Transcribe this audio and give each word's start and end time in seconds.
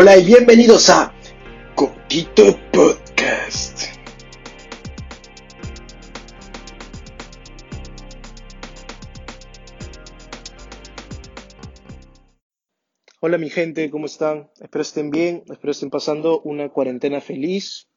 Hola 0.00 0.16
y 0.16 0.24
bienvenidos 0.24 0.90
a 0.90 1.12
Coquito 1.74 2.56
Podcast. 2.70 3.82
Hola 13.18 13.38
mi 13.38 13.50
gente, 13.50 13.90
¿cómo 13.90 14.06
están? 14.06 14.48
Espero 14.60 14.82
estén 14.82 15.10
bien, 15.10 15.42
espero 15.50 15.72
estén 15.72 15.90
pasando 15.90 16.42
una 16.42 16.68
cuarentena 16.68 17.20
feliz 17.20 17.88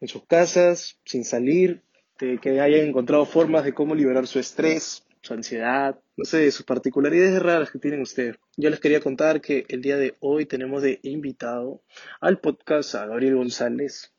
en 0.00 0.08
sus 0.08 0.24
casas, 0.24 0.98
sin 1.04 1.26
salir, 1.26 1.82
que 2.16 2.58
hayan 2.58 2.88
encontrado 2.88 3.26
formas 3.26 3.64
de 3.64 3.74
cómo 3.74 3.94
liberar 3.94 4.26
su 4.26 4.38
estrés, 4.38 5.06
su 5.20 5.34
ansiedad, 5.34 6.00
no 6.16 6.24
sé, 6.24 6.50
sus 6.50 6.64
particularidades 6.64 7.42
raras 7.42 7.70
que 7.70 7.78
tienen 7.78 8.00
ustedes. 8.00 8.36
Yo 8.60 8.68
les 8.68 8.78
quería 8.78 9.00
contar 9.00 9.40
que 9.40 9.64
el 9.68 9.80
día 9.80 9.96
de 9.96 10.16
hoy 10.20 10.44
tenemos 10.44 10.82
de 10.82 11.00
invitado 11.02 11.80
al 12.20 12.40
podcast 12.40 12.94
a 12.94 13.06
Gabriel 13.06 13.36
González. 13.36 14.12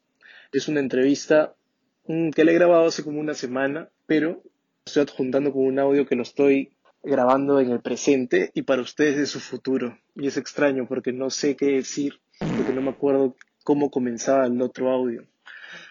Es 0.52 0.68
una 0.68 0.80
entrevista 0.80 1.54
mm, 2.08 2.32
que 2.32 2.44
le 2.44 2.52
he 2.52 2.56
grabado 2.56 2.88
hace 2.88 3.04
como 3.04 3.20
una 3.20 3.36
semana, 3.36 3.90
pero 4.08 4.42
estoy 4.84 5.04
adjuntando 5.04 5.54
con 5.54 5.62
un 5.66 5.78
audio 5.78 6.08
que 6.08 6.16
lo 6.16 6.24
estoy 6.24 6.72
grabando 7.04 7.60
en 7.60 7.70
el 7.70 7.82
presente 7.82 8.50
y 8.56 8.64
para 8.64 8.82
ustedes 8.82 9.16
de 9.16 9.28
su 9.28 9.40
futuro. 9.40 10.00
Y 10.16 10.26
es 10.26 10.38
extraño 10.38 10.88
porque 10.88 11.14
no 11.14 11.30
sé 11.30 11.56
qué 11.56 11.74
decir, 11.74 12.20
porque 12.40 12.74
no 12.74 12.82
me 12.82 12.90
acuerdo 12.90 13.36
cómo 13.64 13.92
comenzaba 13.92 14.48
el 14.48 14.60
otro 14.64 14.90
audio. 14.90 15.24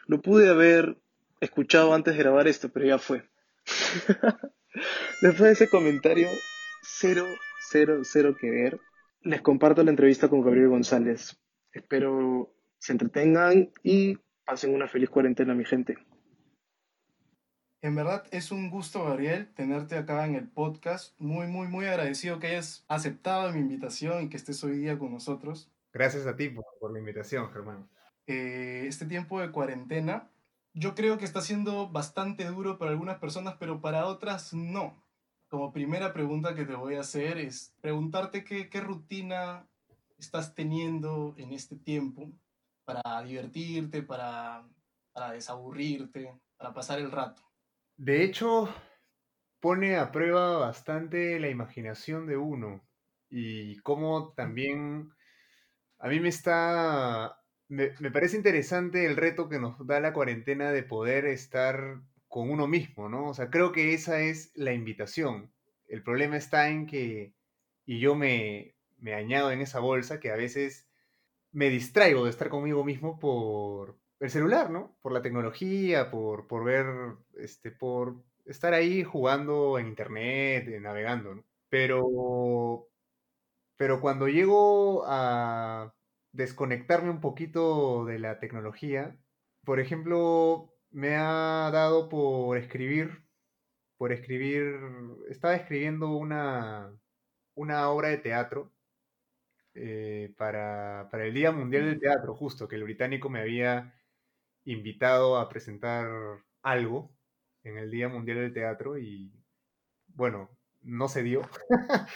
Lo 0.09 0.21
pude 0.23 0.49
haber 0.49 0.97
escuchado 1.39 1.95
antes 1.95 2.17
de 2.17 2.25
grabar 2.25 2.49
esto, 2.49 2.69
pero 2.69 2.85
ya 2.85 2.99
fue. 2.99 3.23
Después 5.23 5.41
de 5.41 5.53
ese 5.53 5.69
comentario, 5.69 6.27
cero, 6.83 7.27
cero, 7.71 8.01
cero 8.03 8.37
que 8.39 8.51
ver, 8.51 8.81
les 9.23 9.41
comparto 9.41 9.83
la 9.83 9.91
entrevista 9.91 10.29
con 10.29 10.43
Gabriel 10.43 10.69
González. 10.69 11.39
Espero 11.73 12.53
se 12.79 12.93
entretengan 12.93 13.71
y 13.83 14.19
pasen 14.45 14.75
una 14.75 14.89
feliz 14.89 15.11
cuarentena, 15.11 15.55
mi 15.55 15.65
gente. 15.65 15.97
En 17.83 17.95
verdad 17.95 18.25
es 18.31 18.51
un 18.51 18.71
gusto, 18.71 19.05
Gabriel, 19.05 19.53
tenerte 19.55 19.97
acá 19.97 20.27
en 20.27 20.35
el 20.35 20.49
podcast. 20.49 21.19
Muy, 21.19 21.47
muy, 21.47 21.69
muy 21.69 21.87
agradecido 21.87 22.39
que 22.39 22.49
hayas 22.49 22.85
aceptado 22.89 23.53
mi 23.53 23.61
invitación 23.61 24.23
y 24.23 24.29
que 24.29 24.37
estés 24.37 24.63
hoy 24.65 24.79
día 24.79 24.99
con 24.99 25.13
nosotros. 25.13 25.71
Gracias 25.93 26.27
a 26.27 26.37
ti 26.37 26.51
por, 26.51 26.93
la 26.93 26.99
invitación, 26.99 27.51
Germán. 27.51 27.89
Eh, 28.27 28.85
este 28.87 29.07
tiempo 29.07 29.41
de 29.41 29.51
cuarentena 29.51 30.31
yo 30.73 30.95
creo 30.95 31.19
que 31.19 31.25
está 31.25 31.41
siendo 31.41 31.89
bastante 31.89 32.45
duro 32.45 32.79
para 32.79 32.93
algunas 32.93 33.19
personas, 33.19 33.57
pero 33.59 33.81
para 33.81 34.07
otras 34.07 34.53
no. 34.53 35.03
Como 35.51 35.73
primera 35.73 36.13
pregunta 36.13 36.55
que 36.55 36.65
te 36.65 36.75
voy 36.75 36.95
a 36.95 37.01
hacer 37.01 37.37
es 37.37 37.75
preguntarte 37.83 38.45
qué, 38.45 38.81
rutina 38.81 39.67
estás 40.17 40.55
teniendo 40.55 41.35
en 41.37 41.53
este 41.53 41.77
tiempo 41.77 42.33
para 42.85 43.23
divertirte, 43.23 44.03
para, 44.03 44.65
para 45.13 45.33
desaburrirte, 45.33 46.33
para 46.57 46.73
pasar 46.73 47.01
el 47.01 47.11
rato. 47.11 47.43
De 47.97 48.23
hecho, 48.23 48.73
pone 49.61 49.97
a 49.97 50.13
prueba 50.13 50.57
bastante 50.59 51.39
la 51.41 51.49
imaginación 51.49 52.27
de 52.27 52.37
uno 52.37 52.81
y 53.29 53.77
cómo 53.81 54.33
también 54.35 55.11
a 55.99 56.09
mí 56.09 56.21
me 56.21 56.29
está 56.29 57.41
me, 57.71 57.91
parece 58.11 58.37
interesante 58.37 59.07
el 59.07 59.17
reto 59.17 59.49
que 59.49 59.61
nos 59.61 59.87
da 59.87 60.01
la 60.01 60.13
cuarentena 60.13 60.73
de 60.73 60.83
poder 60.83 61.25
estar 61.25 62.01
con 62.31 62.51
uno 62.51 62.67
mismo, 62.69 63.11
¿no? 63.11 63.29
O 63.31 63.35
sea, 63.35 63.51
creo 63.51 63.73
que 63.73 63.95
esa 63.95 64.21
es 64.23 64.53
la 64.57 64.73
invitación. 64.73 65.53
El 65.89 66.03
problema 66.03 66.39
está 66.39 66.71
en 66.71 66.87
que, 66.87 67.35
y 67.87 68.01
yo 68.01 68.15
me, 68.15 68.77
me 68.99 69.15
añado 69.15 69.53
en 69.53 69.61
esa 69.61 69.81
bolsa, 69.81 70.21
que 70.21 70.31
a 70.31 70.37
veces 70.37 70.89
me 71.53 71.71
distraigo 71.71 72.25
de 72.25 72.31
estar 72.31 72.49
conmigo 72.49 72.85
mismo 72.85 73.19
por 73.19 73.99
el 74.21 74.31
celular, 74.31 74.71
¿no? 74.71 74.97
Por 75.03 75.13
la 75.13 75.23
tecnología, 75.23 76.11
por, 76.11 76.47
por 76.47 76.65
ver, 76.65 76.87
este, 77.37 77.73
por 77.73 78.25
estar 78.47 78.75
ahí 78.75 79.05
jugando 79.05 79.79
en 79.79 79.89
internet, 79.89 80.69
navegando, 80.81 81.35
¿no? 81.37 81.45
Pero, 81.69 82.89
pero 83.77 84.01
cuando 84.01 84.29
llego 84.29 85.05
a 85.07 85.95
desconectarme 86.33 87.11
un 87.11 87.21
poquito 87.21 88.05
de 88.05 88.19
la 88.19 88.39
tecnología. 88.39 89.19
Por 89.65 89.81
ejemplo, 89.81 90.70
me 90.91 91.17
ha 91.17 91.71
dado 91.73 92.09
por 92.09 92.57
escribir, 92.59 93.23
por 93.97 94.13
escribir, 94.13 94.81
estaba 95.29 95.55
escribiendo 95.55 96.11
una, 96.11 96.93
una 97.55 97.89
obra 97.91 98.09
de 98.09 98.19
teatro 98.19 98.73
eh, 99.75 100.35
para, 100.37 101.09
para, 101.11 101.27
el 101.27 101.35
Día 101.35 101.53
Mundial 101.53 101.85
del 101.85 102.01
Teatro, 102.01 102.35
justo, 102.35 102.69
que 102.69 102.77
el 102.77 102.85
británico 102.85 103.29
me 103.31 103.41
había 103.41 103.95
invitado 104.65 105.39
a 105.39 105.49
presentar 105.49 106.09
algo 106.63 107.15
en 107.63 107.79
el 107.79 107.91
Día 107.91 108.09
Mundial 108.09 108.39
del 108.39 108.53
Teatro 108.53 108.99
y 108.99 109.33
bueno, 110.09 110.51
no 110.83 111.09
se 111.09 111.23
dio. 111.23 111.43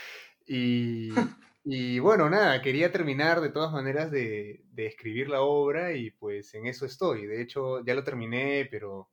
y, 0.47 1.11
y 1.65 1.99
bueno, 1.99 2.29
nada, 2.29 2.61
quería 2.61 2.93
terminar 2.93 3.41
de 3.41 3.51
todas 3.51 3.73
maneras 3.73 4.11
de, 4.11 4.65
escribir 4.77 5.29
la 5.31 5.41
obra 5.43 5.93
y 5.93 6.11
pues 6.11 6.55
en 6.55 6.67
eso 6.67 6.85
estoy. 6.87 7.27
De 7.27 7.41
hecho, 7.41 7.83
ya 7.85 7.95
lo 7.95 8.05
terminé, 8.05 8.69
pero 8.71 9.09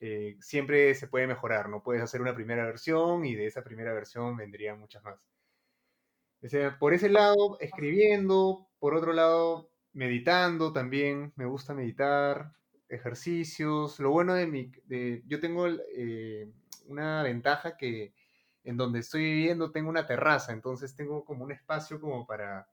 eh, 0.00 0.36
siempre 0.40 0.94
se 0.94 1.08
puede 1.08 1.26
mejorar, 1.26 1.68
¿no? 1.68 1.82
Puedes 1.82 2.02
hacer 2.02 2.20
una 2.20 2.34
primera 2.34 2.64
versión 2.64 3.24
y 3.24 3.34
de 3.34 3.46
esa 3.46 3.64
primera 3.64 3.92
versión 3.92 4.36
vendrían 4.36 4.78
muchas 4.78 5.02
más. 5.04 5.18
O 6.44 6.48
sea, 6.48 6.78
por 6.78 6.94
ese 6.94 7.08
lado, 7.08 7.58
escribiendo, 7.60 8.68
por 8.78 8.94
otro 8.94 9.12
lado, 9.12 9.70
meditando 9.92 10.72
también, 10.72 11.32
me 11.36 11.46
gusta 11.46 11.74
meditar, 11.74 12.52
ejercicios. 12.88 13.98
Lo 14.00 14.10
bueno 14.10 14.34
de 14.34 14.46
mi, 14.46 14.72
de, 14.86 15.22
yo 15.26 15.40
tengo 15.40 15.66
eh, 15.68 16.48
una 16.86 17.22
ventaja 17.22 17.76
que 17.76 18.12
en 18.64 18.76
donde 18.76 19.00
estoy 19.00 19.22
viviendo 19.22 19.70
tengo 19.72 19.90
una 19.90 20.06
terraza, 20.06 20.52
entonces 20.52 20.94
tengo 20.94 21.24
como 21.24 21.44
un 21.44 21.52
espacio 21.52 22.00
como 22.00 22.26
para 22.26 22.68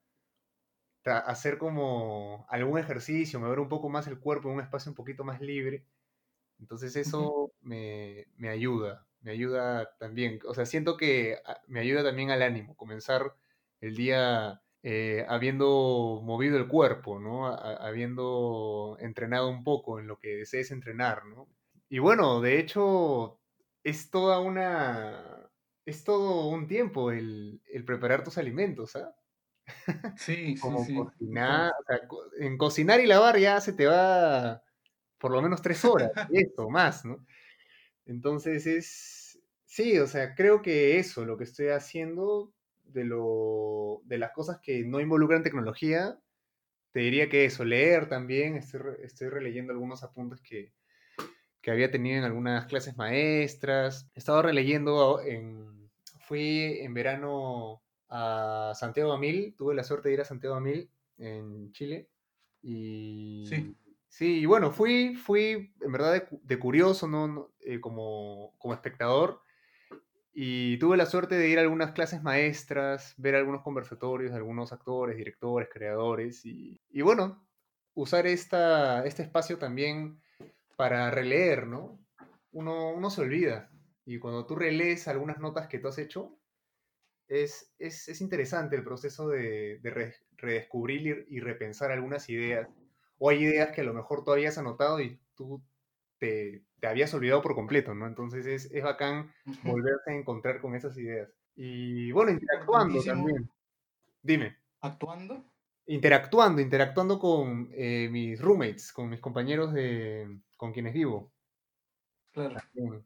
hacer 1.05 1.57
como 1.57 2.45
algún 2.49 2.77
ejercicio, 2.77 3.39
mover 3.39 3.59
un 3.59 3.69
poco 3.69 3.89
más 3.89 4.07
el 4.07 4.19
cuerpo 4.19 4.49
en 4.49 4.55
un 4.55 4.61
espacio 4.61 4.91
un 4.91 4.95
poquito 4.95 5.23
más 5.23 5.41
libre. 5.41 5.85
Entonces 6.59 6.95
eso 6.95 7.53
me, 7.61 8.27
ayuda, 8.49 9.07
me 9.21 9.31
ayuda 9.31 9.95
también. 9.97 10.39
O 10.45 10.53
sea, 10.53 10.65
siento 10.65 10.97
que 10.97 11.37
me 11.67 11.79
ayuda 11.79 12.03
también 12.03 12.31
al 12.31 12.41
ánimo, 12.41 12.75
comenzar 12.75 13.33
el 13.81 13.95
día 13.95 14.61
eh, 14.83 15.25
habiendo 15.29 16.21
movido 16.23 16.57
el 16.57 16.67
cuerpo, 16.67 17.19
¿no? 17.19 17.47
habiendo 17.47 18.97
entrenado 18.99 19.49
un 19.49 19.63
poco 19.63 19.99
en 19.99 20.07
lo 20.07 20.19
que 20.19 20.35
desees 20.35 20.71
entrenar, 20.71 21.25
¿no? 21.25 21.47
Y 21.89 21.99
bueno, 21.99 22.39
de 22.39 22.59
hecho, 22.59 23.39
es 23.83 24.11
toda 24.11 24.39
una, 24.39 25.48
es 25.89 26.03
todo 26.03 26.47
un 26.47 26.67
tiempo 26.67 27.11
el, 27.11 27.61
preparar 27.85 28.23
tus 28.23 28.37
alimentos, 28.37 28.95
¿ah? 28.95 29.15
Sí, 30.17 30.55
Como 30.61 30.83
sí, 30.85 30.95
cocinar, 30.95 31.73
o 31.79 31.83
sea, 31.83 31.99
en 32.39 32.57
cocinar 32.57 32.99
y 33.01 33.07
lavar 33.07 33.37
ya 33.37 33.59
se 33.61 33.73
te 33.73 33.85
va 33.85 34.63
por 35.17 35.31
lo 35.31 35.41
menos 35.41 35.61
tres 35.61 35.83
horas, 35.85 36.11
esto, 36.31 36.69
más, 36.69 37.05
¿no? 37.05 37.25
Entonces 38.05 38.65
es, 38.65 39.39
sí, 39.65 39.99
o 39.99 40.07
sea, 40.07 40.33
creo 40.33 40.61
que 40.61 40.97
eso, 40.97 41.25
lo 41.25 41.37
que 41.37 41.43
estoy 41.43 41.67
haciendo 41.67 42.53
de, 42.85 43.03
lo, 43.03 44.01
de 44.05 44.17
las 44.17 44.31
cosas 44.31 44.59
que 44.61 44.83
no 44.83 44.99
involucran 44.99 45.43
tecnología, 45.43 46.19
te 46.91 47.01
diría 47.01 47.29
que 47.29 47.45
eso, 47.45 47.65
leer 47.65 48.09
también, 48.09 48.55
estoy, 48.55 48.81
estoy 49.03 49.29
releyendo 49.29 49.73
algunos 49.73 50.03
apuntes 50.03 50.41
que, 50.41 50.73
que 51.61 51.71
había 51.71 51.91
tenido 51.91 52.17
en 52.17 52.23
algunas 52.23 52.65
clases 52.65 52.97
maestras, 52.97 54.09
he 54.15 54.19
estado 54.19 54.41
releyendo 54.41 55.21
en 55.21 55.78
fui 56.29 56.77
en 56.79 56.93
verano 56.93 57.81
a 58.07 58.71
Santiago 58.75 59.11
Amil, 59.11 59.55
tuve 59.57 59.73
la 59.73 59.83
suerte 59.83 60.09
de 60.09 60.13
ir 60.13 60.21
a 60.21 60.25
Santiago 60.25 60.55
Amil 60.55 60.89
en 61.17 61.71
Chile. 61.73 62.07
Y 62.61 63.45
sí. 63.49 63.75
Sí, 64.09 64.39
y 64.39 64.45
bueno, 64.45 64.71
fui, 64.71 65.15
fui 65.15 65.73
en 65.81 65.91
verdad 65.91 66.27
de, 66.41 66.59
curioso, 66.59 67.07
¿no? 67.07 67.51
Eh, 67.61 67.79
como, 67.79 68.55
como 68.57 68.73
espectador. 68.73 69.41
Y 70.33 70.77
tuve 70.77 70.97
la 70.97 71.05
suerte 71.05 71.35
de 71.35 71.49
ir 71.49 71.59
a 71.59 71.61
algunas 71.61 71.91
clases 71.91 72.23
maestras, 72.23 73.13
ver 73.17 73.35
algunos 73.35 73.61
conversatorios 73.61 74.31
de 74.31 74.37
algunos 74.37 74.73
actores, 74.73 75.15
directores, 75.15 75.69
creadores. 75.71 76.45
Y, 76.45 76.81
y 76.89 77.01
bueno, 77.01 77.45
usar 77.93 78.25
esta, 78.25 79.05
este 79.05 79.21
espacio 79.21 79.57
también 79.57 80.21
para 80.75 81.11
releer, 81.11 81.67
¿no? 81.67 81.99
Uno, 82.51 82.89
uno 82.89 83.09
se 83.09 83.21
olvida. 83.21 83.69
Y 84.09 84.17
cuando 84.17 84.43
tú 84.47 84.55
relees 84.55 85.07
algunas 85.07 85.37
notas 85.37 85.67
que 85.67 85.77
tú 85.77 85.87
has 85.87 85.99
hecho, 85.99 86.35
es, 87.27 87.75
es, 87.77 88.21
interesante 88.21 88.75
el 88.75 88.83
proceso 88.83 89.29
de, 89.29 89.79
redescubrir 90.35 91.27
y, 91.29 91.39
repensar 91.39 91.91
algunas 91.91 92.27
ideas. 92.27 92.67
O 93.19 93.29
hay 93.29 93.43
ideas 93.43 93.71
que 93.71 93.81
a 93.81 93.83
lo 93.83 93.93
mejor 93.93 94.23
tú 94.23 94.31
habías 94.31 94.57
anotado 94.57 94.99
y 94.99 95.19
tú 95.35 95.61
te, 96.17 96.63
habías 96.81 97.13
olvidado 97.13 97.43
por 97.43 97.53
completo, 97.53 97.93
¿no? 97.93 98.07
Entonces 98.07 98.47
es, 98.47 98.71
es 98.71 98.83
bacán 98.83 99.31
volverse 99.61 100.09
a 100.09 100.15
encontrar 100.15 100.59
con 100.59 100.73
esas 100.73 100.97
ideas. 100.97 101.29
Y 101.55 102.11
bueno, 102.11 102.31
interactuando 102.31 103.03
también. 103.03 103.47
Dime. 104.23 104.57
¿Actuando? 104.81 105.45
interactuando, 105.85 106.61
interactuando 106.61 107.19
con 107.19 107.69
eh, 107.73 108.09
mis 108.11 108.41
roommates, 108.41 108.91
con 108.91 109.09
mis 109.09 109.19
compañeros 109.19 109.71
de, 109.71 110.39
con 110.57 110.71
quienes 110.71 110.93
vivo. 110.93 111.31
Claro. 112.31 112.55
O 112.55 113.03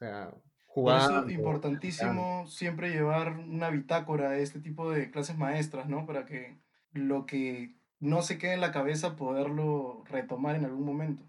sea, 0.00 0.30
Por 0.74 0.96
eso 0.96 1.26
es 1.26 1.32
importantísimo 1.32 2.46
siempre 2.46 2.90
llevar 2.90 3.38
una 3.38 3.70
bitácora 3.70 4.30
de 4.30 4.42
este 4.42 4.60
tipo 4.60 4.90
de 4.90 5.10
clases 5.10 5.36
maestras, 5.36 5.88
¿no? 5.88 6.06
Para 6.06 6.26
que 6.26 6.58
lo 6.92 7.26
que 7.26 7.76
no 7.98 8.22
se 8.22 8.38
quede 8.38 8.54
en 8.54 8.60
la 8.60 8.72
cabeza 8.72 9.16
poderlo 9.16 10.04
retomar 10.06 10.56
en 10.56 10.64
algún 10.64 10.84
momento. 10.84 11.24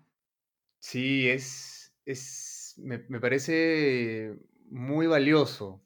Sí, 0.79 1.29
es, 1.29 1.93
es 2.05 2.75
me, 2.77 2.99
me 3.09 3.19
parece 3.19 4.35
muy 4.69 5.07
valioso. 5.07 5.85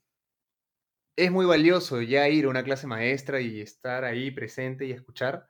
Es 1.18 1.32
muy 1.32 1.46
valioso 1.46 2.02
ya 2.02 2.28
ir 2.28 2.46
a 2.46 2.50
una 2.50 2.64
clase 2.64 2.88
maestra 2.88 3.40
y 3.40 3.62
estar 3.62 4.04
ahí 4.04 4.32
presente 4.32 4.86
y 4.86 4.92
escuchar, 4.92 5.48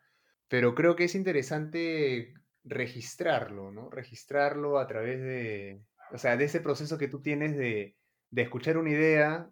pero 0.47 0.75
creo 0.75 0.95
que 0.95 1.05
es 1.05 1.15
interesante 1.15 2.35
registrarlo, 2.63 3.71
¿no? 3.71 3.89
Registrarlo 3.89 4.79
a 4.79 4.87
través 4.87 5.19
de, 5.19 5.83
o 6.11 6.17
sea, 6.17 6.37
de 6.37 6.45
ese 6.45 6.59
proceso 6.59 6.97
que 6.97 7.07
tú 7.07 7.21
tienes 7.21 7.55
de, 7.57 7.97
de 8.31 8.41
escuchar 8.41 8.77
una 8.77 8.91
idea, 8.91 9.49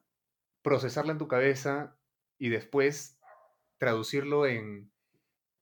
procesarla 0.61 1.11
en 1.11 1.17
tu 1.17 1.27
cabeza 1.27 1.97
y 2.38 2.50
después 2.50 3.19
traducirlo 3.77 4.47
en, 4.47 4.91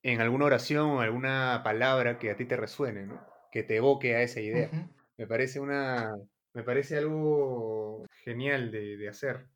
en 0.04 0.22
alguna 0.22 0.46
oración 0.46 0.90
o 0.90 1.02
alguna 1.02 1.62
palabra 1.64 2.20
que 2.20 2.32
a 2.32 2.36
ti 2.36 2.46
te 2.46 2.56
resuene, 2.56 3.08
¿no? 3.08 3.26
Que 3.52 3.64
te 3.64 3.78
evoque 3.78 4.16
a 4.16 4.22
esa 4.22 4.42
idea. 4.42 4.70
Me 5.18 5.28
parece 5.28 5.60
una, 5.60 6.16
me 6.54 6.64
parece 6.64 6.98
algo 6.98 8.06
genial 8.24 8.72
de, 8.72 8.98
de 8.98 9.10
hacer. 9.10 9.48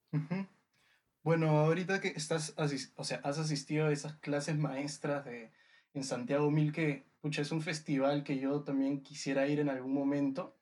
Bueno, 1.23 1.49
ahorita 1.59 2.01
que 2.01 2.09
estás, 2.09 2.53
o 2.95 3.03
sea, 3.03 3.19
has 3.23 3.39
asistido 3.39 3.88
a 3.88 3.91
esas 3.91 4.15
clases 4.17 4.57
maestras 4.57 5.25
de, 5.25 5.51
en 5.93 6.03
Santiago 6.03 6.51
Mil, 6.51 6.71
que, 6.71 7.05
pucha, 7.21 7.41
es 7.41 7.51
un 7.51 7.61
festival 7.61 8.23
que 8.23 8.38
yo 8.38 8.63
también 8.63 9.01
quisiera 9.01 9.47
ir 9.47 9.59
en 9.59 9.69
algún 9.69 9.93
momento, 9.93 10.55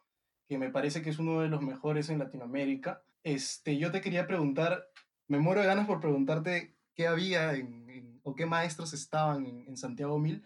que 0.48 0.58
me 0.58 0.70
parece 0.70 1.02
que 1.02 1.10
es 1.10 1.20
uno 1.20 1.42
de 1.42 1.50
los 1.50 1.62
mejores 1.62 2.10
en 2.10 2.20
Latinoamérica. 2.20 3.04
Este, 3.24 3.78
yo 3.78 3.92
te 3.92 4.02
quería 4.02 4.28
preguntar, 4.28 4.90
me 5.28 5.40
muero 5.40 5.62
de 5.62 5.68
ganas 5.68 5.88
por 5.88 6.00
preguntarte 6.02 6.76
qué 6.96 7.08
había 7.08 7.54
en, 7.54 8.20
o 8.24 8.36
qué 8.36 8.46
maestros 8.46 8.94
estaban 8.94 9.46
en, 9.46 9.78
Santiago 9.78 10.20
Mil, 10.20 10.44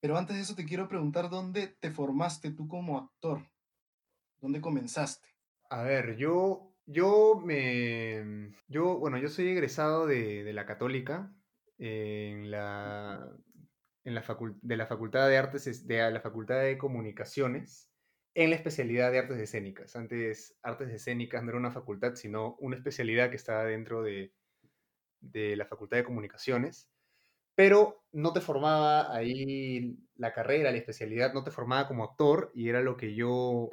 pero 0.00 0.16
antes 0.16 0.36
de 0.36 0.42
eso 0.42 0.54
te 0.54 0.64
quiero 0.64 0.88
preguntar 0.88 1.30
dónde 1.30 1.66
te 1.66 1.90
formaste 1.90 2.50
tú 2.52 2.68
como 2.68 2.98
actor, 2.98 3.46
dónde 4.40 4.60
comenzaste. 4.60 5.26
A 5.70 5.82
ver, 5.82 6.16
yo, 6.16 6.74
yo 6.86 7.40
me, 7.44 8.52
yo, 8.68 8.98
bueno, 8.98 9.18
yo 9.18 9.28
soy 9.28 9.48
egresado 9.48 10.06
de, 10.06 10.44
de 10.44 10.52
la 10.52 10.66
Católica 10.66 11.32
en 11.78 12.50
la, 12.50 13.28
en 14.04 14.14
la 14.14 14.22
facul- 14.22 14.58
de 14.62 14.76
la 14.76 14.86
Facultad 14.86 15.28
de 15.28 15.36
Artes, 15.38 15.66
es- 15.66 15.86
de 15.86 16.10
la 16.10 16.20
Facultad 16.20 16.60
de 16.60 16.78
Comunicaciones, 16.78 17.90
en 18.34 18.50
la 18.50 18.56
especialidad 18.56 19.10
de 19.10 19.18
Artes 19.18 19.38
Escénicas. 19.38 19.96
Antes, 19.96 20.58
Artes 20.62 20.90
Escénicas 20.90 21.42
no 21.42 21.50
era 21.50 21.58
una 21.58 21.72
facultad, 21.72 22.14
sino 22.14 22.56
una 22.60 22.76
especialidad 22.76 23.30
que 23.30 23.36
estaba 23.36 23.64
dentro 23.64 24.02
de, 24.02 24.32
de 25.20 25.56
la 25.56 25.66
Facultad 25.66 25.98
de 25.98 26.04
Comunicaciones, 26.04 26.90
pero 27.54 28.04
no 28.12 28.32
te 28.32 28.40
formaba 28.40 29.14
ahí 29.14 29.98
la 30.16 30.32
carrera, 30.32 30.70
la 30.70 30.78
especialidad, 30.78 31.34
no 31.34 31.44
te 31.44 31.50
formaba 31.50 31.88
como 31.88 32.04
actor 32.04 32.52
y 32.54 32.68
era 32.68 32.82
lo 32.82 32.96
que 32.96 33.14
yo 33.14 33.70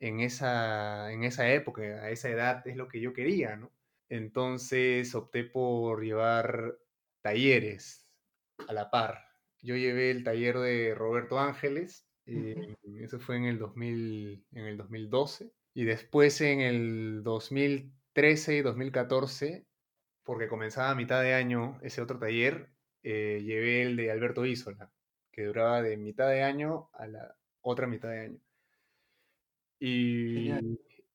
en 0.00 0.20
esa, 0.20 1.12
en 1.12 1.24
esa 1.24 1.50
época, 1.50 1.82
a 1.82 2.10
esa 2.10 2.28
edad, 2.28 2.66
es 2.66 2.76
lo 2.76 2.88
que 2.88 3.00
yo 3.00 3.12
quería, 3.12 3.56
¿no? 3.56 3.72
Entonces 4.08 5.14
opté 5.14 5.44
por 5.44 6.04
llevar 6.04 6.78
talleres 7.22 8.06
a 8.68 8.72
la 8.72 8.90
par. 8.90 9.24
Yo 9.62 9.76
llevé 9.76 10.10
el 10.10 10.22
taller 10.22 10.58
de 10.58 10.94
Roberto 10.94 11.38
Ángeles, 11.38 12.05
eh, 12.26 12.76
eso 13.00 13.18
fue 13.20 13.36
en 13.36 13.44
el 13.44 13.58
2000, 13.58 14.46
en 14.52 14.66
el 14.66 14.76
2012, 14.76 15.52
y 15.74 15.84
después 15.84 16.40
en 16.40 16.60
el 16.60 17.22
2013 17.22 18.56
y 18.56 18.62
2014, 18.62 19.66
porque 20.24 20.48
comenzaba 20.48 20.90
a 20.90 20.94
mitad 20.96 21.22
de 21.22 21.34
año 21.34 21.78
ese 21.82 22.02
otro 22.02 22.18
taller, 22.18 22.72
eh, 23.02 23.42
llevé 23.44 23.82
el 23.82 23.96
de 23.96 24.10
Alberto 24.10 24.46
Isola, 24.46 24.92
que 25.32 25.44
duraba 25.44 25.82
de 25.82 25.96
mitad 25.96 26.28
de 26.30 26.42
año 26.42 26.90
a 26.94 27.06
la 27.08 27.36
otra 27.62 27.86
mitad 27.86 28.10
de 28.10 28.20
año. 28.20 28.40
Y, 29.78 30.50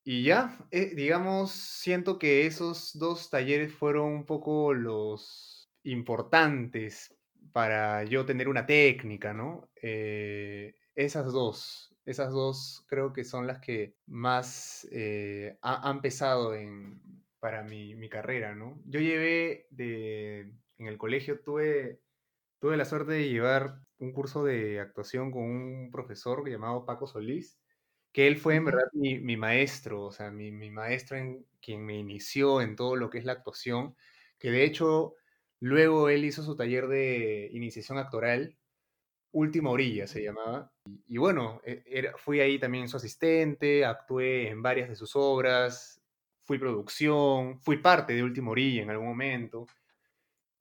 y 0.03 0.23
ya, 0.23 0.67
eh, 0.71 0.93
digamos, 0.95 1.51
siento 1.51 2.19
que 2.19 2.45
esos 2.45 2.91
dos 2.97 3.29
talleres 3.29 3.73
fueron 3.73 4.11
un 4.13 4.25
poco 4.25 4.73
los 4.73 5.71
importantes 5.83 7.15
para 7.51 8.03
yo 8.03 8.25
tener 8.25 8.47
una 8.47 8.65
técnica, 8.65 9.33
¿no? 9.33 9.71
Eh, 9.81 10.75
esas 11.05 11.31
dos, 11.33 11.95
esas 12.05 12.31
dos 12.31 12.85
creo 12.87 13.13
que 13.13 13.23
son 13.23 13.47
las 13.47 13.59
que 13.59 13.97
más 14.05 14.87
eh, 14.91 15.57
ha- 15.61 15.89
han 15.89 16.01
pesado 16.01 16.53
en, 16.55 17.01
para 17.39 17.63
mi, 17.63 17.95
mi 17.95 18.09
carrera, 18.09 18.55
¿no? 18.55 18.81
Yo 18.85 18.99
llevé 18.99 19.67
de, 19.71 20.53
en 20.77 20.87
el 20.87 20.97
colegio, 20.97 21.41
tuve, 21.41 22.01
tuve 22.59 22.77
la 22.77 22.85
suerte 22.85 23.13
de 23.13 23.29
llevar 23.29 23.81
un 23.99 24.13
curso 24.13 24.43
de 24.43 24.79
actuación 24.79 25.31
con 25.31 25.43
un 25.43 25.91
profesor 25.91 26.47
llamado 26.49 26.85
Paco 26.85 27.07
Solís 27.07 27.59
que 28.11 28.27
él 28.27 28.37
fue 28.37 28.55
en 28.55 28.65
verdad 28.65 28.85
mi, 28.93 29.19
mi 29.19 29.37
maestro, 29.37 30.03
o 30.05 30.11
sea, 30.11 30.31
mi, 30.31 30.51
mi 30.51 30.69
maestro 30.71 31.17
en 31.17 31.45
quien 31.61 31.85
me 31.85 31.97
inició 31.97 32.61
en 32.61 32.75
todo 32.75 32.95
lo 32.95 33.09
que 33.09 33.17
es 33.19 33.25
la 33.25 33.33
actuación, 33.33 33.95
que 34.39 34.51
de 34.51 34.65
hecho 34.65 35.15
luego 35.59 36.09
él 36.09 36.25
hizo 36.25 36.43
su 36.43 36.55
taller 36.57 36.87
de 36.87 37.49
iniciación 37.53 37.97
actoral, 37.97 38.57
Última 39.33 39.69
Orilla 39.71 40.07
se 40.07 40.23
llamaba, 40.23 40.71
y, 41.07 41.17
bueno, 41.17 41.61
e- 41.63 42.11
fui 42.17 42.39
ahí 42.41 42.59
también 42.59 42.89
su 42.89 42.97
asistente, 42.97 43.85
actué 43.85 44.49
en 44.49 44.61
varias 44.61 44.89
de 44.89 44.95
sus 44.95 45.15
obras, 45.15 46.01
fui 46.43 46.57
producción, 46.57 47.59
fui 47.61 47.77
parte 47.77 48.13
de 48.13 48.23
Última 48.23 48.51
Orilla 48.51 48.83
en 48.83 48.89
algún 48.89 49.07
momento, 49.07 49.67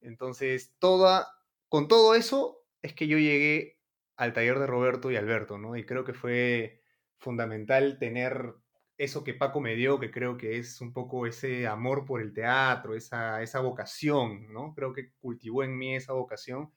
entonces 0.00 0.74
toda, 0.78 1.28
con 1.68 1.88
todo 1.88 2.14
eso 2.14 2.66
es 2.82 2.94
que 2.94 3.06
yo 3.06 3.18
llegué 3.18 3.78
al 4.16 4.32
taller 4.32 4.58
de 4.58 4.66
Roberto 4.66 5.10
y 5.10 5.16
Alberto, 5.16 5.58
¿no? 5.58 5.76
Y 5.76 5.84
creo 5.84 6.04
que 6.04 6.14
fue 6.14 6.82
fundamental 7.18 7.98
tener 7.98 8.54
eso 8.98 9.24
que 9.24 9.34
Paco 9.34 9.60
me 9.60 9.74
dio, 9.76 9.98
que 9.98 10.10
creo 10.10 10.36
que 10.36 10.58
es 10.58 10.80
un 10.80 10.92
poco 10.92 11.26
ese 11.26 11.66
amor 11.66 12.04
por 12.04 12.20
el 12.20 12.34
teatro, 12.34 12.94
esa, 12.94 13.42
esa 13.42 13.60
vocación, 13.60 14.52
¿no? 14.52 14.74
Creo 14.74 14.92
que 14.92 15.12
cultivó 15.20 15.62
en 15.64 15.76
mí 15.76 15.94
esa 15.96 16.12
vocación 16.12 16.72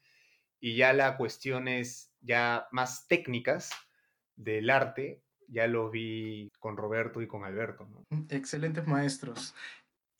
y 0.63 0.77
ya 0.77 0.93
las 0.93 1.17
cuestiones 1.17 2.09
ya 2.21 2.69
más 2.71 3.05
técnicas 3.09 3.69
del 4.37 4.69
arte, 4.69 5.21
ya 5.49 5.67
los 5.67 5.91
vi 5.91 6.53
con 6.57 6.77
Roberto 6.77 7.21
y 7.21 7.27
con 7.27 7.43
Alberto, 7.43 7.85
¿no? 7.85 8.05
Excelentes 8.29 8.87
maestros. 8.87 9.53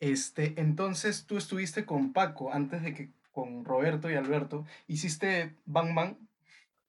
Este, 0.01 0.59
entonces 0.59 1.27
tú 1.27 1.37
estuviste 1.37 1.85
con 1.85 2.11
Paco 2.11 2.51
antes 2.51 2.83
de 2.83 2.93
que 2.93 3.13
con 3.31 3.63
Roberto 3.63 4.11
y 4.11 4.15
Alberto. 4.15 4.65
¿Hiciste 4.85 5.55
Bang 5.63 5.95
Bang? 5.95 6.17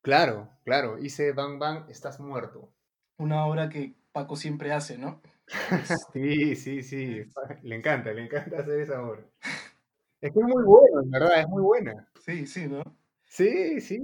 Claro, 0.02 0.50
claro, 0.64 0.98
hice 0.98 1.30
Bang 1.30 1.60
Bang, 1.60 1.88
estás 1.88 2.18
muerto. 2.18 2.72
Una 3.18 3.46
obra 3.46 3.68
que 3.68 3.94
Paco 4.10 4.34
siempre 4.34 4.72
hace, 4.72 4.98
¿no? 4.98 5.22
Sí, 6.12 6.56
sí, 6.56 6.82
sí, 6.82 7.22
le 7.62 7.76
encanta, 7.76 8.12
le 8.12 8.24
encanta 8.24 8.58
hacer 8.58 8.80
esa 8.80 9.00
obra. 9.00 9.22
Es 10.20 10.32
que 10.32 10.40
es 10.40 10.44
muy 10.44 10.64
bueno, 10.64 11.02
en 11.04 11.10
verdad, 11.12 11.38
es 11.38 11.46
muy 11.46 11.62
buena. 11.62 12.08
sí, 12.18 12.48
sí, 12.48 12.66
¿no? 12.66 12.82
Sí, 13.38 13.80
sí, 13.82 13.98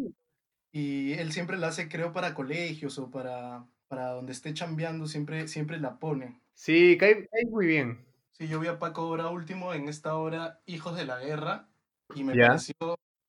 Y 0.72 1.12
él 1.14 1.30
siempre 1.32 1.56
la 1.58 1.68
hace, 1.68 1.88
creo, 1.88 2.12
para 2.12 2.34
colegios 2.34 2.98
o 2.98 3.08
para, 3.10 3.68
para 3.88 4.10
donde 4.10 4.32
esté 4.32 4.52
chambeando, 4.54 5.06
siempre, 5.06 5.46
siempre 5.48 5.78
la 5.78 5.98
pone. 6.00 6.40
sí, 6.54 6.96
cae, 6.98 7.26
cae 7.28 7.44
muy 7.46 7.66
bien. 7.66 8.06
Sí, 8.32 8.48
yo 8.48 8.60
vi 8.60 8.68
a 8.68 8.78
Paco 8.78 9.02
ahora 9.02 9.28
último 9.28 9.74
en 9.74 9.88
esta 9.88 10.14
obra 10.16 10.62
Hijos 10.66 10.96
de 10.96 11.04
la 11.04 11.18
Guerra 11.18 11.68
y 12.14 12.24
me 12.24 12.36
¿Ya? 12.36 12.48
pareció 12.48 12.74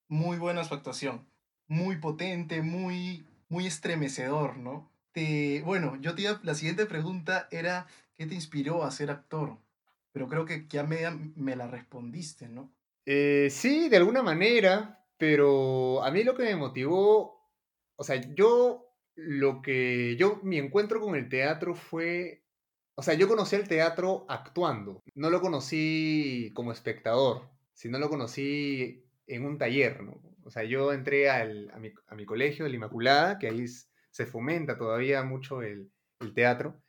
muy 0.07 0.37
buena 0.37 0.63
su 0.63 0.73
actuación. 0.73 1.27
Muy 1.67 1.97
potente, 1.97 2.61
muy, 2.61 3.27
muy 3.49 3.67
estremecedor, 3.67 4.57
¿no? 4.57 4.91
Te, 5.11 5.61
bueno, 5.63 5.95
yo 6.01 6.15
te 6.15 6.23
iba- 6.23 6.39
la 6.43 6.55
siguiente 6.55 6.85
pregunta 6.85 7.47
era, 7.51 7.87
¿qué 8.17 8.25
te 8.25 8.35
inspiró 8.35 8.83
a 8.83 8.91
ser 8.91 9.11
actor? 9.11 9.59
Pero 10.13 10.27
creo 10.27 10.45
que 10.45 10.67
ya 10.69 10.83
me, 10.83 11.09
me 11.35 11.55
la 11.55 11.67
respondiste, 11.67 12.47
¿no? 12.49 12.73
Eh, 13.05 13.49
sí, 13.51 13.89
de 13.89 13.97
alguna 13.97 14.21
manera, 14.23 15.00
pero 15.21 16.03
a 16.03 16.09
mí 16.11 16.23
lo 16.23 16.35
que 16.35 16.43
me 16.45 16.55
motivó, 16.55 17.47
o 17.95 18.03
sea, 18.03 18.15
yo 18.35 18.87
lo 19.15 19.61
que, 19.61 20.15
yo, 20.17 20.39
mi 20.43 20.57
encuentro 20.57 20.99
con 20.99 21.15
el 21.15 21.29
teatro 21.29 21.75
fue, 21.75 22.43
o 22.95 23.03
sea, 23.03 23.13
yo 23.13 23.27
conocí 23.27 23.55
el 23.55 23.67
teatro 23.67 24.25
actuando, 24.29 25.03
no 25.15 25.29
lo 25.29 25.39
conocí 25.41 26.51
como 26.55 26.71
espectador, 26.71 27.51
sino 27.73 27.99
lo 27.99 28.09
conocí 28.09 29.05
en 29.27 29.45
un 29.45 29.59
taller, 29.59 30.01
¿no? 30.03 30.23
O 30.43 30.49
sea, 30.49 30.63
yo 30.63 30.91
entré 30.91 31.29
al- 31.29 31.69
a, 31.71 31.77
mi, 31.79 31.91
a 32.07 32.15
mi 32.15 32.25
colegio, 32.25 32.65
el 32.65 32.73
Inmaculada, 32.75 33.37
que 33.37 33.47
ahí 33.47 33.65
se 33.67 34.25
fomenta 34.25 34.75
todavía 34.77 35.23
mucho 35.23 35.61
el, 35.61 35.91
el 36.19 36.33
teatro. 36.33 36.81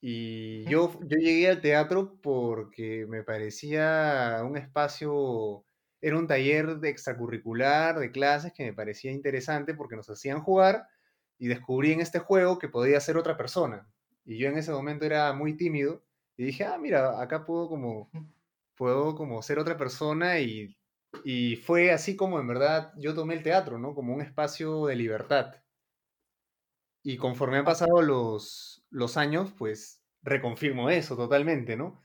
Y 0.00 0.64
yo, 0.68 0.92
yo 1.02 1.16
llegué 1.18 1.48
al 1.48 1.60
teatro 1.62 2.20
porque 2.22 3.06
me 3.08 3.22
parecía 3.24 4.42
un 4.44 4.56
espacio 4.58 5.64
era 6.04 6.18
un 6.18 6.26
taller 6.26 6.80
de 6.80 6.90
extracurricular, 6.90 7.98
de 7.98 8.12
clases 8.12 8.52
que 8.52 8.62
me 8.62 8.74
parecía 8.74 9.10
interesante 9.10 9.72
porque 9.72 9.96
nos 9.96 10.10
hacían 10.10 10.42
jugar 10.42 10.86
y 11.38 11.48
descubrí 11.48 11.92
en 11.92 12.02
este 12.02 12.18
juego 12.18 12.58
que 12.58 12.68
podía 12.68 13.00
ser 13.00 13.16
otra 13.16 13.38
persona. 13.38 13.88
Y 14.22 14.36
yo 14.36 14.48
en 14.48 14.58
ese 14.58 14.70
momento 14.70 15.06
era 15.06 15.32
muy 15.32 15.56
tímido 15.56 16.04
y 16.36 16.44
dije, 16.44 16.64
ah, 16.64 16.76
mira, 16.76 17.22
acá 17.22 17.46
puedo 17.46 17.70
como, 17.70 18.10
puedo 18.76 19.14
como 19.14 19.40
ser 19.40 19.58
otra 19.58 19.78
persona 19.78 20.40
y, 20.40 20.76
y 21.24 21.56
fue 21.56 21.90
así 21.90 22.16
como 22.16 22.38
en 22.38 22.48
verdad 22.48 22.92
yo 22.98 23.14
tomé 23.14 23.32
el 23.32 23.42
teatro, 23.42 23.78
¿no? 23.78 23.94
Como 23.94 24.12
un 24.12 24.20
espacio 24.20 24.84
de 24.84 24.96
libertad. 24.96 25.54
Y 27.02 27.16
conforme 27.16 27.56
han 27.56 27.64
pasado 27.64 28.02
los, 28.02 28.84
los 28.90 29.16
años, 29.16 29.54
pues 29.56 30.02
reconfirmo 30.22 30.90
eso 30.90 31.16
totalmente, 31.16 31.78
¿no? 31.78 32.02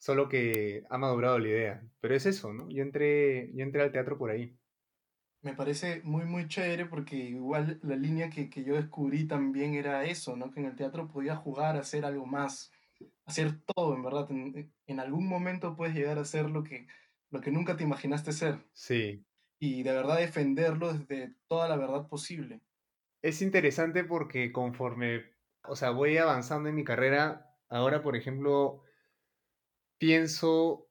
Solo 0.00 0.30
que 0.30 0.82
ha 0.88 0.96
madurado 0.96 1.38
la 1.38 1.48
idea. 1.48 1.82
Pero 2.00 2.14
es 2.14 2.24
eso, 2.24 2.54
¿no? 2.54 2.70
Yo 2.70 2.82
entré, 2.82 3.52
yo 3.54 3.62
entré 3.62 3.82
al 3.82 3.92
teatro 3.92 4.16
por 4.16 4.30
ahí. 4.30 4.58
Me 5.42 5.54
parece 5.54 6.00
muy, 6.04 6.24
muy 6.24 6.48
chévere 6.48 6.86
porque 6.86 7.16
igual 7.16 7.78
la 7.82 7.96
línea 7.96 8.30
que, 8.30 8.48
que 8.48 8.64
yo 8.64 8.74
descubrí 8.74 9.26
también 9.26 9.74
era 9.74 10.04
eso, 10.04 10.36
¿no? 10.36 10.50
Que 10.50 10.60
en 10.60 10.66
el 10.66 10.76
teatro 10.76 11.06
podía 11.06 11.36
jugar, 11.36 11.76
hacer 11.76 12.06
algo 12.06 12.24
más, 12.24 12.72
hacer 13.26 13.60
todo, 13.62 13.94
en 13.94 14.02
verdad. 14.02 14.30
En, 14.30 14.72
en 14.86 15.00
algún 15.00 15.28
momento 15.28 15.76
puedes 15.76 15.94
llegar 15.94 16.18
a 16.18 16.24
ser 16.24 16.50
lo 16.50 16.64
que, 16.64 16.86
lo 17.30 17.42
que 17.42 17.50
nunca 17.50 17.76
te 17.76 17.84
imaginaste 17.84 18.32
ser. 18.32 18.58
Sí. 18.72 19.22
Y 19.58 19.82
de 19.82 19.92
verdad 19.92 20.18
defenderlo 20.18 20.94
desde 20.94 21.34
toda 21.46 21.68
la 21.68 21.76
verdad 21.76 22.08
posible. 22.08 22.62
Es 23.22 23.42
interesante 23.42 24.04
porque 24.04 24.50
conforme, 24.50 25.24
o 25.68 25.76
sea, 25.76 25.90
voy 25.90 26.16
avanzando 26.16 26.70
en 26.70 26.74
mi 26.74 26.84
carrera, 26.84 27.54
ahora, 27.68 28.02
por 28.02 28.16
ejemplo, 28.16 28.82
pienso 30.00 30.90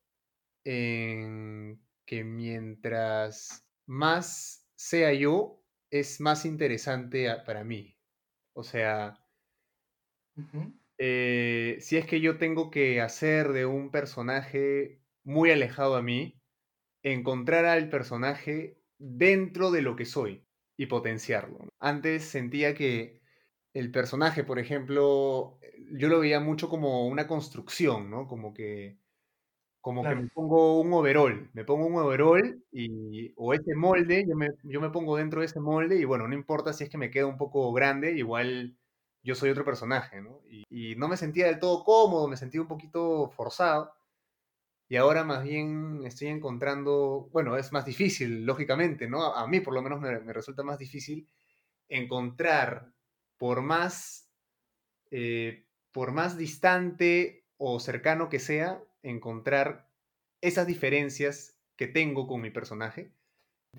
en 0.64 1.82
que 2.06 2.24
mientras 2.24 3.68
más 3.88 4.70
sea 4.76 5.14
yo, 5.14 5.66
es 5.92 6.22
más 6.22 6.46
interesante 6.46 7.28
para 7.46 7.64
mí. 7.66 7.98
O 8.54 8.64
sea, 8.64 9.26
eh, 11.00 11.78
si 11.80 11.98
es 11.98 12.06
que 12.06 12.22
yo 12.22 12.38
tengo 12.38 12.70
que 12.70 13.02
hacer 13.02 13.52
de 13.54 13.66
un 13.66 13.92
personaje 13.92 15.02
muy 15.24 15.52
alejado 15.52 15.96
a 15.96 16.02
mí, 16.04 16.42
encontrar 17.04 17.66
al 17.66 17.90
personaje 17.90 18.82
dentro 19.00 19.72
de 19.72 19.82
lo 19.82 19.96
que 19.96 20.06
soy 20.06 20.48
y 20.78 20.88
potenciarlo. 20.88 21.70
Antes 21.80 22.26
sentía 22.26 22.76
que 22.76 23.22
el 23.74 23.92
personaje, 23.92 24.44
por 24.44 24.60
ejemplo, 24.60 25.60
yo 25.92 26.10
lo 26.10 26.20
veía 26.20 26.40
mucho 26.40 26.70
como 26.70 27.08
una 27.08 27.28
construcción, 27.28 28.10
¿no? 28.10 28.28
Como 28.28 28.54
que, 28.54 28.99
como 29.90 30.04
que 30.04 30.14
me 30.14 30.28
pongo 30.28 30.80
un 30.82 30.94
overall, 30.94 31.50
me 31.54 31.66
pongo 31.66 31.88
un 31.88 31.96
overall 31.96 32.64
y, 32.72 33.34
o 33.36 33.56
ese 33.56 33.74
molde, 33.74 34.24
yo 34.28 34.36
me, 34.36 34.50
yo 34.62 34.80
me 34.80 34.92
pongo 34.92 35.18
dentro 35.18 35.40
de 35.40 35.48
ese 35.48 35.60
molde 35.60 35.96
y 35.96 36.04
bueno, 36.04 36.28
no 36.28 36.36
importa 36.36 36.74
si 36.74 36.84
es 36.84 36.92
que 36.92 37.00
me 37.00 37.10
queda 37.10 37.26
un 37.26 37.38
poco 37.38 37.74
grande, 37.74 38.12
igual 38.12 38.78
yo 39.24 39.34
soy 39.34 39.50
otro 39.50 39.66
personaje, 39.66 40.22
¿no? 40.22 40.42
Y, 40.48 40.64
y 40.70 40.96
no 40.96 41.08
me 41.08 41.18
sentía 41.18 41.48
del 41.48 41.58
todo 41.58 41.84
cómodo, 41.84 42.28
me 42.28 42.38
sentía 42.38 42.62
un 42.62 42.68
poquito 42.68 43.32
forzado. 43.32 43.92
Y 44.88 44.96
ahora 44.96 45.24
más 45.24 45.44
bien 45.44 46.02
estoy 46.06 46.28
encontrando, 46.28 47.28
bueno, 47.32 47.58
es 47.58 47.72
más 47.72 47.86
difícil, 47.86 48.46
lógicamente, 48.46 49.10
¿no? 49.10 49.34
A 49.34 49.48
mí 49.48 49.60
por 49.60 49.74
lo 49.74 49.82
menos 49.82 50.00
me, 50.00 50.20
resulta 50.32 50.62
más 50.62 50.78
difícil 50.78 51.28
encontrar, 51.88 52.94
por 53.40 53.64
más, 53.64 54.30
eh, 55.10 55.66
por 55.92 56.12
más 56.12 56.38
distante 56.38 57.48
o 57.58 57.80
cercano 57.80 58.30
que 58.30 58.38
sea, 58.38 58.84
encontrar 59.04 59.90
esas 60.42 60.68
diferencias 60.68 61.58
que 61.78 61.88
tengo 61.88 62.28
con 62.28 62.42
mi 62.42 62.50
personaje 62.50 63.12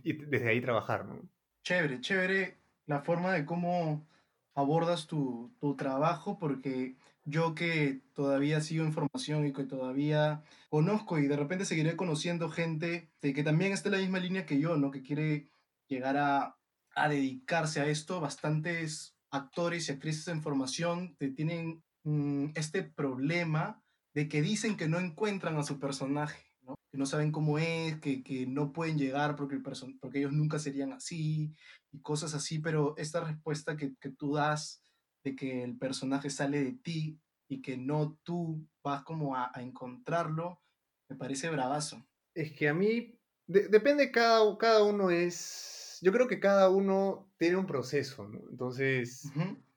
y 0.03 0.13
desde 0.15 0.49
ahí 0.49 0.61
trabajar, 0.61 1.05
¿no? 1.05 1.29
Chévere, 1.65 2.01
chévere 2.01 2.57
la 2.87 3.03
forma 3.03 3.33
de 3.33 3.45
cómo 3.45 4.07
abordas 4.55 5.07
tu, 5.07 5.55
tu 5.61 5.77
trabajo, 5.77 6.39
porque 6.39 6.97
yo 7.25 7.55
que 7.55 8.01
todavía 8.15 8.61
sigo 8.61 8.85
información 8.85 9.47
y 9.47 9.53
que 9.53 9.65
todavía 9.65 10.43
conozco 10.69 11.19
y 11.19 11.27
de 11.27 11.37
repente 11.37 11.65
seguiré 11.65 11.97
conociendo 11.97 12.49
gente 12.49 13.11
de 13.21 13.33
que 13.33 13.43
también 13.43 13.73
está 13.73 13.89
en 13.89 13.95
la 13.95 14.01
misma 14.01 14.19
línea 14.19 14.47
que 14.47 14.59
yo, 14.59 14.77
¿no? 14.77 14.91
Que 14.91 15.03
quiere 15.03 15.49
llegar 15.89 16.17
a, 16.17 16.57
a 16.95 17.09
dedicarse 17.09 17.81
a 17.81 17.87
esto. 17.87 18.21
Bastantes 18.21 19.17
actores 19.31 19.89
y 19.89 19.93
actrices 19.93 20.29
en 20.29 20.43
formación 20.43 21.17
tienen 21.37 21.83
mm, 22.05 22.47
este 22.55 22.83
problema 22.83 23.83
de 24.15 24.29
que 24.29 24.43
dicen 24.43 24.77
que 24.77 24.89
no 24.89 24.99
encuentran 24.99 25.57
a 25.57 25.63
su 25.63 25.79
personaje, 25.79 26.45
¿no? 26.63 26.75
que 26.91 26.99
no 26.99 27.07
saben 27.07 27.33
cómo 27.33 27.59
es, 27.59 28.01
que, 28.01 28.23
que 28.23 28.47
no 28.47 28.73
pueden 28.73 28.99
llegar 28.99 29.37
porque, 29.37 29.55
el 29.55 29.63
porque 30.01 30.19
ellos 30.19 30.33
nunca 30.33 30.59
serían 30.59 30.93
así 30.93 31.55
y 31.93 32.01
cosas 32.01 32.35
así, 32.35 32.59
pero 32.59 32.95
esta 32.97 33.21
respuesta 33.21 33.77
que, 33.77 33.95
que 34.01 34.11
tú 34.11 34.35
das 34.35 34.83
de 35.25 35.37
que 35.37 35.63
el 35.63 35.77
personaje 35.77 36.31
sale 36.31 36.63
de 36.65 36.73
ti 36.73 37.21
y 37.49 37.63
que 37.63 37.77
no 37.77 38.19
tú 38.23 38.67
vas 38.83 39.03
como 39.03 39.37
a, 39.37 39.51
encontrarlo, 39.57 40.61
me 41.09 41.17
parece 41.17 41.51
bravazo. 41.51 42.07
Es 42.35 42.53
que 42.53 42.69
a 42.69 42.75
mí, 42.75 43.19
depende, 43.47 44.11
cada, 44.13 44.57
cada 44.57 44.85
uno 44.85 45.11
es, 45.11 45.99
yo 46.01 46.13
creo 46.13 46.29
que 46.29 46.39
cada 46.39 46.71
uno 46.71 47.29
tiene 47.39 47.57
un 47.57 47.67
proceso, 47.67 48.29
¿no? 48.29 48.41
Entonces, 48.51 49.25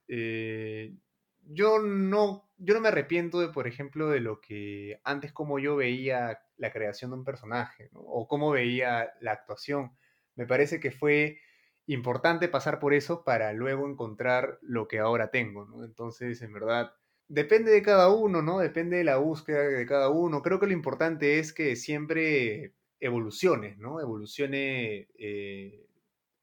eh, 0.08 0.96
yo, 1.42 1.80
no, 1.80 2.48
yo 2.64 2.74
no 2.74 2.80
me 2.80 2.88
arrepiento 2.88 3.42
de, 3.42 3.50
por 3.50 3.68
ejemplo, 3.68 4.10
de 4.10 4.22
lo 4.22 4.40
que 4.40 5.00
antes 5.04 5.34
como 5.34 5.60
yo 5.60 5.76
veía 5.76 6.40
la 6.58 6.72
creación 6.72 7.12
de 7.12 7.18
un 7.18 7.26
personaje, 7.26 7.90
¿no? 7.94 8.00
O 8.00 8.28
cómo 8.28 8.52
veía 8.52 9.14
la 9.20 9.34
actuación. 9.34 9.92
Me 10.36 10.48
parece 10.48 10.80
que 10.80 10.92
fue 10.92 11.40
importante 11.88 12.48
pasar 12.48 12.80
por 12.80 12.94
eso 12.94 13.24
para 13.26 13.52
luego 13.54 13.88
encontrar 13.88 14.60
lo 14.62 14.88
que 14.88 15.00
ahora 15.00 15.30
tengo, 15.30 15.66
¿no? 15.66 15.84
Entonces, 15.84 16.42
en 16.42 16.54
verdad, 16.54 16.94
depende 17.28 17.72
de 17.72 17.82
cada 17.82 18.10
uno, 18.10 18.42
¿no? 18.42 18.60
Depende 18.60 18.98
de 18.98 19.04
la 19.04 19.18
búsqueda 19.18 19.64
de 19.64 19.86
cada 19.86 20.10
uno. 20.10 20.42
Creo 20.42 20.60
que 20.60 20.68
lo 20.68 20.74
importante 20.74 21.40
es 21.40 21.52
que 21.52 21.76
siempre 21.76 22.76
evolucione, 23.02 23.76
¿no? 23.78 24.00
Evolucione, 24.00 25.10
eh, 25.18 25.86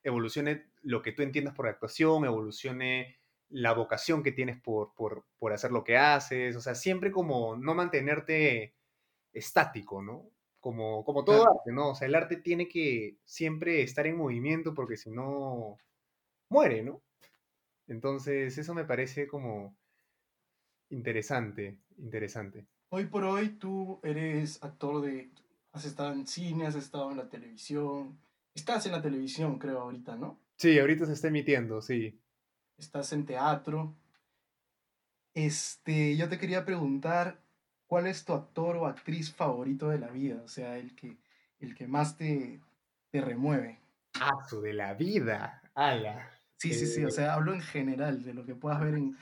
evolucione 0.03 0.67
lo 0.83 1.01
que 1.01 1.13
tú 1.13 1.23
entiendas 1.23 1.55
por 1.55 1.67
actuación, 1.67 2.27
evolucione 2.27 3.20
la 3.51 3.73
vocación 3.75 4.23
que 4.23 4.33
tienes 4.33 4.61
por, 4.61 4.95
por, 4.95 5.25
por 5.39 5.53
hacer 5.53 5.73
lo 5.73 5.85
que 5.85 5.97
haces, 5.97 6.57
o 6.57 6.61
sea, 6.61 6.75
siempre 6.75 7.11
como 7.11 7.57
no 7.57 7.75
mantenerte 7.75 8.75
estático, 9.33 10.03
¿no? 10.03 10.31
como, 10.61 11.05
como 11.05 11.25
todo 11.25 11.49
arte, 11.49 11.73
¿no? 11.73 11.91
O 11.91 11.95
sea, 11.95 12.07
el 12.07 12.15
arte 12.15 12.37
tiene 12.37 12.69
que 12.69 13.17
siempre 13.25 13.83
estar 13.83 14.07
en 14.07 14.17
movimiento 14.17 14.75
porque 14.75 14.97
si 14.97 15.11
no, 15.11 15.79
muere, 16.49 16.83
¿no? 16.83 17.03
Entonces, 17.89 18.57
eso 18.57 18.75
me 18.75 18.85
parece 18.85 19.27
como 19.27 19.75
interesante, 20.91 21.79
interesante. 21.99 22.67
Hoy 22.91 23.07
por 23.07 23.25
hoy 23.25 23.51
tú 23.51 24.01
eres 24.05 24.63
actor 24.63 25.03
de... 25.03 25.31
Has 25.73 25.85
estado 25.85 26.13
en 26.13 26.27
cine, 26.27 26.67
has 26.67 26.75
estado 26.75 27.11
en 27.11 27.17
la 27.17 27.29
televisión. 27.29 28.19
Estás 28.55 28.87
en 28.87 28.93
la 28.93 29.03
televisión, 29.03 29.59
creo, 29.59 29.81
ahorita, 29.81 30.17
¿no? 30.17 30.41
Sí, 30.57 30.79
ahorita 30.79 31.07
se 31.07 31.13
está 31.13 31.29
emitiendo, 31.29 31.81
sí. 31.81 32.21
Estás 32.81 33.13
en 33.13 33.27
teatro. 33.27 33.95
Este, 35.35 36.17
yo 36.17 36.29
te 36.31 36.39
quería 36.39 36.65
preguntar, 36.65 37.39
¿cuál 37.87 38.07
es 38.07 38.25
tu 38.25 38.33
actor 38.33 38.77
o 38.79 38.87
actriz 38.87 39.33
favorito 39.33 39.91
de 39.91 39.99
la 39.99 40.09
vida? 40.09 40.41
O 40.43 40.49
sea, 40.49 40.79
el 40.79 40.95
que, 40.95 41.19
el 41.61 41.75
que 41.75 41.87
más 41.87 42.17
te, 42.17 42.59
te 43.11 43.21
remueve. 43.21 43.81
Ah, 44.19 44.33
su 44.49 44.63
de 44.63 44.73
la 44.73 44.95
vida. 44.95 45.63
Ala. 45.75 46.31
Sí, 46.57 46.73
sí, 46.73 46.87
sí. 46.87 47.05
O 47.05 47.11
sea, 47.11 47.35
hablo 47.35 47.53
en 47.53 47.61
general 47.61 48.25
de 48.25 48.33
lo 48.33 48.47
que 48.47 48.55
puedas 48.55 48.81
ver 48.81 48.95
en, 48.95 49.17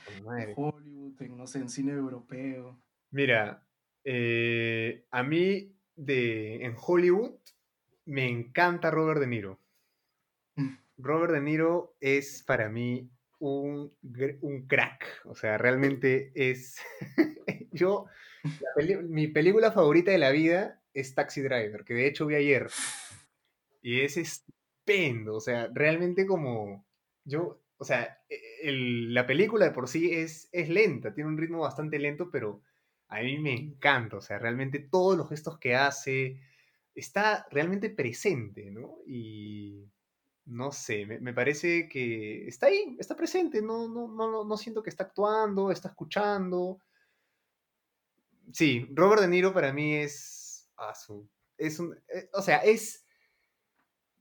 Hollywood, 0.55 1.21
en, 1.21 1.37
no 1.37 1.45
sé, 1.45 1.59
en 1.59 1.69
cine 1.69 1.91
europeo. 1.91 2.79
Mira, 3.11 3.67
eh, 4.05 5.05
a 5.11 5.21
mí 5.21 5.75
de, 5.97 6.63
en 6.63 6.75
Hollywood 6.81 7.35
me 8.05 8.27
encanta 8.27 8.89
Robert 8.89 9.19
De 9.19 9.27
Niro. 9.27 9.59
Mm. 10.55 10.75
Robert 10.97 11.33
De 11.33 11.41
Niro 11.41 11.97
es 11.99 12.43
para 12.43 12.69
mí 12.69 13.09
un, 13.39 13.93
un 14.41 14.67
crack. 14.67 15.21
O 15.25 15.35
sea, 15.35 15.57
realmente 15.57 16.31
es. 16.35 16.77
Yo 17.71 18.05
mi 19.07 19.27
película 19.27 19.71
favorita 19.71 20.11
de 20.11 20.17
la 20.17 20.31
vida 20.31 20.81
es 20.93 21.13
Taxi 21.13 21.41
Driver, 21.41 21.83
que 21.83 21.93
de 21.93 22.07
hecho 22.07 22.25
vi 22.25 22.35
ayer. 22.35 22.69
Y 23.81 24.01
es 24.01 24.17
estupendo, 24.17 25.35
o 25.35 25.39
sea, 25.39 25.69
realmente 25.73 26.25
como 26.25 26.85
yo, 27.23 27.61
o 27.77 27.85
sea, 27.85 28.19
e, 28.29 28.71
la 28.71 29.25
película 29.25 29.65
de 29.65 29.71
por 29.71 29.87
sí 29.87 30.11
es, 30.13 30.49
es 30.51 30.69
lenta, 30.69 31.13
tiene 31.13 31.29
un 31.29 31.37
ritmo 31.37 31.59
bastante 31.59 31.99
lento, 31.99 32.29
pero 32.31 32.61
a 33.07 33.21
mí 33.21 33.37
me 33.39 33.53
encanta, 33.53 34.17
o 34.17 34.21
sea, 34.21 34.39
realmente 34.39 34.79
todos 34.79 35.17
los 35.17 35.29
gestos 35.29 35.57
que 35.59 35.75
hace, 35.75 36.41
está 36.95 37.47
realmente 37.51 37.89
presente, 37.89 38.71
¿no? 38.71 38.97
Y 39.05 39.85
no 40.49 40.71
sé, 40.71 41.05
me, 41.05 41.33
parece 41.33 41.87
que 41.87 42.47
está 42.47 42.67
ahí, 42.67 42.95
está 42.99 43.15
presente, 43.15 43.61
no, 43.61 43.87
no, 43.87 44.07
no, 44.07 44.43
no 44.43 44.57
siento 44.57 44.83
que 44.83 44.89
está 44.89 45.05
actuando, 45.05 45.71
está 45.71 45.89
escuchando, 45.89 46.79
sí, 48.51 48.87
Robert 48.93 49.21
De 49.21 49.27
Niro 49.27 49.53
para 49.53 49.73
mí 49.73 49.95
es. 49.95 50.69
es 51.57 51.79
un, 51.79 51.97
eh, 52.13 52.29
o 52.33 52.41
sea, 52.41 52.57
es 52.57 53.05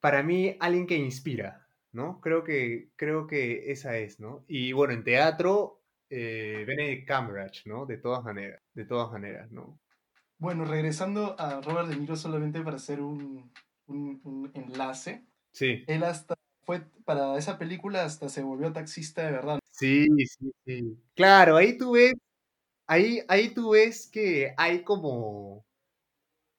para 0.00 0.23
mí, 0.23 0.56
alguien 0.61 0.87
que 0.87 0.97
inspira, 0.97 1.66
¿no? 1.92 2.20
Creo 2.20 2.44
que, 2.44 2.90
creo 2.97 3.26
que 3.26 3.73
esa 3.73 3.97
es, 3.97 4.20
¿no? 4.20 4.44
Y 4.47 4.73
bueno, 4.73 4.94
en 4.94 5.04
teatro, 5.04 5.82
eh, 6.11 6.64
Benedict 6.66 7.08
Cumberbatch, 7.08 7.66
¿no? 7.66 7.87
De 7.87 7.99
todas 7.99 8.23
maneras, 8.25 8.62
de 8.75 8.85
todas 8.85 9.11
maneras, 9.11 9.50
¿no? 9.50 9.78
Bueno, 10.38 10.64
regresando 10.64 11.35
a 11.38 11.61
Robert 11.61 11.88
De 11.88 11.97
Niro 11.97 12.14
solamente 12.14 12.61
para 12.62 12.76
hacer 12.76 13.00
un, 13.00 13.50
un 13.87 14.50
enlace. 14.54 15.27
Sí. 15.52 15.85
Él 15.87 16.05
hasta 16.05 16.35
fue, 16.62 16.83
para 17.05 17.37
esa 17.38 17.59
película 17.59 18.05
hasta 18.05 18.28
se 18.28 18.43
volvió 18.43 18.73
taxista 18.73 19.25
de 19.25 19.33
verdad. 19.33 19.59
Sí, 19.71 20.07
sí, 20.26 20.52
sí. 20.67 20.99
Claro, 21.14 21.57
ahí 21.57 21.78
tú 21.78 21.93
ves, 21.93 22.14
ahí, 22.87 23.23
ahí 23.28 23.50
tú 23.55 23.71
ves 23.71 24.09
que 24.11 24.55
hay 24.57 24.83
como, 24.83 25.64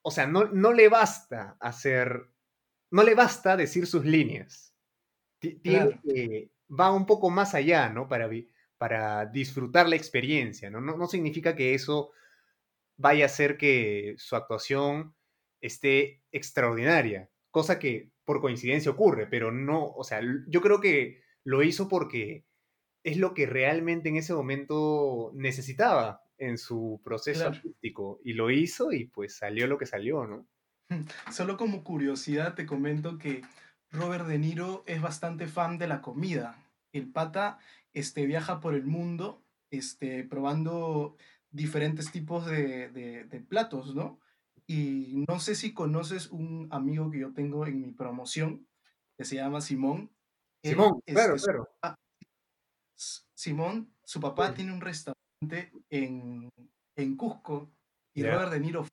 o 0.02 0.12
sea, 0.12 0.26
no, 0.28 0.46
no 0.46 0.74
le 0.74 0.90
basta 0.90 1.58
hacer, 1.60 2.30
no 2.92 3.04
le 3.04 3.16
basta 3.16 3.56
decir 3.58 3.86
sus 3.88 4.06
líneas. 4.06 4.74
Ti- 5.40 5.56
Tiene 5.56 5.86
Claro. 5.86 6.02
que, 6.04 6.52
va 6.70 6.94
un 6.94 7.06
poco 7.06 7.30
más 7.30 7.56
allá, 7.56 7.90
¿no? 7.90 8.08
Para, 8.08 8.30
para 8.78 9.26
disfrutar 9.26 9.90
la 9.90 9.96
experiencia, 9.96 10.70
¿no? 10.70 10.82
No, 10.82 10.98
no 10.98 11.08
significa 11.08 11.56
que 11.56 11.74
eso 11.74 12.12
vaya 12.98 13.26
a 13.26 13.28
hacer 13.28 13.58
que 13.58 14.16
su 14.18 14.36
actuación 14.36 15.16
esté 15.62 16.22
extraordinaria, 16.32 17.30
cosa 17.52 17.80
que 17.80 18.12
por 18.26 18.42
coincidencia 18.42 18.92
ocurre, 18.92 19.28
pero 19.28 19.52
no, 19.52 19.86
o 19.86 20.04
sea, 20.04 20.22
yo 20.48 20.62
creo 20.62 20.80
que 20.80 21.22
lo 21.44 21.64
hizo 21.64 21.88
porque 21.88 22.46
es 23.04 23.18
lo 23.18 23.34
que 23.34 23.46
realmente 23.46 24.10
en 24.10 24.18
ese 24.18 24.34
momento 24.34 25.32
necesitaba 25.34 26.22
en 26.38 26.58
su 26.58 27.02
proceso 27.04 27.42
Claro. 27.42 27.56
artístico 27.56 28.20
y 28.24 28.34
lo 28.34 28.52
hizo 28.52 28.92
y 28.92 29.06
pues 29.06 29.36
salió 29.38 29.68
lo 29.68 29.78
que 29.78 29.86
salió, 29.86 30.26
¿no? 30.28 30.46
Solo 31.32 31.58
como 31.58 31.84
curiosidad 31.84 32.56
te 32.56 32.66
comento 32.66 33.18
que 33.18 33.42
Robert 33.92 34.26
De 34.28 34.38
Niro 34.40 34.84
es 34.88 35.02
bastante 35.02 35.48
fan 35.48 35.78
de 35.78 35.88
la 35.88 36.02
comida. 36.02 36.58
El 36.92 37.12
pata 37.12 37.60
este, 37.94 38.26
viaja 38.26 38.60
por 38.60 38.74
el 38.74 38.86
mundo 38.86 39.44
este, 39.72 40.24
probando 40.24 41.16
diferentes 41.52 42.12
tipos 42.12 42.46
de, 42.46 42.90
de- 42.90 43.24
de 43.26 43.40
platos, 43.40 43.96
¿no? 43.96 44.20
Y 44.70 45.26
no 45.28 45.40
sé 45.40 45.56
si 45.56 45.74
conoces 45.74 46.30
un 46.30 46.68
amigo 46.72 47.10
que 47.10 47.20
yo 47.20 47.34
tengo 47.34 47.66
en 47.66 47.82
mi 47.82 47.92
promoción 47.92 48.68
que 49.18 49.26
se 49.26 49.36
llama 49.38 49.62
Simón. 49.62 50.12
Él, 50.64 50.72
Simón, 50.74 51.02
claro, 51.08 51.36
este, 51.36 51.48
claro. 51.52 51.70
S- 52.96 53.24
Simón, 53.36 53.92
su 54.04 54.20
papá 54.20 54.50
Sí. 54.50 54.54
tiene 54.58 54.74
un 54.74 54.82
restaurante 54.82 55.72
en, 55.90 56.50
en 56.96 57.16
Cusco 57.18 57.72
y. 58.14 58.24
Robert 58.24 58.52
De 58.52 58.60
Niro 58.60 58.86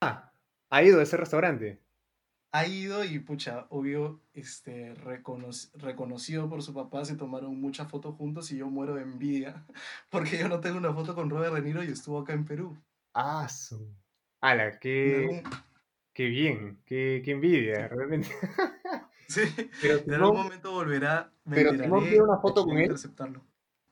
Ha 0.00 0.82
ido 0.82 0.98
a 0.98 1.02
ese 1.02 1.16
restaurante. 1.16 1.80
ha 2.54 2.66
ido 2.66 3.04
y, 3.04 3.18
pucha, 3.20 3.66
obvio, 3.70 4.20
este, 4.32 4.94
reconoc- 4.96 5.70
reconocido 5.74 6.48
por 6.50 6.62
su 6.62 6.74
papá, 6.74 7.04
se 7.04 7.14
tomaron 7.16 7.60
muchas 7.60 7.88
fotos 7.90 8.16
juntos 8.16 8.50
y 8.50 8.56
yo 8.58 8.68
muero 8.68 8.94
de 8.94 9.02
envidia 9.02 9.64
porque 10.10 10.36
yo 10.38 10.48
no 10.48 10.60
tengo 10.60 10.78
una 10.78 10.92
foto 10.92 11.14
con 11.14 11.30
Robert 11.30 11.54
De 11.54 11.62
Niro 11.62 11.84
y 11.84 11.88
estuvo 11.88 12.18
acá 12.18 12.32
en 12.32 12.44
Perú. 12.44 12.76
Ah, 13.14 13.48
su. 13.48 13.94
Ala, 14.42 14.66
En 14.66 14.78
qué, 14.80 15.42
qué 16.12 16.26
bien, 16.26 16.82
qué, 16.84 17.22
qué 17.24 17.30
envidia, 17.30 17.88
realmente. 17.88 18.28
sí, 19.28 19.42
Pero 19.80 19.98
en 19.98 20.14
algún 20.14 20.36
momento 20.42 20.72
volverá, 20.72 21.32
me 21.44 21.56
pero 21.56 21.70
Simón 21.70 22.02
tiene 22.04 22.22
una 22.22 22.38
foto 22.38 22.64
con 22.64 22.76
él. 22.76 22.82
interceptarlo. 22.82 23.46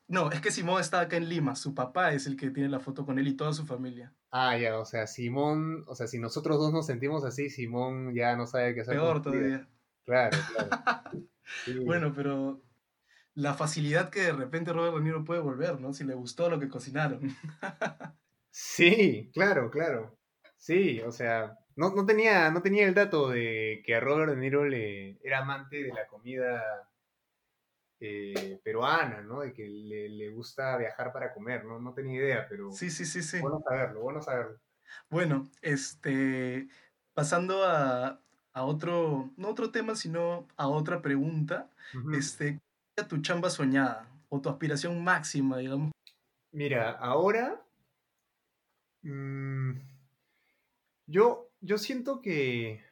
No, 0.08 0.32
es 0.32 0.40
que 0.40 0.50
Simón 0.50 0.80
está 0.80 1.00
acá 1.00 1.16
en 1.16 1.28
Lima, 1.28 1.54
su 1.54 1.72
papá 1.72 2.12
es 2.12 2.26
el 2.26 2.36
que 2.36 2.50
tiene 2.50 2.68
la 2.68 2.80
foto 2.80 3.06
con 3.06 3.20
él 3.20 3.28
y 3.28 3.36
toda 3.36 3.52
su 3.52 3.64
familia. 3.64 4.12
Ah, 4.32 4.58
ya, 4.58 4.76
o 4.76 4.84
sea, 4.84 5.06
Simón, 5.06 5.84
o 5.86 5.94
sea, 5.94 6.08
si 6.08 6.18
nosotros 6.18 6.58
dos 6.58 6.72
nos 6.72 6.86
sentimos 6.86 7.24
así, 7.24 7.48
Simón 7.48 8.12
ya 8.12 8.34
no 8.36 8.48
sabe 8.48 8.74
qué 8.74 8.80
hacer 8.80 8.96
Peor 8.96 9.22
todavía. 9.22 9.68
Claro, 10.04 10.36
claro. 10.52 10.70
Sí. 11.64 11.78
Bueno, 11.84 12.12
pero 12.12 12.60
la 13.34 13.54
facilidad 13.54 14.10
que 14.10 14.22
de 14.22 14.32
repente 14.32 14.72
Robert 14.72 14.96
De 14.96 15.00
Niro 15.00 15.24
puede 15.24 15.40
volver, 15.40 15.80
¿no? 15.80 15.92
Si 15.92 16.02
le 16.02 16.14
gustó 16.14 16.50
lo 16.50 16.58
que 16.58 16.68
cocinaron. 16.68 17.20
Sí, 18.50 19.30
claro, 19.32 19.70
claro. 19.70 20.18
Sí, 20.60 21.00
o 21.00 21.10
sea, 21.10 21.58
no, 21.74 21.90
no 21.94 22.06
tenía, 22.06 22.50
no 22.50 22.62
tenía 22.62 22.86
el 22.86 22.94
dato 22.94 23.30
de 23.30 23.82
que 23.84 23.94
a 23.96 24.00
Robert 24.00 24.30
De 24.32 24.36
Niro 24.36 24.64
le 24.64 25.18
era 25.26 25.38
amante 25.38 25.82
de 25.82 25.92
la 25.92 26.06
comida 26.06 26.88
eh, 28.00 28.60
peruana, 28.64 29.20
¿no? 29.22 29.40
De 29.40 29.52
que 29.52 29.66
le, 29.68 30.08
le 30.08 30.30
gusta 30.30 30.76
viajar 30.78 31.12
para 31.12 31.32
comer, 31.34 31.64
¿no? 31.64 31.78
No 31.78 31.92
tenía 31.94 32.16
idea, 32.16 32.46
pero 32.48 32.70
Sí, 32.74 32.90
sí, 32.90 33.04
sí, 33.04 33.22
sí. 33.22 33.38
bueno 33.40 33.60
saberlo, 33.66 34.00
bueno 34.00 34.22
saberlo. 34.22 34.58
Bueno, 35.10 35.48
este, 35.62 36.68
pasando 37.14 37.64
a, 37.64 38.20
a 38.52 38.64
otro, 38.64 39.30
no 39.36 39.48
otro 39.48 39.70
tema, 39.70 39.94
sino 39.94 40.48
a 40.56 40.68
otra 40.68 41.02
pregunta, 41.02 41.70
Ujú. 41.94 42.10
este, 42.14 42.58
¿cuál 42.96 43.08
tu 43.08 43.20
chamba 43.22 43.50
soñada 43.50 44.08
o 44.28 44.40
tu 44.40 44.48
aspiración 44.48 45.02
máxima, 45.04 45.58
digamos? 45.58 45.90
Mira, 46.52 46.92
ahora 46.92 47.66
mm, 49.02 49.89
yo, 51.10 51.50
yo 51.60 51.76
siento 51.78 52.20
que, 52.20 52.82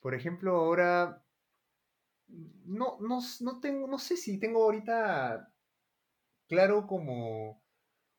por 0.00 0.14
ejemplo, 0.14 0.56
ahora 0.56 1.22
no, 2.64 2.98
no, 3.00 3.20
no 3.40 3.60
tengo, 3.60 3.86
no 3.86 3.98
sé 3.98 4.16
si 4.16 4.38
tengo 4.38 4.64
ahorita 4.64 5.52
claro 6.48 6.86
como 6.86 7.62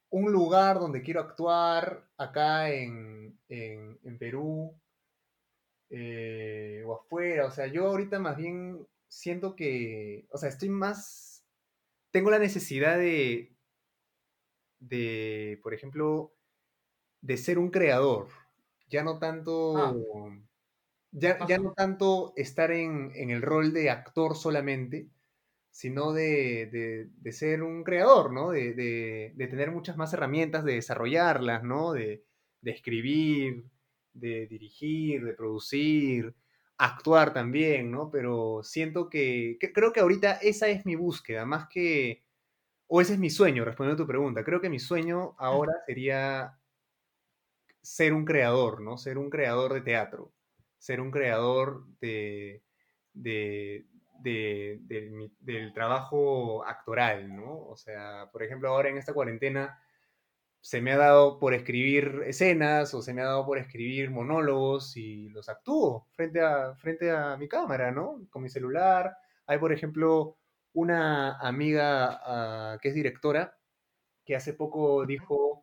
un 0.09 0.31
lugar 0.31 0.79
donde 0.79 1.01
quiero 1.01 1.21
actuar 1.21 2.09
acá 2.17 2.71
en, 2.71 3.39
en, 3.47 3.99
en 4.03 4.17
Perú 4.17 4.79
eh, 5.89 6.83
o 6.85 6.95
afuera. 6.95 7.45
O 7.45 7.51
sea, 7.51 7.67
yo 7.67 7.87
ahorita 7.87 8.19
más 8.19 8.37
bien 8.37 8.87
siento 9.07 9.55
que, 9.55 10.27
o 10.31 10.37
sea, 10.37 10.49
estoy 10.49 10.69
más, 10.69 11.43
tengo 12.11 12.29
la 12.29 12.39
necesidad 12.39 12.97
de, 12.97 13.55
de, 14.79 15.59
por 15.63 15.73
ejemplo, 15.73 16.35
de 17.21 17.37
ser 17.37 17.57
un 17.59 17.71
creador. 17.71 18.27
Ya 18.89 19.03
no 19.03 19.19
Ah, 19.73 19.93
tanto, 19.99 20.29
ya, 21.11 21.43
ya 21.45 21.57
no 21.57 21.73
tanto 21.73 22.33
estar 22.35 22.71
en, 22.71 23.11
en 23.15 23.29
el 23.29 23.41
rol 23.41 23.73
de 23.73 23.89
actor 23.89 24.35
solamente, 24.35 25.09
sino 25.71 26.13
de, 26.13 26.67
de- 26.71 27.09
de 27.15 27.31
ser 27.33 27.63
un 27.63 27.83
creador, 27.83 28.33
¿no? 28.33 28.51
De, 28.51 28.73
de- 28.73 29.47
tener 29.49 29.71
muchas 29.71 29.97
más 29.97 30.13
herramientas, 30.13 30.65
de 30.65 30.75
desarrollarlas, 30.75 31.63
¿no? 31.63 31.93
De, 31.93 32.25
de 32.61 32.71
escribir, 32.71 33.65
de 34.13 34.47
dirigir, 34.47 35.25
de 35.25 35.33
producir, 35.35 36.35
actuar 36.77 37.33
también, 37.33 37.91
¿no? 37.91 38.11
Pero 38.11 38.61
siento 38.63 39.09
que, 39.09 39.57
que- 39.59 39.73
creo 39.73 39.93
que 39.93 40.01
ahorita 40.01 40.33
esa 40.33 40.67
es 40.69 40.85
mi 40.85 40.95
búsqueda, 40.95 41.45
más 41.45 41.67
que, 41.69 42.25
o 42.87 43.01
ese 43.01 43.13
es 43.13 43.19
mi 43.19 43.29
sueño, 43.29 43.65
respondiendo 43.65 44.03
a 44.03 44.05
tu 44.05 44.09
pregunta. 44.09 44.43
Creo 44.43 44.61
que 44.61 44.69
mi 44.69 44.79
sueño 44.79 45.35
ahora 45.39 45.73
sería 45.87 46.58
ser 47.81 48.13
un 48.13 48.25
creador, 48.25 48.81
¿no? 48.81 48.97
Ser 48.97 49.17
un 49.17 49.29
creador 49.29 49.73
de 49.73 49.81
teatro, 49.81 50.33
ser 50.77 51.01
un 51.01 51.11
creador 51.11 51.85
de, 52.01 52.63
de- 53.13 53.85
de- 54.21 54.79
del, 54.83 55.11
mi- 55.11 55.33
del 55.39 55.73
trabajo 55.73 56.65
actoral, 56.65 57.35
¿no? 57.35 57.57
O 57.67 57.75
sea, 57.77 58.29
por 58.31 58.43
ejemplo, 58.43 58.69
ahora 58.69 58.89
en 58.89 58.97
esta 58.97 59.13
cuarentena 59.13 59.79
se 60.61 60.81
me 60.81 60.91
ha 60.91 60.97
dado 60.97 61.39
por 61.39 61.53
escribir 61.53 62.21
escenas 62.25 62.93
o 62.93 63.01
se 63.01 63.13
me 63.13 63.21
ha 63.21 63.25
dado 63.25 63.45
por 63.45 63.57
escribir 63.57 64.11
monólogos 64.11 64.97
y 64.97 65.29
los 65.29 65.47
actúo 65.49 66.07
frente 66.11 66.41
a, 66.41 66.75
frente 66.75 67.11
a 67.11 67.37
mi 67.37 67.47
cámara, 67.47 67.91
¿no? 67.91 68.27
Con 68.29 68.43
mi 68.43 68.49
celular. 68.49 69.15
Hay, 69.47 69.57
por 69.59 69.71
ejemplo, 69.73 70.37
una 70.73 71.37
amiga 71.39 72.19
ah, 72.73 72.77
que 72.81 72.89
es 72.89 72.95
directora 72.95 73.57
que 74.25 74.35
hace 74.35 74.53
poco 74.53 75.05
dijo, 75.05 75.58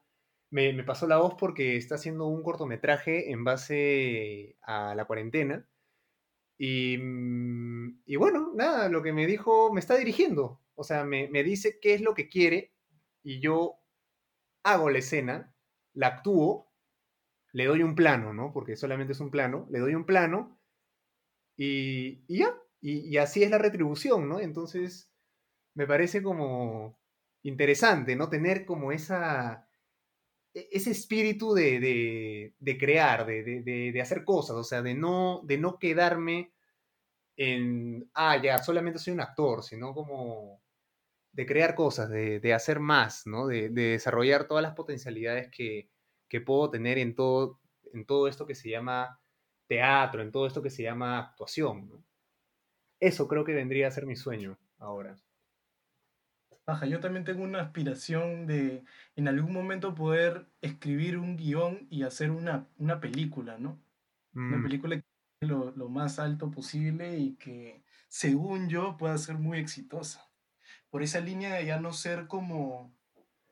me, 0.50 0.84
pasó 0.84 1.06
la 1.06 1.18
voz 1.18 1.34
porque 1.38 1.76
está 1.76 1.96
haciendo 1.96 2.26
un 2.26 2.42
cortometraje 2.42 3.30
en 3.32 3.44
base 3.44 4.56
a 4.62 4.94
la 4.94 5.04
cuarentena. 5.04 5.66
Y, 6.58 6.98
mm, 6.98 8.02
y 8.06 8.16
bueno, 8.16 8.52
nada, 8.54 8.88
lo 8.88 9.02
que 9.02 9.12
me 9.12 9.26
dijo, 9.26 9.72
me 9.72 9.80
está 9.80 9.96
dirigiendo. 9.96 10.62
O 10.74 10.84
sea, 10.84 11.04
me, 11.04 11.28
me 11.28 11.42
dice 11.42 11.78
qué 11.80 11.94
es 11.94 12.00
lo 12.00 12.14
que 12.14 12.28
quiere 12.28 12.74
y 13.22 13.40
yo 13.40 13.78
hago 14.62 14.90
la 14.90 14.98
escena, 14.98 15.54
la 15.94 16.08
actúo, 16.08 16.72
le 17.52 17.66
doy 17.66 17.82
un 17.82 17.94
plano, 17.94 18.34
¿no? 18.34 18.52
Porque 18.52 18.76
solamente 18.76 19.12
es 19.12 19.20
un 19.20 19.30
plano, 19.30 19.66
le 19.70 19.78
doy 19.78 19.94
un 19.94 20.04
plano 20.04 20.60
y, 21.56 22.24
ya. 22.28 22.54
Y, 22.80 23.00
y 23.08 23.16
así 23.18 23.42
es 23.42 23.50
la 23.50 23.58
retribución, 23.58 24.28
¿no? 24.28 24.40
Entonces, 24.40 25.10
me 25.74 25.86
parece 25.86 26.22
como 26.22 26.98
interesante, 27.42 28.16
¿no? 28.16 28.28
Tener 28.28 28.66
como 28.66 28.92
esa, 28.92 29.65
ese 30.72 30.90
espíritu 30.92 31.54
de, 31.54 31.80
de- 31.80 32.54
de 32.58 32.78
crear, 32.78 33.26
de, 33.26 33.42
de- 33.62 34.00
hacer 34.00 34.24
cosas, 34.24 34.56
o 34.56 34.64
sea, 34.64 34.82
de 34.82 34.94
no, 34.94 35.42
de 35.44 35.58
no 35.58 35.78
quedarme 35.78 36.52
en, 37.36 38.10
ah, 38.14 38.40
ya, 38.42 38.58
solamente 38.58 38.98
soy 38.98 39.12
un 39.14 39.20
actor, 39.20 39.62
sino 39.62 39.94
como 39.94 40.62
de 41.32 41.46
crear 41.46 41.74
cosas, 41.74 42.10
de, 42.10 42.54
hacer 42.54 42.80
más, 42.80 43.26
¿no? 43.26 43.46
De, 43.48 43.70
de 43.70 43.82
desarrollar 43.92 44.46
todas 44.48 44.62
las 44.62 44.74
potencialidades 44.74 45.50
que, 45.50 45.90
que 46.28 46.40
puedo 46.40 46.70
tener 46.70 46.98
en 46.98 47.14
todo, 47.14 47.60
en 47.94 48.06
todo 48.06 48.28
esto 48.28 48.46
que 48.46 48.54
se 48.54 48.70
llama 48.70 49.20
teatro, 49.68 50.22
en 50.22 50.32
todo 50.32 50.46
esto 50.46 50.62
que 50.62 50.70
se 50.70 50.82
llama 50.84 51.18
actuación, 51.20 52.04
eso 53.00 53.26
creo 53.28 53.44
que 53.44 53.54
vendría 53.54 53.88
a 53.88 53.90
ser 53.90 54.04
mi 54.06 54.16
sueño 54.16 54.58
ahora. 54.78 55.16
Baja, 56.66 56.86
yo 56.86 56.98
también 57.00 57.24
tengo 57.24 57.44
una 57.44 57.60
aspiración 57.62 58.46
de 58.46 58.84
en 59.14 59.28
algún 59.28 59.52
momento 59.52 59.94
poder 59.94 60.48
escribir 60.60 61.16
un 61.18 61.36
guion 61.36 61.86
y 61.90 62.02
hacer 62.02 62.30
una, 62.32 62.68
una 62.76 62.98
película, 63.00 63.56
¿no? 63.58 63.80
Una 64.48 64.60
Mm, 64.60 64.62
película 64.62 64.96
que 65.40 65.46
lo, 65.46 65.72
lo 65.72 65.88
más 65.90 66.18
alto 66.18 66.50
posible 66.50 67.18
y 67.18 67.36
que, 67.36 67.84
según 68.08 68.68
yo, 68.68 68.96
pueda 68.98 69.18
ser 69.18 69.38
muy 69.38 69.58
exitosa. 69.58 70.32
Por 70.90 71.02
esa 71.02 71.20
línea 71.20 71.54
de 71.56 71.66
ya 71.66 71.80
no 71.80 71.92
ser 71.92 72.28
como, 72.28 72.96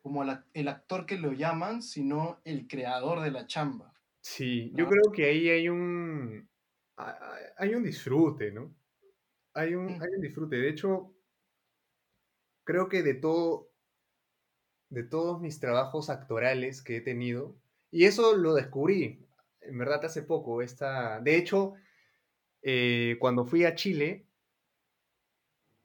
como 0.03 0.24
la- 0.24 0.46
el 0.55 0.68
actor 0.68 1.07
que 1.07 1.18
lo 1.18 1.33
llaman, 1.33 1.83
sino 1.83 2.40
el 2.44 2.68
creador 2.68 3.20
de 3.22 3.33
la 3.33 3.46
chamba, 3.46 3.94
sí, 4.20 4.72
yo 4.74 4.87
creo 4.88 5.12
que 5.12 5.24
ahí 5.27 5.48
hay 5.50 5.68
un, 5.68 6.48
ha- 6.96 7.37
hay 7.57 7.74
un 7.74 7.85
disfrute, 7.85 8.53
¿no? 8.53 8.77
Hay 9.55 9.74
un, 9.74 10.03
hay 10.03 10.09
un 10.16 10.22
disfrute. 10.22 10.57
De 10.59 10.70
hecho, 10.70 11.13
creo 12.64 12.88
que 12.88 13.03
de 13.03 13.14
todo, 13.14 13.70
de 14.90 15.05
todos 15.05 15.40
mis 15.40 15.61
trabajos 15.61 16.11
actorales 16.11 16.83
que 16.83 16.96
he 16.96 17.00
tenido, 17.00 17.57
y 17.90 18.07
eso 18.07 18.37
lo 18.37 18.55
descubrí, 18.55 19.24
en 19.61 19.79
verdad, 19.79 20.05
hace 20.05 20.22
poco. 20.22 20.62
Esta, 20.62 21.20
de 21.20 21.37
hecho, 21.37 21.74
eh, 22.62 23.16
cuando 23.20 23.44
fui 23.44 23.64
a 23.64 23.74
Chile, 23.74 24.27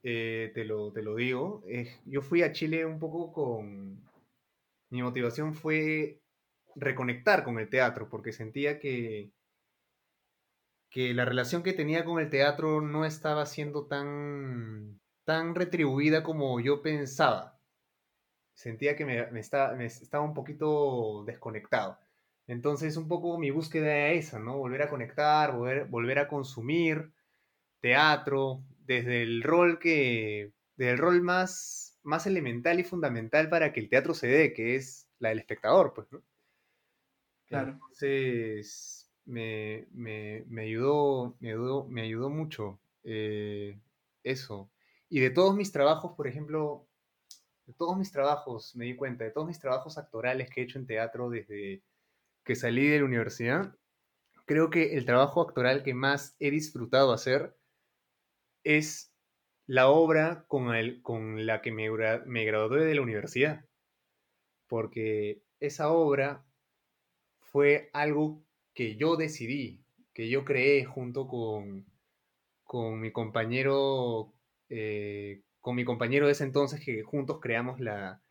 eh, 0.04 0.52
te 0.54 0.66
lo, 0.66 0.92
te 0.92 1.02
lo 1.04 1.16
digo, 1.16 1.64
eh, 1.68 2.00
yo 2.06 2.22
fui 2.22 2.42
a 2.42 2.52
Chile 2.52 2.86
un 2.86 3.00
poco 3.00 3.32
con... 3.32 4.04
Mi 4.90 5.04
motivación 5.04 5.54
fue 5.54 6.20
reconectar 6.76 7.44
con 7.44 7.60
el 7.60 7.70
teatro, 7.70 8.10
porque 8.10 8.32
sentía 8.32 8.80
que, 8.80 9.32
que 10.90 11.14
la 11.14 11.26
relación 11.26 11.62
que 11.62 11.74
tenía 11.74 12.06
con 12.06 12.20
el 12.20 12.30
teatro 12.30 12.82
no 12.82 13.06
estaba 13.06 13.46
siendo 13.46 13.86
tan, 13.86 15.00
tan 15.30 15.54
retribuida 15.54 16.24
como 16.24 16.60
yo 16.60 16.82
pensaba. 16.82 17.60
Sentía 18.56 18.96
que 18.96 19.06
me, 19.06 19.28
me 19.32 19.40
estaba, 19.40 19.76
me 19.76 19.86
estaba 19.86 20.24
un 20.24 20.34
poquito 20.34 21.24
desconectado. 21.26 22.00
Entonces, 22.48 22.98
un 22.98 23.08
poco 23.08 23.38
mi 23.38 23.52
búsqueda 23.52 23.86
era 23.96 24.12
esa, 24.14 24.40
¿no? 24.40 24.58
Volver 24.58 24.82
a 24.82 24.90
conectar, 24.90 25.56
volver, 25.56 25.86
volver 25.86 26.20
a 26.20 26.28
consumir 26.28 27.14
teatro, 27.82 28.64
desde 28.86 29.24
el 29.24 29.44
rol 29.44 29.80
que, 29.80 30.54
desde 30.78 30.94
el 30.94 30.98
rol 31.00 31.22
más, 31.22 32.00
más 32.04 32.28
elemental 32.28 32.80
y 32.80 32.84
fundamental 32.84 33.50
para 33.50 33.74
que 33.74 33.82
el 33.82 33.90
teatro 33.90 34.16
se 34.16 34.28
dé, 34.28 34.54
que 34.54 34.76
es 34.78 35.10
la 35.20 35.30
del 35.30 35.40
espectador, 35.40 35.94
pues, 35.94 36.12
¿no? 36.12 36.24
claro. 37.48 37.82
Entonces, 37.90 39.10
me, 39.26 39.88
me, 39.92 40.44
me 40.48 40.64
ayudó, 40.64 41.36
me 41.40 41.50
ayudó, 41.50 41.86
me 41.88 42.02
ayudó 42.02 42.30
mucho 42.30 42.80
eh, 43.04 43.80
eso. 44.24 44.72
Y 45.10 45.20
de 45.20 45.30
todos 45.32 45.56
mis 45.56 45.72
trabajos, 45.72 46.14
por 46.16 46.28
ejemplo, 46.28 46.88
de 47.66 47.74
todos 47.74 47.98
mis 47.98 48.12
trabajos, 48.12 48.76
me 48.76 48.86
di 48.86 48.96
cuenta, 48.96 49.24
de 49.26 49.32
todos 49.32 49.48
mis 49.48 49.60
trabajos 49.60 49.98
actorales 49.98 50.50
que 50.50 50.62
he 50.62 50.64
hecho 50.66 50.80
en 50.80 50.88
teatro 50.88 51.30
desde 51.30 51.84
que 52.46 52.56
salí 52.56 52.88
de 52.88 53.00
la 53.00 53.06
universidad, 53.06 53.78
creo 54.46 54.70
que 54.70 54.98
el 54.98 55.06
trabajo 55.06 55.42
actoral 55.42 55.84
que 55.84 55.94
más 55.94 56.36
he 56.40 56.52
disfrutado 56.52 57.14
hacer 57.14 57.58
es 58.64 59.14
la 59.68 59.90
obra 59.90 60.46
con, 60.48 60.74
el, 60.74 61.02
con 61.02 61.46
la 61.46 61.62
que 61.62 61.72
me, 61.72 61.90
gra- 61.92 62.24
me 62.26 62.46
gradué 62.46 62.86
de 62.86 62.96
la 62.96 63.02
universidad, 63.02 63.66
porque 64.68 65.44
esa 65.60 65.92
obra 65.92 66.46
fue 67.42 67.90
algo 67.94 68.46
que 68.74 68.96
yo 68.98 69.16
decidí, 69.18 69.86
que 70.14 70.30
yo 70.30 70.46
creé 70.46 70.86
junto 70.86 71.28
con, 71.28 71.86
con 72.64 73.02
mi 73.02 73.12
compañero, 73.12 74.34
eh, 74.70 75.42
con 75.62 75.76
mi 75.76 75.86
compañero 75.86 76.26
de 76.28 76.34
ese 76.34 76.44
entonces 76.46 76.82
que 76.84 77.04
juntos 77.04 77.40
creamos 77.42 77.80
la, 77.80 78.22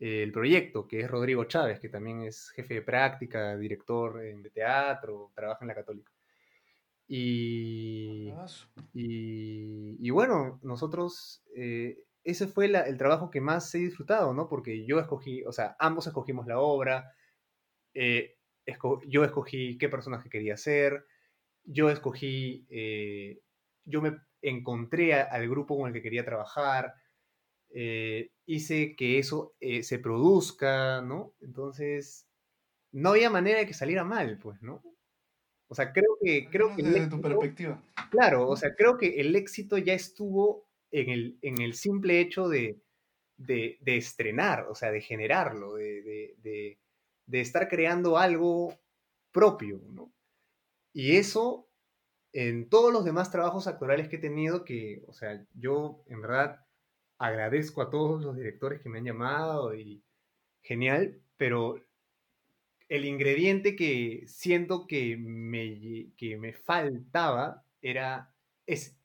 eh, 0.00 0.22
el 0.24 0.32
proyecto, 0.32 0.88
que 0.88 1.00
es 1.00 1.10
Rodrigo 1.10 1.44
Chávez, 1.44 1.80
que 1.80 1.88
también 1.88 2.22
es 2.22 2.50
jefe 2.50 2.74
de 2.74 2.82
práctica, 2.82 3.56
director 3.56 4.24
en- 4.24 4.42
de 4.42 4.50
teatro, 4.50 5.32
trabaja 5.34 5.64
en 5.64 5.68
la 5.68 5.74
Católica. 5.74 6.12
Y, 7.08 8.30
Bravazo. 8.30 8.68
y, 8.94 9.96
y 10.06 10.10
bueno, 10.10 10.58
nosotros, 10.62 11.42
eh, 11.54 11.98
ese 12.24 12.46
fue 12.46 12.68
la- 12.68 12.82
el 12.82 12.96
trabajo 12.96 13.30
que 13.30 13.40
más 13.40 13.74
he 13.74 13.78
disfrutado, 13.78 14.32
¿no? 14.34 14.48
Porque 14.48 14.86
yo 14.86 14.98
escogí, 15.00 15.44
o 15.44 15.52
sea, 15.52 15.76
ambos 15.78 16.06
escogimos 16.06 16.46
la 16.46 16.58
obra, 16.60 17.12
eh, 17.94 18.36
esco- 18.66 19.02
yo 19.08 19.24
escogí 19.24 19.78
qué 19.78 19.88
personaje 19.88 20.30
quería 20.30 20.56
ser, 20.56 21.06
yo 21.64 21.90
escogí, 21.90 22.66
eh, 22.70 23.40
yo 23.84 24.02
me 24.02 24.18
encontré 24.42 25.14
a- 25.14 25.24
al 25.24 25.48
grupo 25.48 25.76
con 25.78 25.88
el 25.88 25.94
que 25.94 26.02
quería 26.02 26.24
trabajar, 26.24 26.94
eh, 27.70 28.32
hice 28.46 28.96
que 28.96 29.18
eso 29.18 29.54
eh, 29.60 29.82
se 29.82 29.98
produzca, 29.98 31.02
¿no? 31.02 31.34
Entonces, 31.40 32.28
no 32.92 33.10
había 33.10 33.30
manera 33.30 33.60
de 33.60 33.66
que 33.66 33.74
saliera 33.74 34.04
mal, 34.04 34.38
pues, 34.38 34.62
¿no? 34.62 34.82
O 35.68 35.74
sea, 35.74 35.92
creo 35.92 36.18
que, 36.22 36.48
creo 36.50 36.76
que 36.76 37.06
tu 37.08 37.20
perspectiva. 37.20 37.82
claro, 38.10 38.48
o 38.48 38.56
sea, 38.56 38.74
creo 38.76 38.98
que 38.98 39.20
el 39.20 39.34
éxito 39.36 39.78
ya 39.78 39.94
estuvo 39.94 40.68
en 40.90 41.08
el, 41.10 41.38
en 41.42 41.60
el 41.62 41.74
simple 41.74 42.20
hecho 42.20 42.48
de, 42.48 42.82
de, 43.38 43.78
de 43.80 43.96
estrenar, 43.96 44.66
o 44.68 44.74
sea, 44.74 44.90
de 44.92 45.00
generarlo, 45.00 45.74
de, 45.74 46.78
de 47.26 47.40
estar 47.40 47.68
creando 47.68 48.18
algo 48.18 48.74
propio, 49.32 49.80
¿no? 49.90 50.12
Y 50.92 51.16
eso 51.16 51.71
en 52.32 52.68
todos 52.68 52.92
los 52.92 53.04
demás 53.04 53.30
trabajos 53.30 53.66
actorales 53.66 54.08
que 54.08 54.16
he 54.16 54.20
tenido, 54.20 54.64
que, 54.64 55.04
o 55.08 55.12
sea, 55.12 55.46
yo 55.54 56.04
en 56.08 56.22
verdad 56.22 56.66
agradezco 57.18 57.82
a 57.82 57.90
todos 57.90 58.22
los 58.24 58.36
directores 58.36 58.80
que 58.80 58.88
me 58.88 58.98
han 58.98 59.04
llamado 59.04 59.74
y 59.74 60.04
genial, 60.62 61.22
pero 61.36 61.76
el 62.88 63.04
ingrediente 63.04 63.74
que 63.76 64.24
siento 64.26 64.86
que 64.86 65.16
me, 65.16 66.12
que 66.16 66.36
me 66.36 66.52
faltaba 66.52 67.64
era 67.80 68.34
ese, 68.66 68.96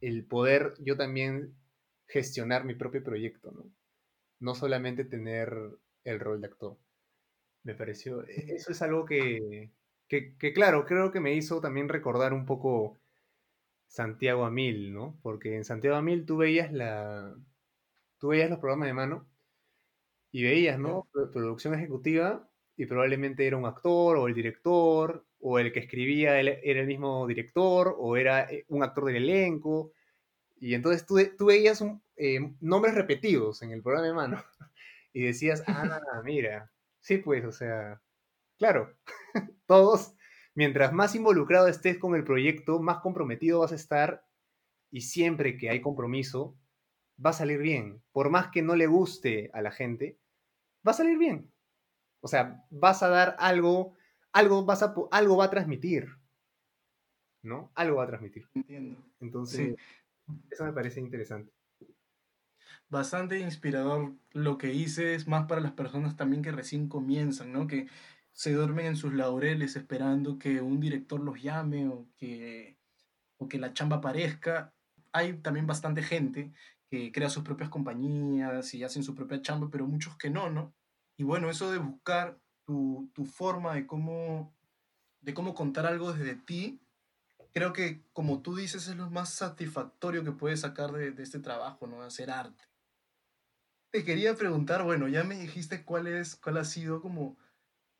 el 0.00 0.26
poder 0.26 0.74
yo 0.80 0.96
también 0.96 1.54
gestionar 2.08 2.64
mi 2.64 2.74
propio 2.74 3.04
proyecto, 3.04 3.52
¿no? 3.52 3.72
No 4.40 4.54
solamente 4.54 5.04
tener 5.04 5.54
el 6.04 6.20
rol 6.20 6.40
de 6.40 6.48
actor. 6.48 6.78
Me 7.64 7.74
pareció, 7.74 8.22
e- 8.28 8.54
eso 8.56 8.72
es 8.72 8.82
algo 8.82 9.06
que, 9.06 9.72
que, 10.12 10.36
que, 10.38 10.52
claro, 10.52 10.84
creo 10.84 11.10
que 11.10 11.20
me 11.20 11.34
hizo 11.34 11.60
también 11.62 11.88
recordar 11.88 12.34
un 12.34 12.44
poco 12.46 13.00
Santiago 13.88 14.44
a 14.46 14.50
mil, 14.50 14.92
¿no? 14.94 15.18
Porque 15.22 15.56
en 15.56 15.64
Santiago 15.64 15.96
a 15.96 16.02
mil 16.02 16.26
tú 16.26 16.38
veías 16.38 16.72
la, 16.72 17.34
tú 18.18 18.28
veías 18.28 18.50
los 18.50 18.58
programas 18.60 18.88
de 18.88 18.94
mano 18.94 19.28
y 20.30 20.42
veías. 20.44 20.78
¿no? 20.78 21.08
Pro- 21.12 21.30
Producción 21.30 21.74
ejecutiva 21.74 22.48
y 22.76 22.86
probablemente 22.86 23.46
era 23.46 23.56
un 23.56 23.66
actor 23.66 24.16
o 24.16 24.28
el 24.28 24.34
director 24.34 25.26
o 25.40 25.58
el 25.58 25.72
que 25.72 25.80
escribía 25.80 26.40
era 26.40 26.80
el 26.80 26.86
mismo 26.86 27.26
director 27.26 27.94
o 27.98 28.16
era 28.16 28.50
eh, 28.50 28.64
un 28.68 28.82
actor 28.82 29.04
del 29.06 29.16
elenco 29.16 29.92
y 30.60 30.74
entonces 30.74 31.06
tú, 31.06 31.18
tú 31.38 31.46
veías 31.46 31.80
un, 31.80 32.02
eh, 32.16 32.40
nombres 32.60 32.94
repetidos 32.94 33.62
en 33.62 33.72
el 33.72 33.82
programa 33.82 34.06
de 34.08 34.14
mano 34.14 34.44
y 35.12 35.24
decías, 35.24 35.64
ah, 35.68 36.00
mira, 36.24 36.72
sí 37.00 37.18
pues, 37.18 37.44
o 37.44 37.52
sea, 37.52 38.02
claro, 38.62 38.96
todos, 39.66 40.14
mientras 40.54 40.92
más 40.92 41.16
involucrado 41.16 41.66
estés 41.66 41.98
con 41.98 42.14
el 42.14 42.22
proyecto, 42.22 42.80
más 42.80 42.98
comprometido 42.98 43.58
vas 43.58 43.72
a 43.72 43.74
estar 43.74 44.24
y 44.92 45.00
siempre 45.00 45.56
que 45.56 45.68
hay 45.68 45.80
compromiso, 45.80 46.56
va 47.18 47.30
a 47.30 47.32
salir 47.32 47.58
bien. 47.58 48.00
Por 48.12 48.30
más 48.30 48.52
que 48.52 48.62
no 48.62 48.76
le 48.76 48.86
guste 48.86 49.50
a 49.52 49.62
la 49.62 49.72
gente, 49.72 50.16
va 50.86 50.92
a 50.92 50.94
salir 50.94 51.18
bien. 51.18 51.50
O 52.20 52.28
sea, 52.28 52.64
vas 52.70 53.02
a 53.02 53.08
dar 53.08 53.34
algo, 53.40 53.96
algo, 54.32 54.64
vas 54.64 54.84
a, 54.84 54.94
algo 55.10 55.36
va 55.36 55.46
a 55.46 55.50
transmitir, 55.50 56.06
¿no? 57.42 57.72
Algo 57.74 57.96
va 57.96 58.04
a 58.04 58.06
transmitir. 58.06 58.46
Entiendo. 58.54 58.96
Entonces, 59.18 59.74
Sí, 59.74 59.76
eso 60.52 60.64
me 60.64 60.72
parece 60.72 61.00
interesante. 61.00 61.52
bastante 62.88 63.40
inspirador 63.40 64.12
lo 64.32 64.56
que 64.56 64.72
hice, 64.72 65.16
es 65.16 65.26
más 65.26 65.46
para 65.48 65.60
las 65.60 65.72
personas 65.72 66.16
también 66.16 66.42
que 66.42 66.52
recién 66.52 66.88
comienzan, 66.88 67.50
¿no? 67.52 67.66
Que 67.66 67.88
se 68.32 68.52
duermen 68.52 68.86
en 68.86 68.96
sus 68.96 69.12
laureles 69.12 69.76
esperando 69.76 70.38
que 70.38 70.60
un 70.60 70.80
director 70.80 71.20
los 71.20 71.40
llame 71.40 71.88
o 71.88 72.08
que, 72.16 72.78
o 73.36 73.48
que 73.48 73.58
la 73.58 73.74
chamba 73.74 73.96
aparezca. 73.96 74.74
Hay 75.12 75.34
también 75.34 75.66
bastante 75.66 76.02
gente 76.02 76.52
que 76.88 77.12
crea 77.12 77.30
sus 77.30 77.44
propias 77.44 77.68
compañías 77.68 78.74
y 78.74 78.84
hacen 78.84 79.02
su 79.02 79.14
propia 79.14 79.42
chamba, 79.42 79.68
pero 79.70 79.86
muchos 79.86 80.16
que 80.16 80.30
no, 80.30 80.50
¿no? 80.50 80.74
Y 81.16 81.24
bueno, 81.24 81.50
eso 81.50 81.70
de 81.70 81.78
buscar 81.78 82.38
tu, 82.64 83.10
tu 83.14 83.26
forma 83.26 83.74
de 83.74 83.86
cómo, 83.86 84.54
de 85.20 85.34
cómo 85.34 85.54
contar 85.54 85.86
algo 85.86 86.12
desde 86.12 86.34
ti, 86.34 86.80
creo 87.52 87.72
que 87.72 88.02
como 88.12 88.40
tú 88.40 88.56
dices 88.56 88.88
es 88.88 88.96
lo 88.96 89.10
más 89.10 89.34
satisfactorio 89.34 90.24
que 90.24 90.32
puedes 90.32 90.60
sacar 90.60 90.92
de, 90.92 91.10
de 91.12 91.22
este 91.22 91.38
trabajo, 91.38 91.86
¿no? 91.86 92.02
Hacer 92.02 92.30
arte. 92.30 92.64
Te 93.90 94.04
quería 94.04 94.34
preguntar, 94.34 94.84
bueno, 94.84 95.06
ya 95.06 95.22
me 95.22 95.38
dijiste 95.38 95.84
cuál 95.84 96.06
es, 96.06 96.34
cuál 96.36 96.56
ha 96.56 96.64
sido 96.64 97.02
como, 97.02 97.36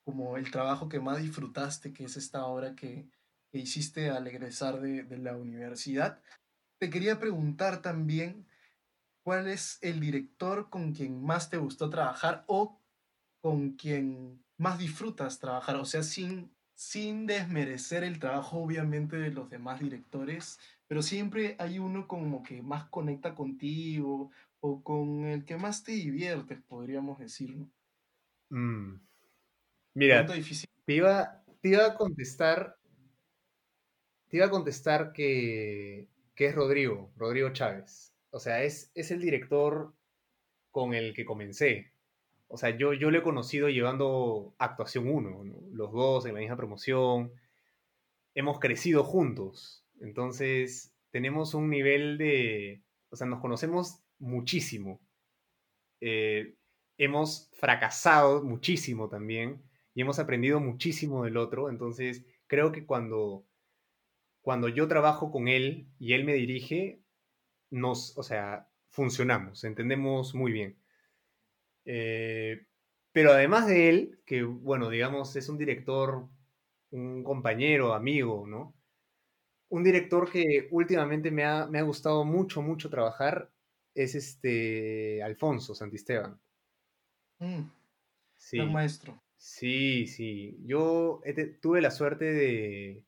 como 0.04 0.36
el 0.36 0.50
trabajo 0.50 0.88
que 0.88 1.00
más 1.00 1.22
disfrutaste, 1.22 1.92
que 1.92 2.04
es 2.04 2.16
esta 2.16 2.44
obra 2.46 2.74
que, 2.74 3.08
que 3.50 3.58
hiciste 3.58 4.10
al 4.10 4.26
egresar 4.26 4.80
de, 4.80 5.04
de 5.04 5.18
la 5.18 5.36
universidad. 5.36 6.20
te 6.80 6.90
quería 6.90 7.20
preguntar 7.20 7.82
también, 7.82 8.46
¿cuál 9.24 9.48
es 9.48 9.78
el 9.82 10.00
director 10.00 10.68
con 10.70 10.92
quien 10.92 11.22
más 11.22 11.50
te 11.50 11.58
gustó 11.58 11.90
trabajar 11.90 12.44
o 12.46 12.80
con 13.40 13.72
quien 13.72 14.44
más 14.58 14.78
disfrutas 14.78 15.38
trabajar? 15.38 15.76
O 15.76 15.84
sea, 15.84 16.02
sin, 16.02 16.52
sin 16.74 17.26
desmerecer 17.26 18.04
el 18.04 18.18
trabajo 18.18 18.58
obviamente 18.58 19.16
de 19.16 19.30
los 19.30 19.48
demás 19.50 19.80
directores, 19.80 20.58
pero 20.88 21.02
siempre 21.02 21.56
hay 21.58 21.78
uno 21.78 22.08
como 22.08 22.42
que 22.42 22.62
más 22.62 22.88
conecta 22.90 23.34
contigo 23.34 24.30
o 24.60 24.82
con 24.82 25.24
el 25.24 25.44
que 25.44 25.56
más 25.56 25.84
te 25.84 25.92
diviertes, 25.92 26.60
podríamos 26.62 27.18
decir, 27.18 27.56
¿no? 27.56 27.70
Mm. 28.50 29.00
Mira, 29.94 30.22
difícil. 30.22 30.68
Te, 30.84 30.94
iba, 30.94 31.42
te 31.60 31.68
iba 31.68 31.86
a 31.86 31.94
contestar, 31.94 32.76
te 34.28 34.36
iba 34.38 34.46
a 34.46 34.50
contestar 34.50 35.12
que, 35.12 36.08
que 36.34 36.46
es 36.46 36.54
Rodrigo, 36.54 37.12
Rodrigo 37.16 37.50
Chávez. 37.52 38.14
O 38.30 38.40
sea, 38.40 38.62
es, 38.62 38.90
es 38.94 39.10
el 39.10 39.20
director 39.20 39.94
con 40.70 40.94
el 40.94 41.14
que 41.14 41.24
comencé. 41.24 41.92
O 42.48 42.56
sea, 42.56 42.70
yo, 42.70 42.94
yo 42.94 43.10
lo 43.10 43.18
he 43.18 43.22
conocido 43.22 43.68
llevando 43.68 44.54
actuación 44.58 45.08
1, 45.08 45.44
los 45.72 45.92
dos 45.92 46.26
en 46.26 46.34
la 46.34 46.40
misma 46.40 46.56
promoción. 46.56 47.32
Hemos 48.34 48.58
crecido 48.58 49.04
juntos. 49.04 49.84
Entonces, 50.00 50.94
tenemos 51.10 51.54
un 51.54 51.68
nivel 51.68 52.16
de... 52.18 52.82
O 53.10 53.16
sea, 53.16 53.26
nos 53.26 53.40
conocemos 53.40 54.00
muchísimo. 54.18 55.00
Eh, 56.00 56.54
hemos 56.96 57.50
fracasado 57.52 58.42
muchísimo 58.42 59.08
también 59.08 59.62
y 59.94 60.02
hemos 60.02 60.18
aprendido 60.18 60.60
muchísimo 60.60 61.24
del 61.24 61.36
otro. 61.36 61.68
Entonces, 61.70 62.24
creo 62.46 62.72
que 62.72 62.86
cuando, 62.86 63.46
cuando 64.40 64.68
yo 64.68 64.88
trabajo 64.88 65.30
con 65.30 65.48
él 65.48 65.88
y 65.98 66.14
él 66.14 66.24
me 66.24 66.34
dirige, 66.34 67.02
nos, 67.70 68.16
o 68.18 68.22
sea, 68.22 68.70
funcionamos, 68.88 69.64
entendemos 69.64 70.34
muy 70.34 70.52
bien. 70.52 70.78
Eh, 71.84 72.66
pero 73.12 73.32
además 73.32 73.66
de 73.66 73.88
él, 73.88 74.22
que 74.24 74.42
bueno, 74.42 74.88
digamos, 74.88 75.36
es 75.36 75.48
un 75.48 75.58
director, 75.58 76.28
un 76.90 77.22
compañero, 77.24 77.94
amigo, 77.94 78.46
¿no? 78.46 78.74
Un 79.68 79.82
director 79.82 80.30
que 80.30 80.68
últimamente 80.70 81.30
me 81.30 81.44
ha, 81.44 81.66
me 81.66 81.78
ha 81.78 81.82
gustado 81.82 82.24
mucho, 82.24 82.62
mucho 82.62 82.90
trabajar 82.90 83.50
es 83.94 84.14
este 84.14 85.22
Alfonso 85.22 85.74
Santisteban. 85.74 86.40
Mm, 87.38 87.70
sí. 88.36 88.60
maestro. 88.60 89.21
Sí, 89.42 90.06
sí. 90.06 90.56
Yo 90.64 91.20
tuve 91.60 91.80
la 91.80 91.90
suerte 91.90 92.26
de, 92.32 93.04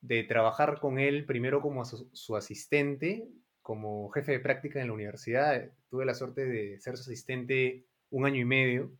de, 0.00 0.24
trabajar 0.24 0.80
con 0.80 0.98
él 0.98 1.24
primero 1.24 1.60
como 1.62 1.84
su, 1.84 2.36
asistente, 2.36 3.28
como 3.62 4.10
jefe 4.10 4.32
de 4.32 4.40
práctica 4.40 4.80
en 4.80 4.88
la 4.88 4.94
universidad. 4.94 5.70
Tuve 5.88 6.04
la 6.04 6.14
suerte 6.14 6.46
de 6.46 6.80
ser 6.80 6.96
su 6.96 7.02
asistente 7.02 7.86
un 8.10 8.26
año 8.26 8.40
y 8.40 8.44
medio, 8.44 8.92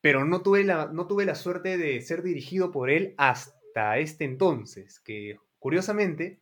pero 0.00 0.24
no 0.24 0.42
tuve 0.42 0.64
la, 0.64 0.86
no 0.86 1.06
tuve 1.06 1.26
la 1.26 1.34
suerte 1.34 1.76
de 1.76 2.00
ser 2.00 2.22
dirigido 2.22 2.72
por 2.72 2.88
él 2.88 3.14
hasta 3.18 3.98
este 3.98 4.24
entonces, 4.24 5.00
que 5.00 5.36
curiosamente 5.58 6.40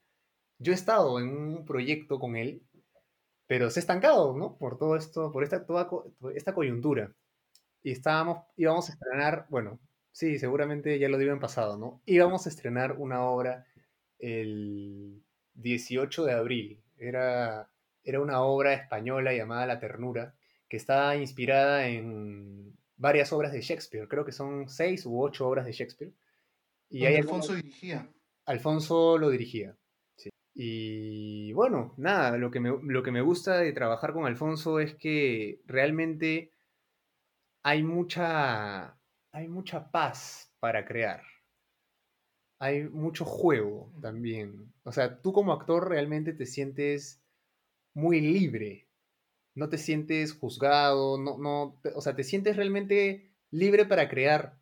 yo 0.59 0.73
he 0.73 0.77
estado 0.77 1.19
en 1.21 1.31
un 1.31 1.65
proyecto 1.65 2.21
con 2.21 2.37
él, 2.37 2.63
pero 3.49 3.71
se 3.71 3.81
ha 3.81 3.83
estancado, 3.83 4.37
¿no? 4.37 4.57
Por 4.57 4.79
todo 4.79 4.97
esto, 4.97 5.33
por 5.33 5.43
esta, 5.43 5.67
toda 5.67 5.91
esta 6.35 6.55
coyuntura 6.55 7.13
y 7.83 7.93
estábamos, 7.93 8.45
íbamos 8.57 8.89
a 8.89 8.93
estrenar, 8.93 9.47
bueno, 9.51 9.79
sí, 10.13 10.39
seguramente 10.39 10.99
ya 10.99 11.09
lo 11.09 11.19
digo 11.19 11.33
en 11.33 11.41
pasado, 11.41 11.79
¿no? 11.79 12.03
Íbamos 12.07 12.47
a 12.47 12.49
estrenar 12.49 12.97
una 12.99 13.23
obra 13.23 13.67
el 14.19 15.23
18 15.55 16.25
de 16.25 16.33
abril. 16.33 16.83
Era, 16.97 17.71
era 18.03 18.21
una 18.21 18.43
obra 18.43 18.75
española 18.75 19.33
llamada 19.33 19.67
La 19.67 19.79
Ternura, 19.79 20.35
que 20.69 20.77
está 20.77 21.17
inspirada 21.17 21.87
en 21.87 22.77
varias 22.97 23.33
obras 23.33 23.53
de 23.53 23.61
Shakespeare. 23.61 24.09
Creo 24.09 24.25
que 24.25 24.33
son 24.33 24.69
seis 24.69 25.07
u 25.07 25.21
ocho 25.21 25.47
obras 25.47 25.65
de 25.65 25.73
Shakespeare. 25.73 26.13
Y 26.91 27.07
Alfonso 27.07 27.55
dirigía. 27.55 28.09
Alfonso 28.47 29.19
lo 29.19 29.31
dirigía. 29.31 29.77
Sí. 30.17 30.31
Y 30.55 31.53
bueno, 31.53 31.95
nada, 31.97 32.37
lo 32.39 32.51
que, 32.51 32.61
me, 32.61 32.71
lo 32.83 33.03
que 33.03 33.13
me 33.13 33.21
gusta 33.21 33.59
de 33.59 33.73
trabajar 33.73 34.13
con 34.13 34.27
Alfonso 34.27 34.81
es 34.81 34.95
que 34.95 35.61
realmente 35.67 36.53
hay 37.69 37.83
mucha, 37.83 38.99
hay 39.31 39.47
mucha 39.47 39.91
paz 39.91 40.51
para 40.59 40.87
crear. 40.87 41.23
Hay 42.59 42.85
mucho 42.85 43.27
juego 43.27 43.93
también. 44.01 44.73
O 44.85 44.93
sea, 44.93 45.21
tú 45.21 45.35
como 45.35 45.53
actor 45.53 45.87
realmente 45.87 46.33
te 46.33 46.47
sientes 46.47 47.23
muy 47.95 48.23
libre. 48.23 48.89
No 49.55 49.69
te 49.69 49.77
sientes 49.77 50.33
juzgado, 50.33 51.19
no, 51.19 51.37
no, 51.37 51.79
o 51.95 52.01
sea, 52.01 52.17
te 52.17 52.25
sientes 52.25 52.57
realmente 52.57 53.35
libre 53.51 53.85
para 53.85 54.09
crear. 54.09 54.59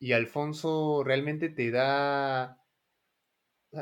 Y 0.00 0.12
Alfonso 0.12 1.02
realmente 1.04 1.50
te 1.50 1.70
da, 1.70 2.64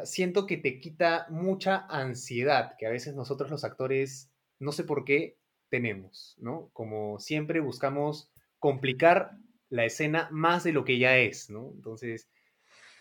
siento 0.04 0.48
que 0.48 0.56
te 0.56 0.80
quita 0.80 1.28
mucha 1.30 1.86
ansiedad 1.88 2.74
que 2.76 2.86
a 2.86 2.90
veces 2.90 3.14
nosotros 3.14 3.52
los 3.52 3.62
actores, 3.62 4.32
no 4.58 4.72
sé 4.72 4.82
por 4.82 5.04
qué, 5.04 5.38
tenemos, 5.72 6.36
¿no? 6.38 6.68
Como 6.74 7.18
siempre 7.18 7.60
buscamos 7.60 8.31
complicar 8.62 9.32
la 9.70 9.84
escena 9.84 10.28
más 10.30 10.62
de 10.62 10.72
lo 10.72 10.84
que 10.84 10.96
ya 10.96 11.18
es, 11.18 11.50
¿no? 11.50 11.72
Entonces, 11.74 12.28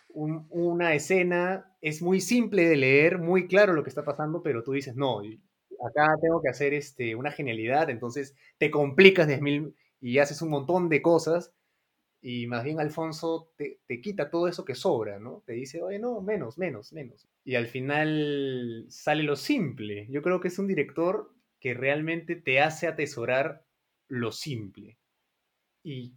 una 0.10 0.95
escena 0.95 1.71
es 1.82 2.02
muy 2.02 2.19
simple 2.19 2.67
de 2.67 2.78
leer, 2.78 3.19
muy 3.19 3.47
claro 3.47 3.74
lo 3.74 3.84
que 3.84 3.89
está 3.89 4.04
pasando, 4.04 4.41
pero 4.41 4.63
tú 4.63 4.71
dices, 4.71 4.95
no, 4.95 5.19
acá 5.19 6.15
tengo 6.19 6.41
que 6.41 6.50
hacer 6.50 6.74
este, 6.74 7.15
una 7.15 7.32
genialidad, 7.32 7.91
entonces 7.91 8.36
te 8.58 8.71
complicas 8.71 9.28
de 9.28 9.39
mil 9.39 9.76
y 10.02 10.17
haces 10.17 10.41
un 10.41 10.50
montón 10.50 10.89
de 10.89 11.04
cosas 11.04 11.54
y 12.24 12.47
más 12.47 12.63
bien 12.63 12.80
Alfonso 12.80 13.54
te, 13.56 13.80
quita 14.02 14.32
todo 14.32 14.47
eso 14.47 14.65
que 14.65 14.74
sobra, 14.74 15.19
¿no? 15.19 15.43
Te 15.45 15.54
dice, 15.54 15.84
oye, 15.84 16.00
no, 16.00 16.21
menos, 16.21 16.58
menos, 16.58 16.91
menos. 16.91 17.28
Y 17.43 17.54
al 17.54 17.67
final 17.67 18.86
sale 18.89 19.21
lo 19.21 19.36
simple. 19.36 20.08
Yo 20.10 20.24
creo 20.24 20.39
que 20.39 20.47
es 20.47 20.58
un 20.58 20.67
director 20.67 21.32
que 21.60 21.76
realmente 21.76 22.36
te 22.36 22.62
hace 22.62 22.88
atesorar 22.88 23.63
lo 24.08 24.32
simple. 24.32 24.97
Y, 25.84 26.13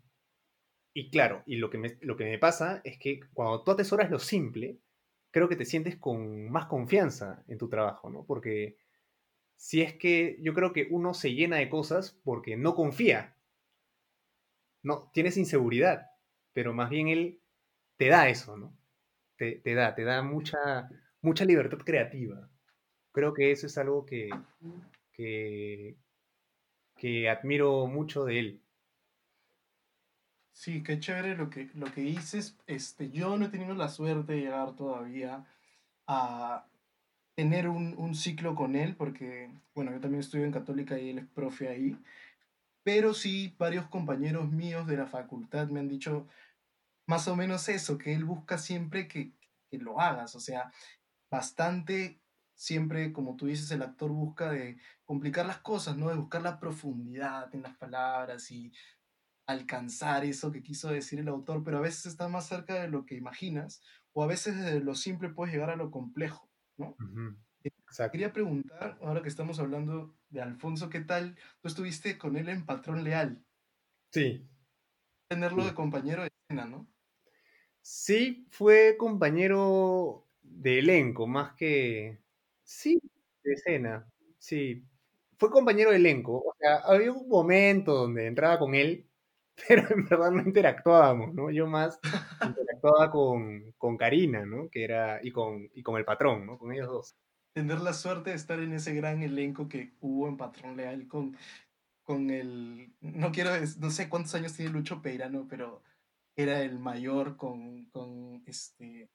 y 0.92 1.10
claro, 1.10 1.42
y 1.46 1.56
lo 1.56 1.70
que, 1.70 1.78
me, 1.78 1.98
lo 2.00 2.16
que 2.16 2.24
me 2.24 2.38
pasa 2.38 2.80
es 2.84 2.98
que 2.98 3.20
cuando 3.32 3.62
tú 3.62 3.70
atesoras 3.70 4.10
lo 4.10 4.18
simple, 4.18 4.78
creo 5.30 5.48
que 5.48 5.56
te 5.56 5.64
sientes 5.64 5.96
con 5.96 6.48
más 6.50 6.66
confianza 6.66 7.42
en 7.48 7.58
tu 7.58 7.68
trabajo, 7.68 8.10
¿no? 8.10 8.24
Porque 8.24 8.76
si 9.56 9.82
es 9.82 9.94
que 9.94 10.38
yo 10.40 10.54
creo 10.54 10.72
que 10.72 10.86
uno 10.90 11.14
se 11.14 11.34
llena 11.34 11.56
de 11.56 11.68
cosas 11.68 12.20
porque 12.24 12.56
no 12.56 12.74
confía, 12.74 13.36
no, 14.82 15.10
tienes 15.12 15.36
inseguridad, 15.36 16.06
pero 16.52 16.72
más 16.72 16.90
bien 16.90 17.08
él 17.08 17.40
te 17.96 18.08
da 18.08 18.28
eso, 18.28 18.56
¿no? 18.56 18.76
Te, 19.36 19.56
te 19.56 19.74
da, 19.74 19.94
te 19.94 20.04
da 20.04 20.22
mucha, 20.22 20.88
mucha 21.20 21.44
libertad 21.44 21.78
creativa. 21.78 22.48
Creo 23.12 23.34
que 23.34 23.50
eso 23.50 23.66
es 23.66 23.78
algo 23.78 24.04
que, 24.06 24.30
que, 25.12 25.96
que 26.96 27.28
admiro 27.28 27.86
mucho 27.86 28.24
de 28.24 28.38
él. 28.38 28.63
Sí, 30.54 30.84
qué 30.84 31.00
chévere 31.00 31.36
lo 31.36 31.50
que, 31.50 31.68
lo 31.74 31.92
que 31.92 32.00
dices. 32.02 32.56
Este, 32.68 33.10
yo 33.10 33.36
no 33.36 33.46
he 33.46 33.48
tenido 33.48 33.74
la 33.74 33.88
suerte 33.88 34.34
de 34.34 34.40
llegar 34.42 34.76
todavía 34.76 35.44
a 36.06 36.66
tener 37.34 37.68
un, 37.68 37.94
un, 37.98 38.14
ciclo 38.14 38.54
con 38.54 38.76
él, 38.76 38.94
porque, 38.96 39.50
bueno, 39.74 39.90
yo 39.90 40.00
también 40.00 40.20
estudio 40.20 40.44
en 40.44 40.52
Católica 40.52 40.98
y 40.98 41.10
él 41.10 41.18
es 41.18 41.26
profe 41.26 41.68
ahí. 41.68 41.98
Pero 42.84 43.14
sí, 43.14 43.54
varios 43.58 43.88
compañeros 43.88 44.50
míos 44.52 44.86
de 44.86 44.96
la 44.96 45.06
facultad 45.06 45.68
me 45.68 45.80
han 45.80 45.88
dicho 45.88 46.28
más 47.06 47.26
o 47.28 47.34
menos 47.36 47.68
eso, 47.68 47.98
que 47.98 48.14
él 48.14 48.24
busca 48.24 48.56
siempre 48.56 49.08
que, 49.08 49.32
que 49.70 49.78
lo 49.78 50.00
hagas. 50.00 50.36
O 50.36 50.40
sea, 50.40 50.72
bastante 51.30 52.20
siempre, 52.54 53.12
como 53.12 53.36
tú 53.36 53.46
dices, 53.46 53.70
el 53.72 53.82
actor 53.82 54.10
busca 54.12 54.50
de 54.50 54.78
complicar 55.04 55.46
las 55.46 55.58
cosas, 55.58 55.96
¿no? 55.96 56.10
De 56.10 56.16
buscar 56.16 56.42
la 56.42 56.60
profundidad 56.60 57.52
en 57.54 57.62
las 57.62 57.76
palabras 57.76 58.50
y 58.52 58.72
alcanzar 59.46 60.24
eso 60.24 60.52
que 60.52 60.62
quiso 60.62 60.88
decir 60.88 61.18
el 61.18 61.28
autor, 61.28 61.62
pero 61.64 61.78
a 61.78 61.82
veces 61.82 62.06
está 62.06 62.28
más 62.28 62.46
cerca 62.46 62.80
de 62.80 62.88
lo 62.88 63.04
que 63.04 63.16
imaginas, 63.16 63.82
o 64.12 64.22
a 64.22 64.26
veces 64.26 64.56
desde 64.56 64.80
lo 64.80 64.94
simple 64.94 65.28
puedes 65.28 65.52
llegar 65.52 65.70
a 65.70 65.76
lo 65.76 65.90
complejo, 65.90 66.50
¿no? 66.76 66.96
Eh, 67.62 67.70
quería 68.12 68.32
preguntar, 68.32 68.98
ahora 69.02 69.22
que 69.22 69.28
estamos 69.28 69.58
hablando 69.58 70.16
de 70.28 70.40
Alfonso, 70.40 70.88
¿qué 70.88 71.00
tal? 71.00 71.36
Tú 71.60 71.68
estuviste 71.68 72.18
con 72.18 72.36
él 72.36 72.48
en 72.48 72.64
Patrón 72.64 73.04
Leal. 73.04 73.44
Sí. 74.10 74.46
Tenerlo 75.28 75.64
de 75.64 75.74
compañero 75.74 76.22
de 76.22 76.30
escena, 76.48 76.66
¿no? 76.66 76.86
Sí, 77.80 78.46
fue 78.50 78.96
compañero 78.96 80.26
de 80.42 80.78
elenco, 80.78 81.26
más 81.26 81.54
que... 81.54 82.22
Sí, 82.62 82.98
de 83.42 83.52
escena, 83.52 84.10
sí. 84.38 84.86
Fue 85.38 85.50
compañero 85.50 85.90
de 85.90 85.96
elenco. 85.96 86.38
O 86.38 86.54
sea, 86.58 86.76
había 86.76 87.12
un 87.12 87.28
momento 87.28 87.94
donde 87.94 88.26
entraba 88.26 88.58
con 88.58 88.74
él 88.74 89.06
pero 89.68 89.82
en 89.90 90.04
verdad 90.04 90.30
no 90.32 90.42
interactuábamos, 90.42 91.34
¿no? 91.34 91.50
Yo 91.50 91.66
más 91.66 91.98
interactuaba 92.44 93.10
con, 93.10 93.72
con 93.78 93.96
Karina, 93.96 94.44
¿no? 94.46 94.68
Que 94.70 94.84
era, 94.84 95.20
y 95.22 95.30
con, 95.30 95.70
y 95.74 95.82
con 95.82 95.96
el 95.96 96.04
patrón, 96.04 96.46
¿no? 96.46 96.58
Con 96.58 96.72
ellos 96.72 96.88
dos. 96.88 97.14
tener 97.54 97.80
la 97.80 97.92
suerte 97.92 98.30
de 98.30 98.36
estar 98.36 98.60
en 98.60 98.72
ese 98.72 98.94
gran 98.94 99.22
elenco 99.22 99.68
que 99.68 99.94
hubo 100.00 100.28
en 100.28 100.36
Patrón 100.36 100.76
Leal 100.76 101.06
con, 101.06 101.36
con 102.04 102.30
el, 102.30 102.94
no 103.00 103.32
quiero, 103.32 103.50
no 103.78 103.90
sé 103.90 104.08
cuántos 104.08 104.34
años 104.34 104.54
tiene 104.54 104.72
Lucho 104.72 105.02
Peirano, 105.02 105.46
pero 105.48 105.82
era 106.36 106.62
el 106.62 106.78
mayor 106.78 107.36
con, 107.36 107.86
con, 107.90 108.42
este, 108.46 109.10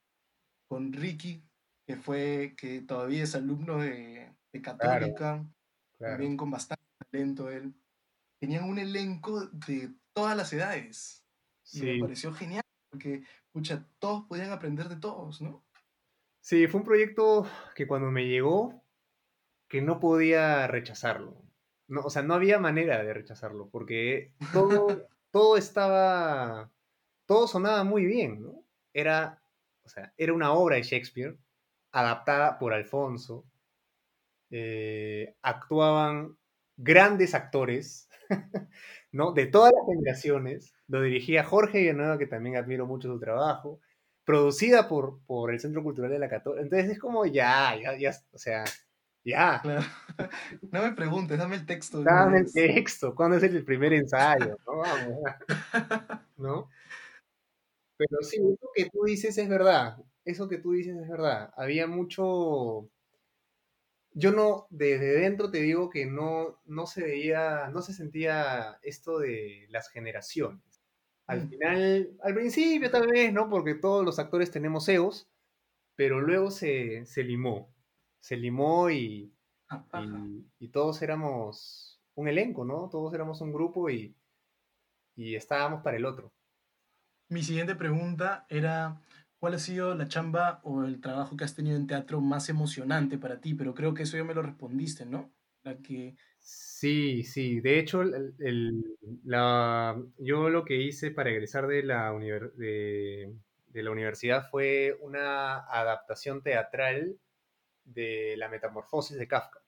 con 0.68 0.92
Ricky, 0.92 1.44
que 1.86 1.96
fue, 1.96 2.54
que 2.56 2.82
todavía 2.82 3.24
es 3.24 3.34
alumno 3.34 3.78
de, 3.78 4.34
de 4.52 4.62
Católica, 4.62 5.46
también 5.98 6.36
con 6.36 6.50
bastante 6.50 6.84
talento 7.10 7.50
él. 7.50 7.74
Tenían 8.40 8.64
un 8.64 8.78
elenco 8.78 9.46
de 9.48 9.94
todas 10.20 10.36
las 10.36 10.52
edades. 10.52 11.24
Y 11.72 11.82
me 11.82 12.00
pareció 12.00 12.32
genial, 12.34 12.62
porque, 12.90 13.22
pucha, 13.52 13.86
todos 13.98 14.26
podían 14.26 14.52
aprender 14.52 14.88
de 14.88 14.96
todos, 14.96 15.40
¿no? 15.40 15.64
Sí, 16.40 16.66
fue 16.66 16.80
un 16.80 16.86
proyecto 16.86 17.46
que 17.74 17.86
cuando 17.86 18.10
me 18.10 18.28
llegó, 18.28 18.84
que 19.66 19.80
no 19.80 19.98
podía 19.98 20.66
rechazarlo. 20.66 21.42
No, 21.88 22.02
o 22.02 22.10
sea, 22.10 22.22
no 22.22 22.34
había 22.34 22.58
manera 22.58 23.02
de 23.02 23.14
rechazarlo, 23.14 23.70
porque 23.70 24.34
todo, 24.52 25.08
todo 25.30 25.56
estaba, 25.56 26.70
todo 27.26 27.46
sonaba 27.46 27.82
muy 27.84 28.04
bien, 28.04 28.42
¿no? 28.42 28.64
Era, 28.92 29.42
o 29.84 29.88
sea, 29.88 30.12
era 30.18 30.34
una 30.34 30.52
obra 30.52 30.76
de 30.76 30.82
Shakespeare, 30.82 31.38
adaptada 31.92 32.58
por 32.58 32.74
Alfonso, 32.74 33.46
eh, 34.50 35.34
actuaban 35.40 36.36
grandes 36.82 37.34
actores, 37.34 38.08
¿no? 39.12 39.32
De 39.32 39.46
todas 39.46 39.72
las 39.72 39.86
generaciones, 39.86 40.72
lo 40.88 41.02
dirigía 41.02 41.44
Jorge 41.44 41.78
Villanueva, 41.80 42.18
que 42.18 42.26
también 42.26 42.56
admiro 42.56 42.86
mucho 42.86 43.08
su 43.08 43.18
trabajo, 43.20 43.80
producida 44.24 44.88
por, 44.88 45.20
por 45.26 45.52
el 45.52 45.60
Centro 45.60 45.82
Cultural 45.82 46.10
de 46.10 46.18
la 46.18 46.28
Católica. 46.28 46.62
Entonces 46.62 46.90
es 46.90 46.98
como 46.98 47.26
ya, 47.26 47.76
ya, 47.82 47.96
ya, 47.98 48.12
o 48.32 48.38
sea, 48.38 48.64
ya. 49.24 49.62
No 50.72 50.82
me 50.82 50.92
preguntes, 50.92 51.38
dame 51.38 51.56
el 51.56 51.66
texto. 51.66 52.02
Dame 52.02 52.38
el 52.38 52.52
texto, 52.52 53.14
¿cuándo 53.14 53.36
es 53.36 53.42
el 53.42 53.64
primer 53.64 53.92
ensayo? 53.92 54.56
No, 54.66 54.76
vamos, 54.76 55.18
¿no? 56.36 56.70
Pero 57.96 58.22
sí, 58.22 58.36
eso 58.36 58.70
que 58.74 58.88
tú 58.88 59.04
dices 59.04 59.36
es 59.36 59.48
verdad, 59.48 59.98
eso 60.24 60.48
que 60.48 60.58
tú 60.58 60.72
dices 60.72 60.96
es 60.96 61.08
verdad. 61.08 61.52
Había 61.56 61.86
mucho, 61.86 62.88
yo 64.12 64.32
no, 64.32 64.66
desde 64.70 65.20
dentro 65.20 65.50
te 65.50 65.58
digo 65.58 65.90
que 65.90 66.06
no, 66.06 66.60
no 66.64 66.86
se 66.86 67.02
veía, 67.02 67.68
no 67.68 67.82
se 67.82 67.94
sentía 67.94 68.78
esto 68.82 69.18
de 69.18 69.66
las 69.70 69.88
generaciones. 69.90 70.62
Al 71.26 71.44
mm. 71.44 71.48
final, 71.48 72.10
al 72.22 72.34
principio 72.34 72.90
tal 72.90 73.06
vez, 73.06 73.32
¿no? 73.32 73.48
Porque 73.48 73.74
todos 73.74 74.04
los 74.04 74.18
actores 74.18 74.50
tenemos 74.50 74.88
egos, 74.88 75.30
pero 75.94 76.20
luego 76.20 76.50
se, 76.50 77.06
se 77.06 77.22
limó. 77.22 77.72
Se 78.20 78.36
limó 78.36 78.90
y, 78.90 79.32
y, 80.58 80.68
todos 80.68 81.00
éramos 81.02 82.00
un 82.14 82.28
elenco, 82.28 82.64
¿no? 82.64 82.88
Todos 82.90 83.14
éramos 83.14 83.40
un 83.40 83.52
grupo 83.52 83.88
y, 83.88 84.14
y 85.14 85.36
estábamos 85.36 85.82
para 85.82 85.96
el 85.96 86.04
otro. 86.04 86.32
Mi 87.28 87.42
siguiente 87.42 87.76
pregunta 87.76 88.44
era, 88.48 89.00
¿cuál 89.40 89.54
ha 89.54 89.58
sido 89.58 89.94
la 89.94 90.06
chamba 90.06 90.60
o 90.62 90.84
el 90.84 91.00
trabajo 91.00 91.36
que 91.36 91.44
has 91.44 91.56
tenido 91.56 91.76
en 91.76 91.88
teatro 91.88 92.20
más 92.20 92.48
emocionante 92.48 93.18
para 93.18 93.40
ti? 93.40 93.54
Pero 93.54 93.74
creo 93.74 93.94
que 93.94 94.04
eso 94.04 94.16
ya 94.16 94.24
me 94.24 94.34
lo 94.34 94.42
respondiste, 94.42 95.06
¿no? 95.06 95.32
La 95.64 95.76
que 95.78 96.16
Sí, 96.40 97.22
sí. 97.24 97.60
De 97.60 97.78
hecho, 97.78 98.02
la, 99.24 100.02
yo 100.18 100.48
lo 100.48 100.64
que 100.64 100.76
hice 100.76 101.10
para 101.10 101.30
egresar 101.30 101.66
de 101.66 101.82
la, 101.82 102.12
de, 102.56 103.34
la 103.74 103.90
universidad 103.90 104.48
fue 104.50 104.96
una 105.02 105.58
adaptación 105.58 106.42
teatral 106.42 107.18
de 107.84 108.36
La 108.36 108.48
Metamorfosis 108.48 109.18
de 109.18 109.28
Kafka. 109.28 109.60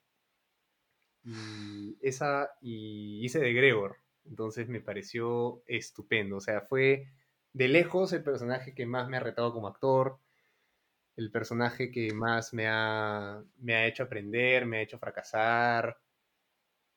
Y 1.23 1.97
esa, 2.01 2.49
y 2.61 3.23
hice 3.23 3.39
de 3.39 3.53
Gregor. 3.53 3.97
Entonces 4.25 4.67
me 4.67 4.81
pareció 4.81 5.63
estupendo. 5.67 6.37
O 6.37 6.41
sea, 6.41 6.61
fue 6.61 7.07
de 7.53 7.67
lejos 7.67 8.11
el 8.13 8.23
personaje 8.23 8.73
que 8.73 8.85
más 8.85 9.07
me 9.07 9.17
ha 9.17 9.21
retado 9.21 9.53
como 9.53 9.67
actor, 9.67 10.17
el 11.15 11.31
personaje 11.31 11.91
que 11.91 12.11
más 12.13 12.53
me 12.53 12.67
ha, 12.67 13.43
me 13.59 13.75
ha 13.75 13.87
hecho 13.87 14.03
aprender, 14.03 14.65
me 14.65 14.77
ha 14.77 14.81
hecho 14.81 14.97
fracasar 14.97 15.97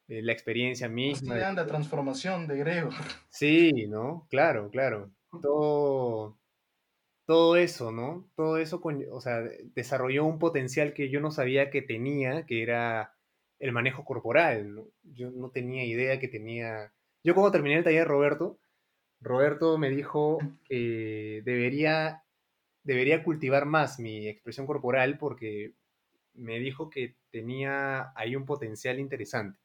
eh, 0.08 0.22
la 0.22 0.32
experiencia 0.32 0.88
misma. 0.88 1.34
de... 1.34 1.40
la 1.40 1.66
transformación 1.66 2.46
de 2.46 2.56
Grego. 2.56 2.90
Sí, 3.28 3.86
¿no? 3.86 4.26
Claro, 4.30 4.70
claro. 4.70 5.10
Todo, 5.42 6.38
todo 7.26 7.56
eso, 7.56 7.92
¿no? 7.92 8.26
Todo 8.34 8.56
eso, 8.56 8.80
o 9.10 9.20
sea, 9.20 9.42
desarrolló 9.74 10.24
un 10.24 10.38
potencial 10.38 10.94
que 10.94 11.10
yo 11.10 11.20
no 11.20 11.30
sabía 11.30 11.70
que 11.70 11.82
tenía, 11.82 12.46
que 12.46 12.62
era 12.62 13.14
el 13.58 13.72
manejo 13.72 14.04
corporal, 14.04 14.74
¿no? 14.74 14.86
Yo 15.02 15.30
no 15.30 15.50
tenía 15.50 15.84
idea 15.84 16.18
que 16.18 16.28
tenía... 16.28 16.92
Yo 17.22 17.34
cuando 17.34 17.50
terminé 17.50 17.76
el 17.76 17.84
taller 17.84 18.06
Roberto, 18.06 18.58
Roberto 19.20 19.78
me 19.78 19.90
dijo 19.90 20.38
que 20.64 21.42
debería, 21.44 22.22
debería 22.82 23.22
cultivar 23.24 23.66
más 23.66 23.98
mi 23.98 24.28
expresión 24.28 24.66
corporal 24.66 25.18
porque 25.18 25.74
me 26.34 26.58
dijo 26.58 26.90
que 26.90 27.16
tenía 27.30 28.12
ahí 28.14 28.36
un 28.36 28.46
potencial 28.46 28.98
interesante. 29.00 29.58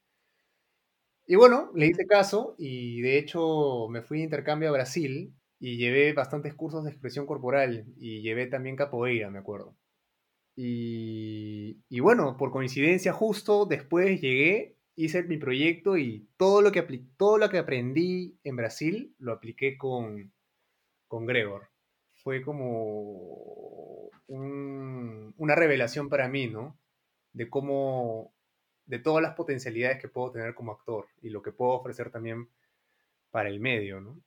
Y 1.26 1.36
bueno, 1.36 1.70
le 1.74 1.86
hice 1.86 2.06
caso 2.06 2.54
y 2.58 3.00
de 3.00 3.18
hecho 3.18 3.88
me 3.88 4.02
fui 4.02 4.18
de 4.18 4.24
intercambio 4.24 4.68
a 4.68 4.72
Brasil 4.72 5.34
y 5.60 5.76
llevé 5.76 6.12
bastantes 6.12 6.54
cursos 6.54 6.84
de 6.84 6.90
expresión 6.90 7.26
corporal 7.26 7.86
y 7.96 8.20
llevé 8.22 8.46
también 8.46 8.76
capoeira, 8.76 9.30
me 9.30 9.38
acuerdo. 9.38 9.76
Y, 10.56 12.00
bueno, 12.00 12.36
por 12.36 12.50
coincidencia 12.50 13.12
justo 13.12 13.64
después 13.64 14.20
llegué, 14.20 14.76
hice 14.96 15.22
mi 15.24 15.36
proyecto 15.36 15.96
y 15.96 16.28
todo 16.36 16.62
lo 16.62 16.72
que, 16.72 16.82
todo 17.16 17.38
lo 17.38 17.48
que 17.48 17.58
aprendí 17.58 18.38
en 18.44 18.56
Brasil 18.56 19.14
lo 19.18 19.32
apliqué 19.32 19.76
con, 19.76 20.32
con 21.08 21.26
Gregor. 21.26 21.70
Fue 22.14 22.42
como 22.42 24.10
una 24.28 25.54
revelación 25.54 26.08
para 26.08 26.28
mí, 26.28 26.46
¿no? 26.46 26.78
De 27.32 27.50
cómo 27.50 28.32
de 28.86 28.98
todas 28.98 29.22
las 29.22 29.34
potencialidades 29.34 30.00
que 30.00 30.08
puedo 30.08 30.32
tener 30.32 30.54
como 30.54 30.72
actor 30.72 31.08
y 31.22 31.30
lo 31.30 31.42
que 31.42 31.52
puedo 31.52 31.72
ofrecer 31.72 32.10
también 32.10 32.48
para 33.30 33.48
el 33.48 33.60
medio, 33.60 34.00
¿no? 34.00 34.18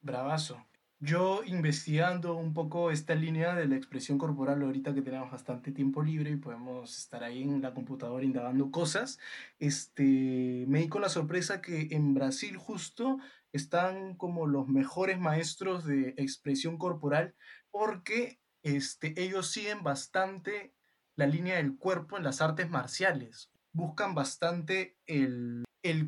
Bravazo. 0.00 0.64
Yo 1.04 1.42
investigando 1.44 2.34
un 2.34 2.54
poco 2.54 2.90
esta 2.90 3.14
línea 3.14 3.54
de 3.54 3.68
la 3.68 3.76
expresión 3.76 4.16
corporal, 4.16 4.62
ahorita 4.62 4.94
que 4.94 5.02
tenemos 5.02 5.30
bastante 5.30 5.70
tiempo 5.70 6.02
libre 6.02 6.30
y 6.30 6.36
podemos 6.36 6.96
estar 6.96 7.22
ahí 7.22 7.42
en 7.42 7.60
la 7.60 7.74
computadora 7.74 8.24
indagando 8.24 8.70
cosas, 8.70 9.18
este, 9.58 10.64
me 10.66 10.78
di 10.78 10.88
con 10.88 11.02
la 11.02 11.10
sorpresa 11.10 11.60
que 11.60 11.88
en 11.90 12.14
Brasil 12.14 12.56
justo 12.56 13.18
están 13.52 14.14
como 14.14 14.46
los 14.46 14.66
mejores 14.66 15.18
maestros 15.20 15.84
de 15.84 16.14
expresión 16.16 16.78
corporal 16.78 17.34
porque 17.70 18.40
este, 18.62 19.12
ellos 19.22 19.50
siguen 19.50 19.82
bastante 19.82 20.72
la 21.16 21.26
línea 21.26 21.56
del 21.56 21.76
cuerpo 21.76 22.16
en 22.16 22.24
las 22.24 22.40
artes 22.40 22.70
marciales. 22.70 23.50
Buscan 23.72 24.14
bastante 24.14 24.96
el, 25.06 25.64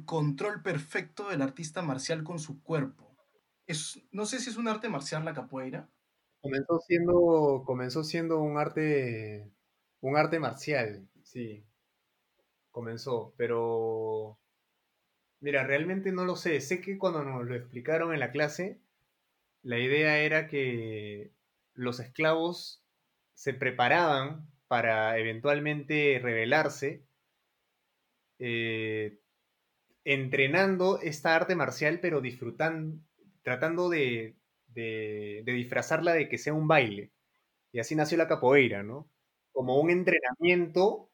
control 0.06 0.62
perfecto 0.62 1.28
del 1.28 1.42
artista 1.42 1.82
marcial 1.82 2.24
con 2.24 2.38
su 2.38 2.62
cuerpo. 2.62 3.05
No 4.12 4.26
sé 4.26 4.38
si 4.38 4.50
es 4.50 4.56
un 4.56 4.68
arte 4.68 4.88
marcial 4.88 5.24
la 5.24 5.34
capoeira. 5.34 5.88
Comenzó 6.40 6.78
siendo, 6.78 7.64
comenzó 7.66 8.04
siendo 8.04 8.40
un 8.40 8.58
arte, 8.58 9.50
un 10.00 10.16
arte 10.16 10.38
marcial, 10.38 11.08
sí. 11.24 11.64
Comenzó, 12.70 13.34
pero 13.36 14.38
mira, 15.40 15.64
realmente 15.66 16.12
no 16.12 16.24
lo 16.24 16.36
sé. 16.36 16.60
Sé 16.60 16.80
que 16.80 16.98
cuando 16.98 17.24
nos 17.24 17.44
lo 17.44 17.54
explicaron 17.54 18.12
en 18.12 18.20
la 18.20 18.30
clase, 18.30 18.80
la 19.62 19.78
idea 19.78 20.18
era 20.20 20.46
que 20.46 21.32
los 21.74 22.00
esclavos 22.00 22.84
se 23.34 23.54
preparaban 23.54 24.48
para 24.68 25.18
eventualmente 25.18 26.20
revelarse, 26.22 27.04
eh, 28.38 29.18
entrenando 30.04 31.00
esta 31.00 31.34
arte 31.34 31.54
marcial, 31.56 32.00
pero 32.00 32.20
disfrutando, 32.20 32.98
tratando 33.46 33.88
de, 33.88 34.36
de, 34.66 35.44
disfrazarla 35.46 36.12
de 36.12 36.28
que 36.28 36.36
sea 36.36 36.52
un 36.52 36.66
baile. 36.66 37.12
Y 37.70 37.78
así 37.78 37.94
nació 37.94 38.18
la 38.18 38.26
capoeira, 38.26 38.82
¿no? 38.82 39.08
Como 39.52 39.78
un 39.80 39.90
entrenamiento 39.90 41.12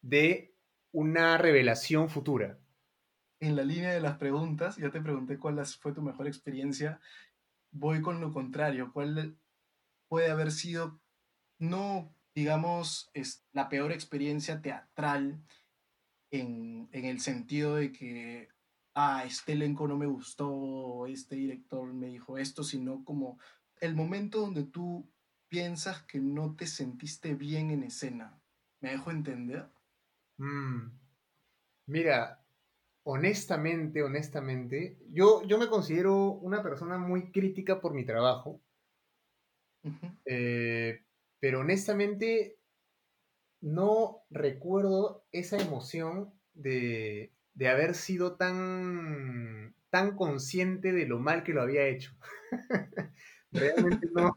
de 0.00 0.54
una 0.90 1.36
revelación 1.36 2.08
futura. 2.08 2.58
En 3.40 3.56
la 3.56 3.62
línea 3.62 3.92
de 3.92 4.00
las 4.00 4.16
preguntas, 4.16 4.78
ya 4.78 4.90
te 4.90 5.02
pregunté 5.02 5.38
cuál 5.38 5.62
fue 5.66 5.92
tu 5.92 6.00
mejor 6.00 6.26
experiencia. 6.26 6.98
Voy 7.72 8.00
con 8.00 8.22
lo 8.22 8.32
contrario. 8.32 8.90
¿Cuál 8.94 9.36
puede 10.08 10.30
haber 10.30 10.52
sido, 10.52 10.98
no 11.58 12.16
digamos, 12.34 13.10
es 13.12 13.44
la 13.52 13.68
peor 13.68 13.92
experiencia 13.92 14.62
teatral 14.62 15.42
en, 16.30 16.88
el 16.92 17.20
sentido 17.20 17.76
de 17.76 17.92
que, 17.92 18.48
ah, 19.00 19.24
este 19.24 19.52
elenco 19.52 19.88
no 19.88 19.96
me 19.96 20.06
gustó, 20.06 21.06
este 21.06 21.36
director 21.36 21.92
me 21.92 22.08
dijo 22.08 22.38
esto, 22.38 22.62
sino 22.62 23.04
como 23.04 23.38
el 23.80 23.94
momento 23.94 24.40
donde 24.40 24.64
tú 24.64 25.08
piensas 25.48 26.02
que 26.02 26.20
no 26.20 26.54
te 26.54 26.66
sentiste 26.66 27.34
bien 27.34 27.70
en 27.70 27.82
escena. 27.82 28.40
¿Me 28.80 28.90
dejo 28.90 29.10
entender? 29.10 29.68
Mm. 30.38 30.90
Mira, 31.86 32.44
honestamente, 33.04 34.02
honestamente, 34.02 34.98
yo, 35.10 35.42
yo 35.44 35.58
me 35.58 35.68
considero 35.68 36.32
una 36.32 36.62
persona 36.62 36.98
muy 36.98 37.30
crítica 37.32 37.80
por 37.80 37.94
mi 37.94 38.04
trabajo, 38.04 38.60
eh, 40.26 41.02
pero 41.40 41.60
honestamente 41.60 42.58
no 43.60 44.22
recuerdo 44.30 45.24
esa 45.32 45.58
emoción 45.58 46.32
de, 46.54 47.32
de 47.60 47.68
haber 47.68 47.94
sido 47.94 48.36
tan, 48.36 49.74
tan 49.90 50.16
consciente 50.16 50.92
de 50.92 51.04
lo 51.04 51.18
mal 51.18 51.44
que 51.44 51.52
lo 51.52 51.60
había 51.60 51.86
hecho. 51.88 52.10
Realmente 53.52 54.08
no, 54.14 54.34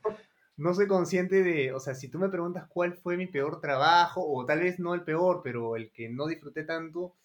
no 0.57 0.73
soy 0.73 0.87
consciente 0.87 1.41
de, 1.41 1.71
o 1.71 1.79
sea, 1.79 1.95
si 1.95 2.09
tú 2.09 2.19
me 2.19 2.27
preguntas 2.27 2.65
cuál 2.67 2.97
fue 2.97 3.15
mi 3.15 3.27
peor 3.27 3.61
trabajo, 3.61 4.21
o 4.27 4.45
tal 4.45 4.59
vez 4.59 4.77
no 4.77 4.93
el 4.93 5.03
peor, 5.03 5.39
pero 5.41 5.77
el 5.77 5.89
que 5.93 6.09
no 6.09 6.27
disfruté 6.27 6.65
tanto, 6.65 7.15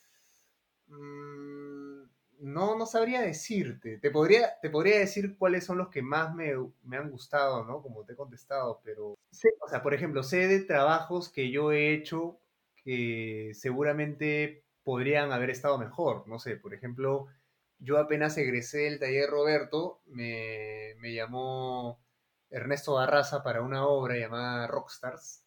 mm, 0.86 2.02
no, 2.42 2.78
no 2.78 2.86
sabría 2.86 3.20
decirte. 3.20 3.98
Te 3.98 4.12
podría, 4.12 4.52
te 4.62 4.70
podría 4.70 5.00
decir 5.00 5.36
cuáles 5.36 5.64
son 5.64 5.78
los 5.78 5.88
que 5.88 6.02
más 6.02 6.32
me, 6.32 6.52
han 6.96 7.10
gustado, 7.10 7.64
¿no? 7.64 7.82
Como 7.82 8.04
te 8.04 8.12
he 8.12 8.16
contestado, 8.16 8.80
pero, 8.84 9.14
o 9.14 9.68
sea, 9.68 9.82
por 9.82 9.94
ejemplo, 9.94 10.22
sé 10.22 10.46
de 10.46 10.60
trabajos 10.60 11.28
que 11.28 11.50
yo 11.50 11.72
he 11.72 11.92
hecho 11.92 12.38
que 12.84 13.50
seguramente 13.54 14.62
podrían 14.88 15.32
haber 15.32 15.50
estado 15.50 15.76
mejor. 15.76 16.26
No 16.28 16.38
sé, 16.38 16.56
por 16.56 16.72
ejemplo, 16.72 17.26
yo 17.78 17.98
apenas 17.98 18.38
egresé 18.38 18.78
del 18.78 18.98
taller 18.98 19.28
Roberto, 19.28 20.00
me, 20.06 20.94
me 20.96 21.12
llamó 21.12 22.00
Ernesto 22.48 22.94
Barraza 22.94 23.42
para 23.42 23.60
una 23.60 23.86
obra 23.86 24.16
llamada 24.16 24.66
Rockstars, 24.66 25.44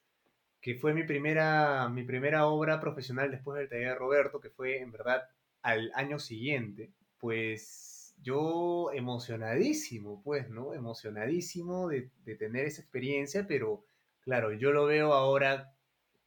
que 0.61 0.75
fue 0.75 0.93
mi 0.93 1.05
primera, 1.05 1.89
mi 1.89 2.03
primera 2.03 2.45
obra 2.45 2.79
profesional 2.79 3.31
después 3.31 3.57
del 3.57 3.67
taller 3.67 3.97
Roberto, 3.97 4.39
que 4.39 4.51
fue 4.51 4.77
en 4.79 4.91
verdad 4.91 5.23
al 5.63 5.91
año 5.95 6.19
siguiente, 6.19 6.91
pues 7.17 8.13
yo 8.21 8.91
emocionadísimo, 8.93 10.21
pues, 10.23 10.51
¿no? 10.51 10.75
Emocionadísimo 10.75 11.87
de, 11.87 12.11
de 12.25 12.35
tener 12.35 12.67
esa 12.67 12.83
experiencia, 12.83 13.47
pero 13.47 13.83
claro, 14.19 14.53
yo 14.53 14.71
lo 14.71 14.85
veo 14.85 15.13
ahora 15.13 15.73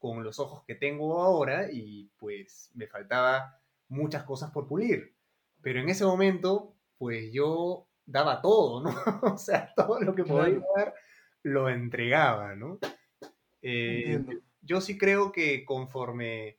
con 0.05 0.23
los 0.23 0.39
ojos 0.39 0.63
que 0.67 0.75
tengo 0.75 1.23
ahora 1.23 1.73
y 1.73 2.11
pues 2.19 2.71
me 2.75 2.87
faltaba 2.87 3.59
muchas 3.89 4.25
cosas 4.25 4.51
por 4.51 4.69
pulir. 4.69 5.17
Pero 5.63 5.81
en 5.81 5.89
ese 5.89 6.05
momento, 6.05 6.77
pues 6.99 7.33
yo 7.33 7.89
daba 8.05 8.43
todo, 8.43 8.83
¿no? 8.83 8.91
o 9.35 9.39
sea, 9.39 9.73
todo 9.75 9.99
lo 10.01 10.15
que 10.15 10.25
podía 10.25 10.61
dar 10.77 10.95
lo 11.43 11.71
entregaba, 11.71 12.55
¿no? 12.55 12.79
Eh, 13.63 14.23
yo 14.61 14.83
sí 14.83 14.99
creo 14.99 15.33
que 15.33 15.65
conforme 15.65 16.59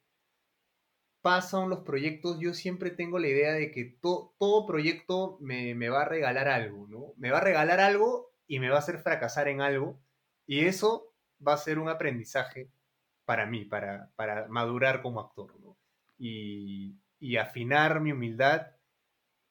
pasan 1.22 1.70
los 1.70 1.82
proyectos, 1.82 2.40
yo 2.40 2.56
siempre 2.56 2.90
tengo 2.90 3.20
la 3.20 3.28
idea 3.28 3.54
de 3.54 3.70
que 3.70 3.96
todo 4.02 4.66
proyecto 4.66 5.38
me, 5.40 5.76
va 5.88 6.02
a 6.02 6.10
regalar 6.10 6.48
algo, 6.48 6.88
¿no? 6.88 7.14
Me 7.18 7.30
va 7.30 7.38
a 7.38 7.42
regalar 7.42 7.80
algo 7.80 8.34
y 8.48 8.58
me 8.58 8.70
va 8.70 8.78
a 8.78 8.80
hacer 8.80 8.98
fracasar 8.98 9.50
en 9.50 9.62
algo, 9.62 10.02
y 10.48 10.66
eso 10.66 11.14
va 11.48 11.54
a 11.54 11.58
ser 11.58 11.78
un 11.78 11.90
aprendizaje 11.90 12.72
para 13.26 13.46
mí, 13.46 13.66
para, 13.66 14.12
para 14.16 14.48
madurar 14.48 15.02
como 15.02 15.20
actor, 15.20 15.60
¿no? 15.60 15.78
Y, 16.18 16.98
y 17.20 17.38
afinar 17.38 18.02
mi 18.02 18.12
humildad 18.12 18.68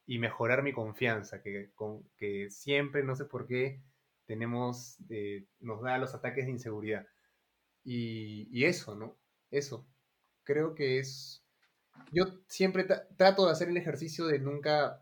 y 0.07 0.18
mejorar 0.18 0.62
mi 0.62 0.72
confianza, 0.72 1.43
que, 1.43 1.70
con, 1.75 2.03
que 2.16 2.51
siempre, 2.51 3.03
no 3.03 3.16
sé 3.16 3.25
por 3.25 3.47
qué, 3.47 3.83
tenemos, 4.27 4.99
eh, 5.11 5.47
nos 5.61 5.83
da 5.83 5.99
los 5.99 6.14
ataques 6.14 6.47
de 6.47 6.53
inseguridad. 6.53 7.07
Y, 7.85 8.64
eso, 8.64 8.95
¿no? 8.95 9.18
Eso. 9.51 9.87
Creo 10.43 10.75
que 10.75 10.99
es... 10.99 11.45
Yo 12.12 12.25
siempre 12.49 12.87
trato 13.16 13.47
de 13.47 13.53
hacer 13.53 13.68
el 13.68 13.77
ejercicio 13.77 14.27
de 14.27 14.39
nunca 14.39 15.01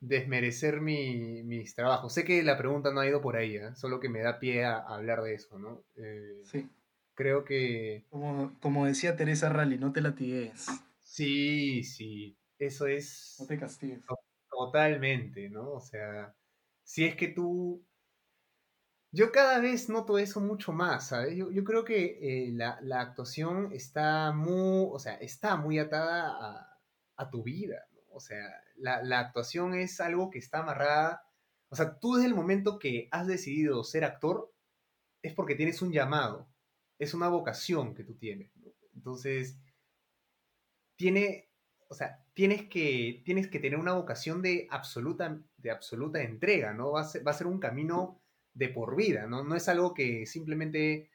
desmerecer 0.00 0.80
mi, 0.80 1.42
mis 1.42 1.74
trabajos. 1.74 2.12
Sé 2.12 2.24
que 2.24 2.42
la 2.42 2.58
pregunta 2.58 2.92
no 2.92 3.00
ha 3.00 3.06
ido 3.06 3.20
por 3.20 3.36
ahí, 3.36 3.56
¿eh? 3.56 3.74
solo 3.74 4.00
que 4.00 4.08
me 4.08 4.20
da 4.20 4.38
pie 4.38 4.64
a, 4.64 4.78
hablar 4.78 5.22
de 5.22 5.34
eso, 5.34 5.58
¿no? 5.58 5.84
Eh, 5.96 6.42
sí. 6.44 6.70
Creo 7.14 7.44
que... 7.44 8.04
Como, 8.10 8.58
como 8.60 8.86
decía 8.86 9.16
Teresa 9.16 9.48
Rally, 9.48 9.78
no 9.78 9.92
te 9.92 10.00
latigues. 10.00 10.66
Sí, 11.00 11.84
sí 11.84 12.36
eso 12.58 12.86
es... 12.86 13.36
No 13.40 13.46
te 13.46 13.58
castigues. 13.58 14.04
Totalmente, 14.50 15.48
¿no? 15.50 15.72
O 15.72 15.80
sea, 15.80 16.34
si 16.82 17.04
es 17.04 17.16
que 17.16 17.28
tú... 17.28 17.84
Yo 19.10 19.30
cada 19.30 19.60
vez 19.60 19.88
noto 19.88 20.18
eso 20.18 20.40
mucho 20.40 20.72
más, 20.72 21.08
¿sabes? 21.08 21.36
Yo, 21.36 21.64
creo 21.64 21.84
que 21.84 22.18
eh, 22.20 22.50
la, 22.52 23.00
actuación 23.00 23.70
está 23.72 24.32
muy, 24.32 24.88
o 24.90 24.98
sea, 24.98 25.14
está 25.14 25.56
muy 25.56 25.78
atada 25.78 26.80
a, 27.16 27.30
tu 27.30 27.44
vida, 27.44 27.86
¿no? 27.92 28.02
O 28.10 28.18
sea, 28.18 28.44
la, 28.76 29.04
la, 29.04 29.20
actuación 29.20 29.74
es 29.74 30.00
algo 30.00 30.30
que 30.30 30.40
está 30.40 30.60
amarrada, 30.60 31.28
o 31.68 31.76
sea, 31.76 32.00
tú 32.00 32.14
desde 32.14 32.26
el 32.26 32.34
momento 32.34 32.80
que 32.80 33.06
has 33.12 33.28
decidido 33.28 33.84
ser 33.84 34.04
actor, 34.04 34.52
es 35.22 35.32
porque 35.32 35.54
tienes 35.54 35.80
un 35.80 35.92
llamado, 35.92 36.48
es 36.98 37.14
una 37.14 37.28
vocación 37.28 37.94
que 37.94 38.04
tú 38.04 38.14
tienes. 38.14 38.50
Entonces, 38.94 39.58
tiene, 40.96 41.50
o 41.88 41.94
sea, 41.94 42.24
tienes 42.34 42.68
que, 42.68 43.22
tienes 43.24 43.48
que 43.48 43.58
tener 43.58 43.78
una 43.78 43.94
vocación 43.94 44.42
de 44.42 44.66
absoluta, 44.70 45.40
de 45.56 45.70
absoluta 45.70 46.22
entrega, 46.22 46.72
¿no? 46.72 46.92
Va 46.92 47.02
a, 47.02 47.04
ser, 47.04 47.26
va 47.26 47.32
a 47.32 47.34
ser 47.34 47.46
un 47.46 47.58
camino 47.58 48.20
de 48.52 48.68
por 48.68 48.96
vida, 48.96 49.26
¿no? 49.26 49.42
No 49.44 49.56
es 49.56 49.68
algo 49.68 49.94
que 49.94 50.26
simplemente, 50.26 51.10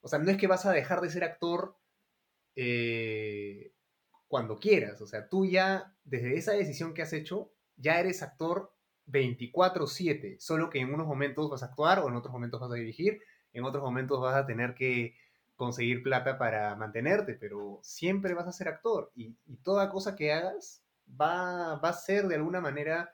o 0.00 0.08
sea, 0.08 0.18
no 0.18 0.30
es 0.30 0.36
que 0.36 0.46
vas 0.46 0.66
a 0.66 0.72
dejar 0.72 1.00
de 1.00 1.10
ser 1.10 1.24
actor 1.24 1.76
eh, 2.56 3.72
cuando 4.28 4.58
quieras, 4.58 5.00
o 5.00 5.06
sea, 5.06 5.28
tú 5.28 5.44
ya, 5.44 5.96
desde 6.04 6.36
esa 6.36 6.52
decisión 6.52 6.94
que 6.94 7.02
has 7.02 7.12
hecho, 7.12 7.52
ya 7.76 7.98
eres 7.98 8.22
actor 8.22 8.72
24/7, 9.06 10.38
solo 10.38 10.70
que 10.70 10.80
en 10.80 10.94
unos 10.94 11.06
momentos 11.06 11.50
vas 11.50 11.62
a 11.62 11.66
actuar 11.66 11.98
o 11.98 12.08
en 12.08 12.16
otros 12.16 12.32
momentos 12.32 12.60
vas 12.60 12.70
a 12.70 12.74
dirigir, 12.74 13.20
en 13.54 13.64
otros 13.64 13.82
momentos 13.82 14.20
vas 14.20 14.36
a 14.36 14.46
tener 14.46 14.74
que 14.74 15.14
conseguir 15.56 16.02
plata 16.02 16.36
para 16.36 16.74
mantenerte, 16.74 17.34
pero 17.34 17.78
siempre 17.82 18.34
vas 18.34 18.46
a 18.46 18.52
ser 18.52 18.68
actor 18.68 19.10
y, 19.14 19.34
toda 19.62 19.90
cosa 19.90 20.16
que 20.16 20.32
hagas 20.32 20.82
va, 21.08 21.76
va, 21.76 21.88
a 21.88 21.92
ser 21.92 22.26
de 22.26 22.34
alguna 22.34 22.60
manera 22.60 23.12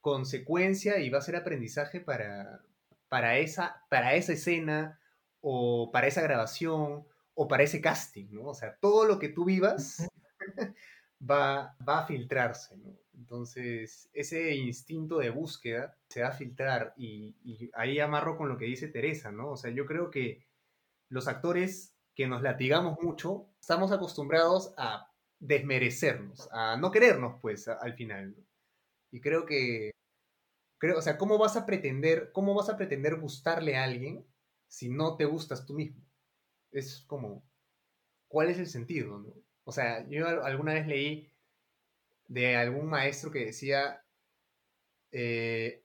consecuencia 0.00 0.98
y 0.98 1.10
va 1.10 1.18
a 1.18 1.22
ser 1.22 1.36
aprendizaje 1.36 2.00
para, 2.00 2.60
para, 3.08 3.38
esa, 3.38 3.82
para 3.88 4.14
esa 4.14 4.34
escena 4.34 5.00
o 5.40 5.90
para 5.90 6.06
esa 6.06 6.20
grabación 6.22 7.06
o 7.34 7.48
para 7.48 7.62
ese 7.62 7.80
casting, 7.80 8.26
¿no? 8.30 8.44
O 8.48 8.54
sea, 8.54 8.76
todo 8.76 9.06
lo 9.06 9.18
que 9.18 9.30
tú 9.30 9.44
vivas 9.44 10.06
va, 11.20 11.74
va 11.86 12.00
a 12.00 12.06
filtrarse, 12.06 12.76
¿no? 12.76 13.03
Entonces, 13.16 14.08
ese 14.12 14.54
instinto 14.54 15.18
de 15.18 15.30
búsqueda 15.30 15.96
se 16.08 16.22
va 16.22 16.28
a 16.28 16.32
filtrar 16.32 16.94
y, 16.96 17.70
ahí 17.74 17.98
amarro 18.00 18.36
con 18.36 18.48
lo 18.48 18.56
que 18.56 18.66
dice 18.66 18.88
Teresa, 18.88 19.30
¿no? 19.32 19.50
O 19.50 19.56
sea, 19.56 19.70
yo 19.70 19.86
creo 19.86 20.10
que 20.10 20.46
los 21.08 21.28
actores 21.28 21.94
que 22.14 22.26
nos 22.26 22.42
latigamos 22.42 22.98
mucho, 23.02 23.48
estamos 23.60 23.92
acostumbrados 23.92 24.74
a 24.76 25.10
desmerecernos, 25.38 26.48
a 26.52 26.76
no 26.76 26.90
querernos, 26.90 27.40
pues, 27.40 27.68
al 27.68 27.94
final. 27.94 28.36
Y 29.10 29.20
creo 29.20 29.46
que, 29.46 29.92
creo, 30.78 30.98
o 30.98 31.02
sea, 31.02 31.18
¿cómo 31.18 31.38
vas 31.38 31.56
a 31.56 31.66
pretender, 31.66 32.30
cómo 32.32 32.54
vas 32.54 32.68
a 32.68 32.76
pretender 32.76 33.16
gustarle 33.20 33.76
a 33.76 33.84
alguien 33.84 34.26
si 34.68 34.88
no 34.88 35.16
te 35.16 35.24
gustas 35.24 35.66
tú 35.66 35.74
mismo? 35.74 36.02
Es 36.72 37.04
como, 37.06 37.44
¿cuál 38.28 38.50
es 38.50 38.58
el 38.58 38.66
sentido? 38.66 39.24
O 39.64 39.72
sea, 39.72 40.06
yo 40.08 40.26
alguna 40.44 40.74
vez 40.74 40.86
leí 40.86 41.33
de 42.26 42.56
algún 42.56 42.86
maestro 42.86 43.30
que 43.30 43.44
decía 43.44 44.04
eh, 45.12 45.84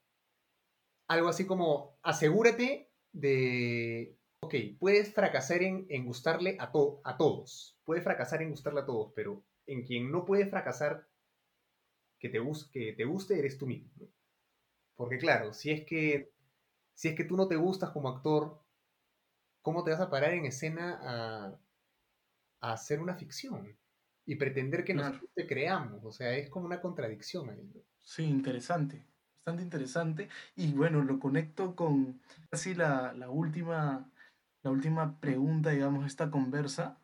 algo 1.08 1.28
así 1.28 1.46
como, 1.46 1.98
asegúrate 2.04 2.92
de 3.12 4.18
ok, 4.42 4.56
puedes 4.80 5.14
fracasar 5.14 5.62
en, 5.64 6.06
gustarle 6.06 6.58
a, 6.60 6.72
a 7.04 7.18
todos, 7.18 7.78
puedes 7.84 8.04
fracasar 8.04 8.42
en 8.42 8.52
gustarle 8.52 8.82
a 8.82 8.86
todos, 8.86 9.12
pero 9.16 9.44
en 9.66 9.84
quien 9.84 10.12
no 10.12 10.26
puede 10.26 10.46
fracasar 10.46 11.08
que 12.20 12.30
te, 12.30 12.40
te 12.94 13.06
guste 13.06 13.40
eres 13.40 13.58
tú 13.58 13.66
mismo. 13.68 13.92
Porque 14.96 15.18
claro, 15.18 15.54
si 15.54 15.72
es, 15.72 15.86
que, 15.86 16.34
si 16.94 17.10
es 17.10 17.16
que 17.16 17.24
tú 17.24 17.38
no 17.38 17.48
te 17.48 17.56
gustas 17.56 17.92
como 17.92 18.10
actor, 18.10 18.62
¿cómo 19.62 19.84
te 19.84 19.92
vas 19.92 20.02
a 20.02 20.10
parar 20.10 20.34
en 20.34 20.46
escena 20.46 21.00
a, 21.02 21.60
hacer 22.74 23.00
una 23.00 23.16
ficción? 23.16 23.78
Y 24.30 24.36
pretender 24.36 24.84
que 24.84 24.94
nosotros 24.94 25.30
te 25.34 25.48
creamos, 25.48 26.04
o 26.06 26.12
sea, 26.12 26.36
es 26.36 26.50
como 26.50 26.66
una 26.66 26.82
contradicción 26.82 27.50
ahí. 27.50 27.72
Sí, 27.98 28.24
interesante, 28.24 29.06
bastante 29.38 29.64
interesante. 29.64 30.30
Y 30.56 30.74
bueno, 30.74 31.04
lo 31.04 31.20
conecto 31.20 31.76
con 31.76 32.22
casi 32.50 32.76
la, 32.76 33.14
la 33.14 33.30
última 33.30 34.10
la 34.62 34.72
última 34.72 35.20
pregunta, 35.20 35.70
digamos, 35.70 36.06
esta 36.06 36.30
conversa, 36.30 37.00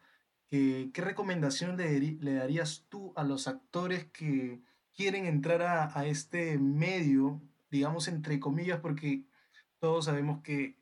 ¿qué 0.49 0.91
recomendación 0.95 1.77
le, 1.77 2.33
darías 2.33 2.85
tú 2.89 3.13
a 3.15 3.23
los 3.23 3.47
actores 3.47 4.05
que 4.05 4.61
quieren 4.93 5.25
entrar 5.25 5.61
a, 5.61 6.05
este 6.05 6.57
medio, 6.57 7.41
digamos, 7.69 8.07
entre 8.07 8.39
comillas, 8.39 8.79
porque 8.79 9.23
todos 9.79 10.05
sabemos 10.05 10.41
que 10.41 10.77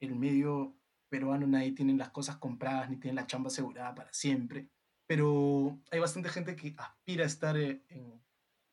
el 0.00 0.14
medio 0.14 0.74
peruano 1.08 1.46
nadie 1.46 1.72
tiene 1.72 1.94
las 1.94 2.10
cosas 2.10 2.36
compradas 2.36 2.90
ni 2.90 2.96
tiene 2.96 3.16
la 3.16 3.26
chamba 3.26 3.48
asegurada 3.48 3.94
para 3.94 4.12
siempre. 4.12 4.68
Pero 5.10 5.76
hay 5.90 5.98
bastante 5.98 6.28
gente 6.28 6.54
que 6.54 6.72
aspira 6.78 7.24
a 7.24 7.26
estar 7.26 7.56
eh, 7.56 7.82
en, 7.88 8.22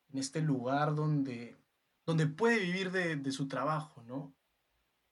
en 0.09 0.19
este 0.19 0.39
lugar 0.39 0.93
donde, 0.93 1.57
donde 2.05 2.27
puede 2.27 2.59
vivir 2.59 2.91
de, 2.91 3.15
de 3.15 3.31
su 3.31 3.47
trabajo, 3.47 4.03
¿no? 4.03 4.35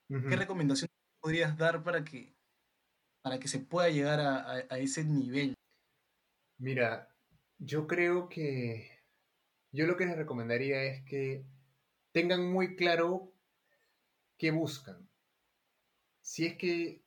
¿Qué 0.08 0.36
recomendación 0.36 0.88
podrías 1.20 1.58
dar 1.58 1.84
para 1.84 2.04
que, 2.04 2.38
para 3.24 3.40
que 3.40 3.48
se 3.48 3.58
pueda 3.58 3.90
llegar 3.90 4.20
a, 4.20 4.52
a 4.70 4.78
ese 4.78 5.04
nivel? 5.04 5.56
Mira, 6.60 7.10
yo 7.58 7.88
creo 7.88 8.30
que 8.30 8.92
yo 9.72 9.88
lo 9.88 9.98
que 9.98 10.06
les 10.06 10.18
recomendaría 10.18 10.84
es 10.84 11.04
que 11.06 11.44
tengan 12.12 12.52
muy 12.54 12.76
claro 12.76 13.34
qué 14.38 14.52
buscan. 14.52 15.10
Si 16.22 16.46
es 16.46 16.56
que 16.56 17.04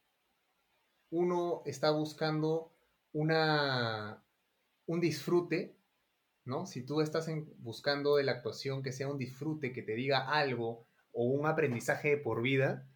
uno 1.11 1.63
está 1.67 1.93
buscando 1.93 2.75
una, 3.19 4.23
un 4.87 5.01
disfrute, 5.01 5.77
¿no? 6.45 6.67
Si 6.67 6.87
tú 6.87 7.01
estás 7.01 7.29
buscando 7.59 8.17
de 8.17 8.23
la 8.23 8.33
actuación 8.33 8.83
que 8.83 8.93
sea 8.93 9.09
un 9.09 9.19
disfrute, 9.19 9.73
que 9.73 9.83
te 9.83 9.95
diga 9.95 10.31
algo 10.31 10.87
o 11.13 11.25
un 11.25 11.47
aprendizaje 11.47 12.17
por 12.17 12.43
vida, 12.43 12.89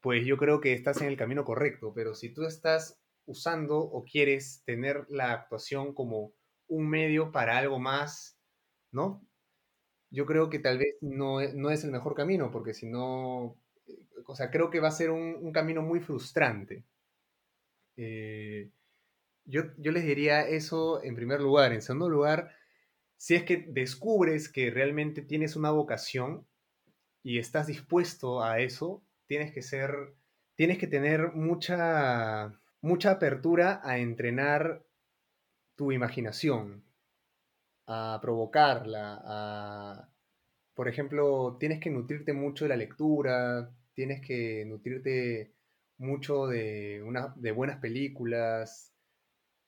pues 0.00 0.26
yo 0.26 0.38
creo 0.38 0.60
que 0.62 0.72
estás 0.72 1.02
en 1.02 1.08
el 1.08 1.18
camino 1.18 1.44
correcto. 1.44 1.92
Pero 1.94 2.14
si 2.14 2.32
tú 2.32 2.44
estás 2.44 2.98
usando 3.26 3.78
o 3.78 4.04
quieres 4.04 4.62
tener 4.64 5.06
la 5.10 5.32
actuación 5.32 5.92
como 5.92 6.32
un 6.66 6.88
medio 6.88 7.30
para 7.30 7.58
algo 7.58 7.78
más, 7.78 8.38
¿no? 8.92 9.22
Yo 10.10 10.24
creo 10.24 10.48
que 10.48 10.58
tal 10.58 10.78
vez 10.78 10.96
no, 11.02 11.42
e, 11.42 11.52
no 11.52 11.70
es 11.70 11.84
el 11.84 11.90
mejor 11.90 12.14
camino, 12.14 12.50
porque 12.50 12.72
si 12.72 12.88
no, 12.88 13.58
o 14.26 14.34
sea, 14.34 14.50
creo 14.50 14.70
que 14.70 14.80
va 14.80 14.88
a 14.88 14.92
ser 14.92 15.10
un, 15.10 15.52
camino 15.52 15.82
muy 15.82 16.00
frustrante. 16.00 16.86
Eh, 17.96 18.70
yo, 19.48 19.62
yo 19.78 19.92
les 19.92 20.04
diría 20.04 20.46
eso 20.46 21.02
en 21.02 21.16
primer 21.16 21.40
lugar. 21.40 21.72
En 21.72 21.82
segundo 21.82 22.08
lugar, 22.08 22.54
si 23.16 23.34
es 23.34 23.44
que 23.44 23.64
descubres 23.68 24.48
que 24.48 24.70
realmente 24.70 25.22
tienes 25.22 25.56
una 25.56 25.70
vocación 25.70 26.46
y 27.22 27.38
estás 27.38 27.66
dispuesto 27.66 28.42
a 28.42 28.60
eso, 28.60 29.02
tienes 29.26 29.52
que 29.52 29.62
ser, 29.62 30.14
tienes 30.54 30.78
que 30.78 30.86
tener 30.86 31.32
mucha, 31.32 32.60
mucha 32.80 33.12
apertura 33.12 33.80
a 33.82 33.98
entrenar 33.98 34.84
tu 35.76 35.92
imaginación, 35.92 36.84
a 37.86 38.18
provocarla, 38.20 39.20
a, 39.24 40.12
por 40.74 40.88
ejemplo, 40.88 41.56
tienes 41.58 41.80
que 41.80 41.90
nutrirte 41.90 42.32
mucho 42.34 42.66
de 42.66 42.68
la 42.68 42.76
lectura, 42.76 43.70
tienes 43.94 44.20
que 44.20 44.64
nutrirte 44.66 45.54
mucho 45.96 46.46
de, 46.46 47.02
una, 47.02 47.32
de 47.36 47.50
buenas 47.52 47.78
películas, 47.78 48.92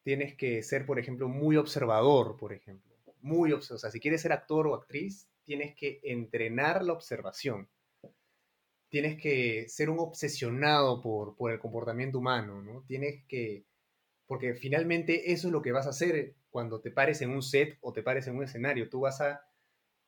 tienes 0.03 0.35
que 0.37 0.63
ser, 0.63 0.87
por 0.87 0.99
ejemplo, 0.99 1.29
muy 1.29 1.57
observador, 1.57 2.37
por 2.37 2.53
ejemplo. 2.53 2.91
Muy 3.23 3.53
o 3.53 3.61
sea, 3.61 3.91
si 3.91 4.01
quieres 4.01 4.23
ser 4.23 4.33
actor 4.33 4.67
o 4.67 4.75
actriz, 4.75 5.29
tienes 5.45 5.75
que 5.75 6.01
entrenar 6.03 6.83
la 6.83 6.93
observación. 6.93 7.69
Tienes 8.89 9.21
que 9.21 9.69
ser 9.69 9.91
un 9.91 10.01
obsesionado 10.01 11.01
por, 11.01 11.37
por 11.37 11.53
el 11.53 11.61
comportamiento 11.61 12.19
humano, 12.19 12.63
¿no? 12.63 12.83
Tienes 12.89 13.25
que, 13.29 13.65
porque 14.27 14.55
finalmente 14.55 15.33
eso 15.33 15.49
es 15.49 15.53
lo 15.53 15.63
que 15.63 15.73
vas 15.73 15.87
a 15.87 15.91
hacer 15.91 16.35
cuando 16.51 16.81
te 16.81 16.91
pares 16.91 17.21
en 17.23 17.31
un 17.31 17.43
set 17.43 17.79
o 17.83 17.93
te 17.93 18.03
pares 18.03 18.27
en 18.27 18.37
un 18.37 18.45
escenario. 18.45 18.89
Tú 18.89 19.01
vas 19.01 19.21
a 19.21 19.45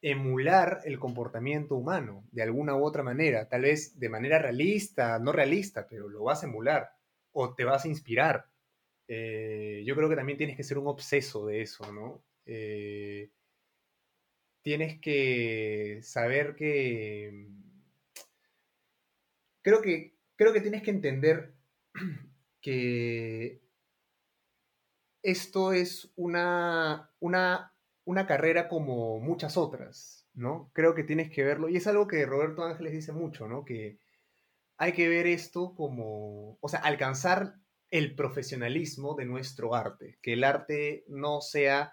emular 0.00 0.80
el 0.84 0.98
comportamiento 0.98 1.76
humano 1.76 2.24
de 2.32 2.42
alguna 2.42 2.74
u 2.74 2.84
otra 2.84 3.04
manera, 3.04 3.48
tal 3.48 3.62
vez 3.62 3.98
de 4.00 4.08
manera 4.08 4.38
realista, 4.40 5.18
no 5.20 5.30
realista, 5.30 5.86
pero 5.88 6.08
lo 6.08 6.24
vas 6.24 6.42
a 6.42 6.46
emular 6.46 6.90
o 7.30 7.54
te 7.54 7.64
vas 7.64 7.84
a 7.84 7.88
inspirar. 7.88 8.51
Eh, 9.14 9.82
yo 9.84 9.94
creo 9.94 10.08
que 10.08 10.16
también 10.16 10.38
tienes 10.38 10.56
que 10.56 10.64
ser 10.64 10.78
un 10.78 10.86
obseso 10.86 11.44
de 11.44 11.60
eso, 11.60 11.92
¿no? 11.92 12.24
Eh, 12.46 13.30
tienes 14.62 14.98
que 15.00 16.00
saber 16.02 16.54
que... 16.56 17.46
Creo 19.60 19.82
que, 19.82 20.16
creo 20.34 20.54
que 20.54 20.62
tienes 20.62 20.82
que 20.82 20.92
entender 20.92 21.52
que 22.62 23.60
esto 25.22 25.74
es 25.74 26.10
una, 26.16 27.10
una, 27.20 27.74
una 28.06 28.26
carrera 28.26 28.66
como 28.66 29.20
muchas 29.20 29.58
otras, 29.58 30.26
¿no? 30.32 30.70
Creo 30.72 30.94
que 30.94 31.04
tienes 31.04 31.30
que 31.30 31.44
verlo, 31.44 31.68
y 31.68 31.76
es 31.76 31.86
algo 31.86 32.06
que 32.06 32.24
Roberto 32.24 32.64
Ángeles 32.64 32.92
dice 32.92 33.12
mucho, 33.12 33.46
¿no? 33.46 33.66
Que 33.66 33.98
hay 34.78 34.94
que 34.94 35.10
ver 35.10 35.26
esto 35.26 35.74
como, 35.74 36.56
o 36.62 36.68
sea, 36.70 36.80
alcanzar 36.80 37.61
el 37.92 38.14
profesionalismo 38.14 39.14
de 39.14 39.26
nuestro 39.26 39.74
arte, 39.74 40.18
que 40.22 40.32
el 40.32 40.44
arte 40.44 41.04
no 41.08 41.42
sea 41.42 41.92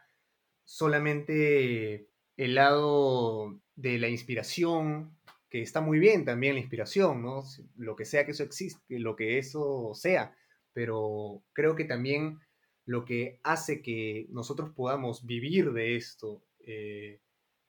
solamente 0.63 2.07
el 2.37 2.55
lado 2.55 3.59
de 3.75 3.99
la 3.99 4.07
inspiración, 4.07 5.17
que 5.49 5.61
está 5.61 5.81
muy 5.81 5.99
bien 5.99 6.23
también 6.23 6.53
la 6.53 6.61
inspiración, 6.61 7.21
¿no? 7.21 7.43
Lo 7.75 7.97
que 7.97 8.05
sea 8.05 8.25
que 8.25 8.31
eso 8.31 8.43
existe, 8.43 8.97
lo 8.97 9.17
que 9.17 9.39
eso 9.39 9.91
sea, 9.93 10.33
pero 10.71 11.43
creo 11.51 11.75
que 11.75 11.83
también 11.83 12.39
lo 12.85 13.03
que 13.03 13.41
hace 13.43 13.81
que 13.81 14.25
nosotros 14.29 14.69
podamos 14.73 15.25
vivir 15.25 15.73
de 15.73 15.97
esto 15.97 16.45
eh, 16.61 17.19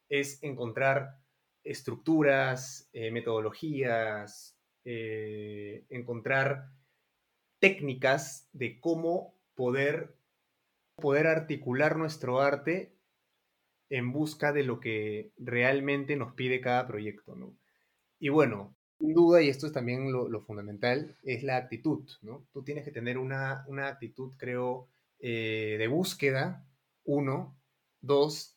es 0.08 0.40
encontrar 0.44 1.16
estructuras, 1.64 2.88
eh, 2.92 3.10
metodologías, 3.10 4.56
eh, 4.84 5.84
encontrar 5.88 6.70
técnicas 7.60 8.48
de 8.52 8.80
cómo 8.80 9.34
poder, 9.54 10.16
poder 10.96 11.26
articular 11.26 11.96
nuestro 11.96 12.40
arte 12.40 12.92
en 13.90 14.12
busca 14.12 14.52
de 14.52 14.64
lo 14.64 14.80
que 14.80 15.32
realmente 15.36 16.16
nos 16.16 16.34
pide 16.34 16.60
cada 16.60 16.86
proyecto, 16.86 17.36
Y 18.18 18.28
bueno, 18.28 18.74
sin 18.98 19.14
duda, 19.14 19.42
y 19.42 19.48
esto 19.48 19.66
es 19.66 19.72
también 19.72 20.12
lo, 20.12 20.40
fundamental, 20.42 21.16
es 21.22 21.42
la 21.42 21.56
actitud, 21.56 22.08
¿no? 22.22 22.46
Tú 22.52 22.62
tienes 22.62 22.84
que 22.84 22.92
tener 22.92 23.18
una, 23.18 23.64
una 23.66 23.88
actitud, 23.88 24.34
creo, 24.36 24.88
eh, 25.18 25.76
de 25.78 25.88
búsqueda, 25.88 26.66
uno. 27.04 27.56
Dos, 28.02 28.56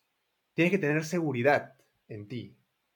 tienes 0.54 0.72
que 0.72 0.78
tener 0.78 1.04
seguridad 1.04 1.76
en 2.08 2.28
ti. 2.28 2.56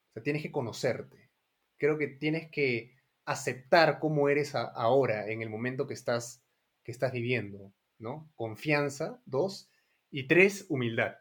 O 0.10 0.14
sea, 0.14 0.24
tienes 0.24 0.42
que 0.42 0.52
conocerte. 0.52 1.30
Creo 1.78 1.98
que 1.98 2.08
tienes 2.08 2.50
que 2.50 2.97
aceptar 3.28 4.00
cómo 4.00 4.30
eres 4.30 4.56
ahora, 4.56 5.28
en 5.30 5.42
el 5.42 5.50
momento 5.50 5.86
que 5.86 5.94
estás, 5.94 6.42
que 6.84 6.94
estás 6.94 7.12
viviendo, 7.12 7.74
¿no? 8.00 8.32
Confianza, 8.36 9.22
dos. 9.26 9.70
Y 10.10 10.28
tres, 10.28 10.66
humildad. 10.70 11.18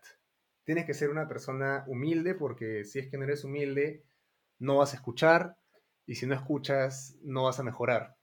Tienes 0.63 0.85
que 0.87 0.95
ser 0.95 1.11
una 1.11 1.27
persona 1.27 1.85
humilde 1.89 2.37
porque 2.37 2.85
si 2.85 3.01
es 3.01 3.09
que 3.09 3.19
no 3.19 3.25
eres 3.25 3.43
humilde, 3.43 4.05
no 4.61 4.77
vas 4.77 4.93
a 4.93 4.97
escuchar 4.97 5.59
y 6.07 6.15
si 6.15 6.27
no 6.27 6.37
escuchas, 6.37 7.17
no 7.23 7.43
vas 7.43 7.59
a 7.59 7.65
mejorar. 7.65 8.17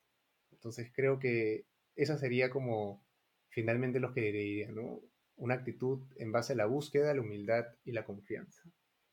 Entonces 0.52 0.90
creo 0.96 1.20
que 1.20 1.66
esa 1.98 2.18
sería 2.18 2.50
como 2.50 3.06
finalmente 3.50 4.00
los 4.00 4.14
que 4.14 4.22
diría, 4.22 4.72
¿no? 4.72 5.02
Una 5.36 5.56
actitud 5.56 6.08
en 6.16 6.32
base 6.32 6.54
a 6.54 6.56
la 6.56 6.68
búsqueda, 6.68 7.14
la 7.14 7.20
humildad 7.20 7.66
y 7.84 7.92
la 7.92 8.06
confianza. 8.06 8.62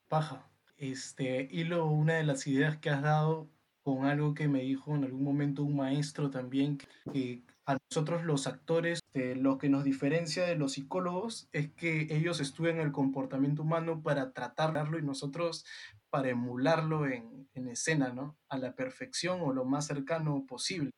Paja. 0.07 0.49
Este, 0.77 1.49
Hilo, 1.51 1.87
una 1.87 2.15
de 2.15 2.23
las 2.23 2.47
ideas 2.47 2.77
que 2.77 2.89
has 2.89 3.01
dado 3.01 3.51
con 3.83 4.05
algo 4.05 4.33
que 4.33 4.47
me 4.47 4.61
dijo 4.61 4.95
en 4.95 5.03
algún 5.03 5.23
momento 5.23 5.63
un 5.63 5.75
maestro 5.75 6.29
también, 6.29 6.77
que 7.11 7.43
a 7.65 7.77
nosotros 7.89 8.23
los 8.23 8.47
actores, 8.47 8.99
este, 9.13 9.35
lo 9.35 9.57
que 9.57 9.69
nos 9.69 9.83
diferencia 9.83 10.45
de 10.45 10.55
los 10.55 10.73
psicólogos 10.73 11.49
es 11.51 11.71
que 11.73 12.07
ellos 12.09 12.39
estudian 12.39 12.79
el 12.79 12.91
comportamiento 12.91 13.63
humano 13.63 14.01
para 14.01 14.33
tratarlo 14.33 14.97
y 14.97 15.01
nosotros 15.01 15.65
para 16.09 16.29
emularlo 16.29 17.07
en, 17.07 17.49
en 17.53 17.67
escena, 17.67 18.13
¿no? 18.13 18.37
A 18.49 18.57
la 18.57 18.75
perfección 18.75 19.41
o 19.41 19.53
lo 19.53 19.65
más 19.65 19.87
cercano 19.87 20.45
posible. 20.45 20.91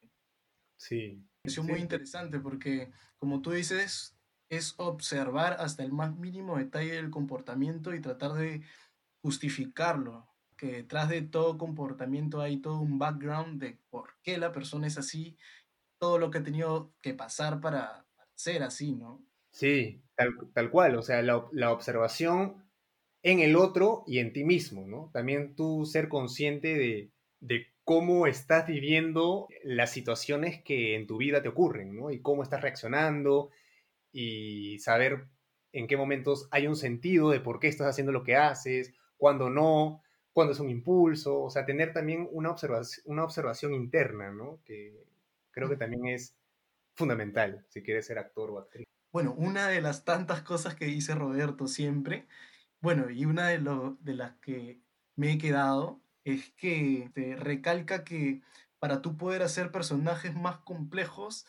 Sí, 0.78 1.24
es 1.44 1.60
muy 1.60 1.80
interesante 1.80 2.40
porque, 2.40 2.92
como 3.18 3.42
tú 3.42 3.52
dices, 3.52 4.18
es 4.50 4.76
observar 4.78 5.58
hasta 5.60 5.84
el 5.84 5.92
más 5.92 6.16
mínimo 6.16 6.58
detalle 6.58 6.94
del 6.94 7.10
comportamiento 7.10 7.94
y 7.94 8.02
tratar 8.02 8.34
de 8.34 8.62
justificarlo. 9.22 10.28
Que 10.64 10.72
detrás 10.72 11.10
de 11.10 11.22
todo 11.22 11.58
comportamiento 11.58 12.40
hay 12.40 12.62
todo 12.62 12.80
un 12.80 12.98
background 12.98 13.62
de 13.62 13.78
por 13.90 14.12
qué 14.24 14.38
la 14.38 14.54
persona 14.54 14.88
es 14.88 14.98
así, 14.98 15.38
todo 16.00 16.18
lo 16.18 16.32
que 16.32 16.38
ha 16.38 16.44
tenido 16.44 16.94
que 17.02 17.14
pasar 17.14 17.60
para 17.60 18.06
ser 18.34 18.64
así, 18.64 18.94
¿no? 18.94 19.22
Sí, 19.52 20.02
tal, 20.16 20.72
cual. 20.72 20.96
O 20.96 21.02
sea, 21.02 21.22
la, 21.22 21.70
observación 21.70 22.64
en 23.24 23.42
el 23.42 23.58
otro 23.58 24.06
y 24.08 24.20
en 24.20 24.32
ti 24.32 24.46
mismo, 24.46 24.88
¿no? 24.88 25.12
También 25.12 25.54
tú 25.54 25.86
ser 25.86 26.08
consciente 26.08 26.78
de, 26.78 27.12
de 27.42 27.68
cómo 27.84 28.26
estás 28.26 28.66
viviendo 28.66 29.50
las 29.66 29.92
situaciones 29.92 30.64
que 30.64 30.96
en 30.96 31.08
tu 31.08 31.18
vida 31.18 31.42
te 31.42 31.50
ocurren, 31.50 31.94
¿no? 31.94 32.10
Y 32.10 32.22
cómo 32.22 32.42
estás 32.42 32.62
reaccionando 32.62 33.50
y 34.14 34.80
saber 34.80 35.28
en 35.74 35.88
qué 35.88 35.98
momentos 35.98 36.48
hay 36.52 36.68
un 36.68 36.78
sentido 36.78 37.32
de 37.32 37.42
por 37.42 37.60
qué 37.60 37.68
estás 37.68 37.88
haciendo 37.88 38.14
lo 38.14 38.24
que 38.24 38.38
haces, 38.38 38.94
cuándo 39.18 39.50
no, 39.50 40.02
cuándo 40.34 40.54
es 40.54 40.60
un 40.60 40.70
impulso, 40.70 41.44
o 41.44 41.50
sea, 41.50 41.66
tener 41.66 41.94
también 41.94 42.28
una 42.32 42.52
observación, 42.52 43.04
una 43.08 43.24
observación 43.24 43.74
interna, 43.74 44.32
¿no? 44.32 44.60
Que, 44.66 45.06
Creo 45.54 45.70
que 45.70 45.78
también 45.78 46.08
es 46.08 46.36
fundamental 46.96 47.66
si 47.70 47.84
quieres 47.84 48.08
ser 48.08 48.18
actor 48.18 48.50
o 48.50 48.58
actriz. 48.58 48.88
Bueno, 49.12 49.34
una 49.38 49.68
de 49.68 49.82
las 49.82 50.04
tantas 50.04 50.42
cosas 50.42 50.76
que 50.76 50.86
dice 50.86 51.14
Roberto 51.14 51.68
siempre, 51.68 52.28
bueno, 52.82 53.10
y 53.12 53.26
una 53.26 53.48
de, 53.50 53.60
lo, 53.60 53.98
de 54.02 54.16
las 54.16 54.36
que 54.38 54.82
me 55.16 55.32
he 55.32 55.38
quedado 55.38 56.02
es 56.24 56.52
que 56.54 57.12
te 57.14 57.36
recalca 57.36 58.04
que 58.04 58.42
para 58.80 59.02
tú 59.02 59.16
poder 59.16 59.44
hacer 59.44 59.72
personajes 59.72 60.36
más 60.36 60.58
complejos, 60.58 61.46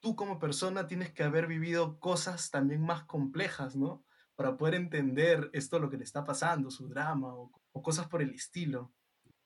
tú 0.00 0.16
como 0.16 0.40
persona 0.40 0.88
tienes 0.88 1.12
que 1.12 1.22
haber 1.22 1.46
vivido 1.46 2.00
cosas 2.00 2.50
también 2.50 2.82
más 2.82 3.04
complejas, 3.04 3.76
¿no? 3.76 4.04
Para 4.34 4.56
poder 4.56 4.74
entender 4.74 5.48
esto 5.52 5.78
lo 5.78 5.90
que 5.90 5.96
le 5.96 6.04
está 6.04 6.24
pasando, 6.24 6.70
su 6.72 6.88
drama 6.88 7.32
o, 7.34 7.52
cosas 7.82 8.08
por 8.08 8.22
el 8.22 8.30
estilo. 8.30 8.92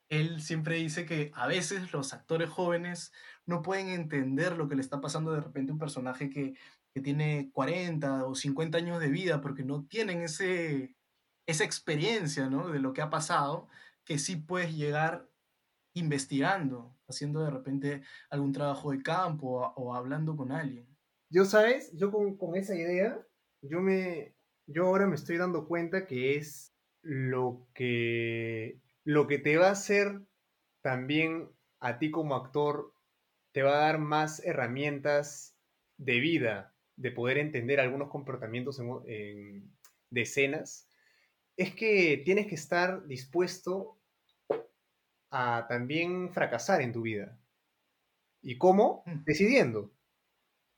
Él 0.09 0.41
siempre 0.41 0.75
dice 0.75 1.05
que 1.05 1.31
a 1.33 1.47
veces 1.47 1.91
los 1.93 2.13
actores 2.13 2.49
jóvenes 2.49 3.11
no 3.45 3.61
pueden 3.61 3.89
entender 3.89 4.57
lo 4.57 4.67
que 4.67 4.75
le 4.75 4.81
está 4.81 5.01
pasando 5.01 5.33
de 5.33 5.41
repente 5.41 5.71
a 5.71 5.73
un 5.73 5.79
personaje 5.79 6.29
que, 6.29 6.55
que 6.93 7.01
tiene 7.01 7.49
40 7.53 8.25
o 8.25 8.35
50 8.35 8.77
años 8.77 8.99
de 8.99 9.09
vida 9.09 9.41
porque 9.41 9.63
no 9.63 9.85
tienen 9.85 10.21
ese, 10.21 10.95
esa 11.47 11.63
experiencia, 11.63 12.49
¿no? 12.49 12.69
De 12.69 12.79
lo 12.79 12.93
que 12.93 13.01
ha 13.01 13.09
pasado, 13.09 13.67
que 14.05 14.19
sí 14.19 14.35
puedes 14.35 14.75
llegar 14.75 15.27
investigando, 15.95 16.95
haciendo 17.07 17.43
de 17.43 17.51
repente 17.51 18.03
algún 18.29 18.51
trabajo 18.51 18.91
de 18.91 19.01
campo 19.01 19.61
o, 19.61 19.73
o 19.75 19.95
hablando 19.95 20.35
con 20.35 20.51
alguien. 20.51 20.87
Yo, 21.29 21.45
¿sabes? 21.45 21.91
Yo 21.93 22.11
con, 22.11 22.37
con, 22.37 22.55
esa 22.55 22.75
idea, 22.75 23.19
yo 23.61 23.81
me, 23.81 24.35
yo 24.67 24.85
ahora 24.85 25.07
me 25.07 25.15
estoy 25.15 25.37
dando 25.37 25.67
cuenta 25.67 26.05
que 26.05 26.35
es 26.35 26.72
lo 27.03 27.67
que, 27.73 28.79
lo 29.03 29.27
que 29.27 29.37
te 29.37 29.57
va 29.57 29.67
a 29.67 29.71
hacer 29.71 30.21
también 30.81 31.49
a 31.79 31.99
ti 31.99 32.09
como 32.09 32.35
actor, 32.35 32.93
te 33.51 33.61
va 33.61 33.75
a 33.75 33.85
dar 33.85 33.99
más 33.99 34.43
herramientas 34.43 35.55
de 35.97 36.19
vida, 36.19 36.73
de 36.95 37.11
poder 37.11 37.37
entender 37.37 37.79
algunos 37.79 38.09
comportamientos 38.09 38.79
en, 38.79 38.89
en, 39.05 39.71
de 40.09 40.21
escenas, 40.21 40.87
es 41.57 41.75
que 41.75 42.21
tienes 42.25 42.47
que 42.47 42.55
estar 42.55 43.05
dispuesto 43.05 43.99
a 45.29 45.65
también 45.67 46.31
fracasar 46.31 46.81
en 46.81 46.93
tu 46.93 47.01
vida. 47.01 47.37
¿Y 48.41 48.57
cómo? 48.57 49.03
Decidiendo, 49.25 49.93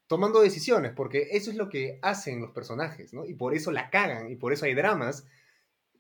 tomando 0.07 0.41
decisiones, 0.41 0.91
porque 0.93 1.29
eso 1.31 1.49
es 1.49 1.57
lo 1.57 1.69
que 1.69 1.99
hacen 2.01 2.41
los 2.41 2.51
personajes, 2.51 3.13
¿no? 3.13 3.25
Y 3.25 3.33
por 3.33 3.53
eso 3.53 3.71
la 3.71 3.89
cagan, 3.89 4.29
y 4.29 4.35
por 4.35 4.53
eso 4.53 4.65
hay 4.65 4.73
dramas 4.73 5.27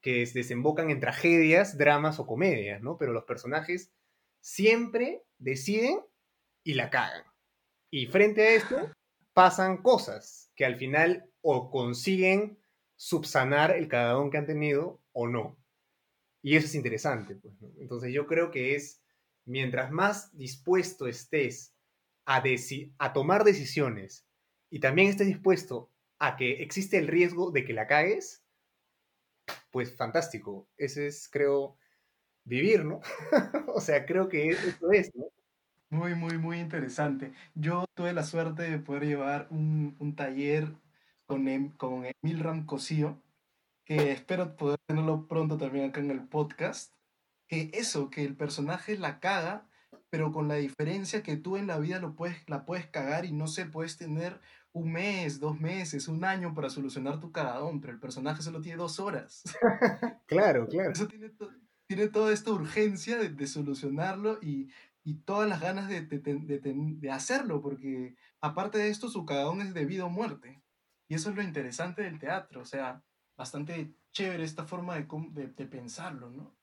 que 0.05 0.23
desembocan 0.35 0.91
en 0.91 0.99
tragedias, 0.99 1.79
dramas 1.79 2.19
o 2.19 2.27
comedias, 2.27 2.79
¿no? 2.79 2.95
Pero 2.99 3.11
los 3.11 3.23
personajes 3.23 3.91
siempre 4.39 5.23
deciden 5.39 5.99
y 6.63 6.75
la 6.75 6.91
cagan. 6.91 7.23
Y 7.91 8.05
frente 8.05 8.43
a 8.43 8.53
esto 8.53 8.91
pasan 9.33 9.81
cosas 9.81 10.51
que 10.55 10.63
al 10.63 10.75
final 10.75 11.27
o 11.41 11.71
consiguen 11.71 12.59
subsanar 12.95 13.71
el 13.71 13.87
cagadón 13.87 14.29
que 14.29 14.37
han 14.37 14.45
tenido 14.45 15.01
o 15.11 15.27
no. 15.27 15.57
Y 16.43 16.55
eso 16.55 16.67
es 16.67 16.75
interesante. 16.75 17.35
Pues, 17.37 17.59
¿no? 17.59 17.71
Entonces 17.79 18.13
yo 18.13 18.27
creo 18.27 18.51
que 18.51 18.75
es, 18.75 19.03
mientras 19.43 19.89
más 19.89 20.37
dispuesto 20.37 21.07
estés 21.07 21.75
a, 22.27 22.43
a 22.99 23.13
tomar 23.13 23.43
decisiones 23.43 24.27
y 24.69 24.81
también 24.81 25.07
estés 25.07 25.25
dispuesto 25.25 25.91
a 26.19 26.35
que 26.35 26.61
existe 26.61 26.99
el 26.99 27.07
riesgo 27.07 27.49
de 27.49 27.65
que 27.65 27.73
la 27.73 27.87
cagues, 27.87 28.44
pues 29.75 29.93
fantástico. 29.93 30.69
Ese 30.77 31.07
es, 31.07 31.27
creo, 31.29 31.77
vivir, 32.45 32.85
¿no? 32.85 33.01
o 33.75 33.81
sea, 33.81 34.05
creo 34.05 34.29
que 34.29 34.51
eso 34.51 34.89
es, 34.93 35.13
¿no? 35.13 35.25
Muy, 35.89 36.15
muy, 36.15 36.37
muy 36.37 36.59
interesante. 36.61 37.33
Yo 37.55 37.83
tuve 37.93 38.13
la 38.13 38.23
suerte 38.23 38.63
de 38.63 38.79
poder 38.79 39.05
llevar 39.05 39.49
un, 39.49 39.97
un 39.99 40.15
taller 40.15 40.77
con, 41.25 41.49
em, 41.49 41.71
con 41.71 42.05
Emil 42.05 42.39
Ramcosío, 42.39 43.21
que 43.83 44.13
espero 44.13 44.55
poder 44.55 44.77
tenerlo 44.87 45.27
pronto 45.27 45.57
también 45.57 45.89
acá 45.89 45.99
en 45.99 46.11
el 46.11 46.25
podcast, 46.25 46.93
que 47.49 47.69
eso, 47.73 48.09
que 48.09 48.23
el 48.23 48.37
personaje 48.37 48.97
la 48.97 49.19
caga, 49.19 49.67
pero 50.09 50.31
con 50.31 50.47
la 50.47 50.55
diferencia 50.55 51.21
que 51.21 51.35
tú 51.35 51.57
en 51.57 51.67
la 51.67 51.79
vida 51.79 51.99
lo 51.99 52.15
puedes, 52.15 52.47
la 52.47 52.65
puedes 52.65 52.87
cagar 52.87 53.25
y 53.25 53.33
no 53.33 53.47
sé, 53.47 53.65
puedes 53.65 53.97
tener 53.97 54.39
un 54.75 54.91
mes, 54.91 55.39
dos 55.39 55.57
meses, 55.57 56.09
un 56.09 56.25
año 56.25 56.53
para 56.53 56.69
solucionar 56.69 57.21
tu 57.21 57.31
cagadón, 57.31 57.79
pero 57.79 57.93
el 57.93 57.99
personaje 57.99 58.41
solo 58.41 58.59
tiene 58.59 58.77
dos 58.77 58.99
horas. 58.99 59.41
claro, 60.27 60.67
claro. 60.67 60.91
Eso 60.91 61.07
tiene, 61.07 61.29
to 61.29 61.49
tiene 61.87 62.09
toda 62.09 62.33
esta 62.33 62.51
urgencia 62.51 63.17
de, 63.17 63.29
de 63.29 63.47
solucionarlo 63.47 64.37
y, 64.41 64.69
y, 65.05 65.21
todas 65.21 65.47
las 65.47 65.61
ganas 65.61 65.87
de, 65.87 66.01
de, 66.01 66.19
de, 66.19 67.09
hacerlo, 67.09 67.61
porque 67.61 68.15
aparte 68.41 68.77
de 68.79 68.89
esto, 68.89 69.07
su 69.07 69.25
cagadón 69.25 69.61
es 69.61 69.73
de 69.73 69.85
vida 69.85 70.03
o 70.03 70.09
muerte. 70.09 70.61
Y 71.07 71.15
eso 71.15 71.29
es 71.29 71.37
lo 71.37 71.41
interesante 71.41 72.01
del 72.01 72.19
teatro, 72.19 72.61
o 72.61 72.65
sea, 72.65 73.01
bastante 73.37 73.93
chévere 74.11 74.43
esta 74.43 74.65
forma 74.65 74.95
de, 74.95 75.07
de, 75.31 75.47
de, 75.47 75.65
pensarlo, 75.67 76.31
¿no? 76.31 76.53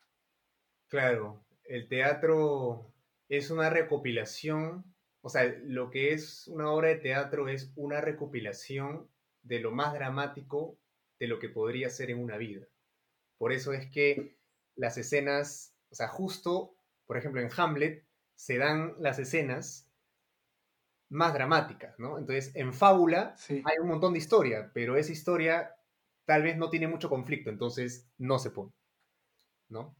Claro, 0.88 1.46
el 1.64 1.88
teatro 1.88 2.92
es 3.28 3.50
una 3.50 3.70
recopilación, 3.70 4.91
o 5.22 5.28
sea, 5.28 5.44
lo 5.64 5.90
que 5.90 6.12
es 6.12 6.48
una 6.48 6.70
obra 6.70 6.88
de 6.88 6.96
teatro 6.96 7.48
es 7.48 7.72
una 7.76 8.00
recopilación 8.00 9.08
de 9.42 9.60
lo 9.60 9.70
más 9.70 9.94
dramático 9.94 10.76
de 11.18 11.28
lo 11.28 11.38
que 11.38 11.48
podría 11.48 11.88
ser 11.90 12.10
en 12.10 12.18
una 12.22 12.36
vida. 12.36 12.66
Por 13.38 13.52
eso 13.52 13.72
es 13.72 13.88
que 13.90 14.36
las 14.74 14.98
escenas, 14.98 15.76
o 15.90 15.94
sea, 15.94 16.08
justo, 16.08 16.74
por 17.06 17.16
ejemplo, 17.16 17.40
en 17.40 17.50
Hamlet 17.56 18.04
se 18.34 18.58
dan 18.58 18.94
las 18.98 19.20
escenas 19.20 19.88
más 21.08 21.34
dramáticas, 21.34 21.96
¿no? 21.98 22.18
Entonces, 22.18 22.54
en 22.56 22.72
Fábula 22.72 23.36
sí. 23.36 23.62
hay 23.64 23.78
un 23.78 23.88
montón 23.88 24.14
de 24.14 24.18
historia, 24.18 24.72
pero 24.74 24.96
esa 24.96 25.12
historia 25.12 25.76
tal 26.24 26.42
vez 26.42 26.56
no 26.56 26.70
tiene 26.70 26.88
mucho 26.88 27.08
conflicto, 27.08 27.50
entonces 27.50 28.08
no 28.18 28.38
se 28.38 28.50
pone, 28.50 28.72
¿no? 29.68 29.94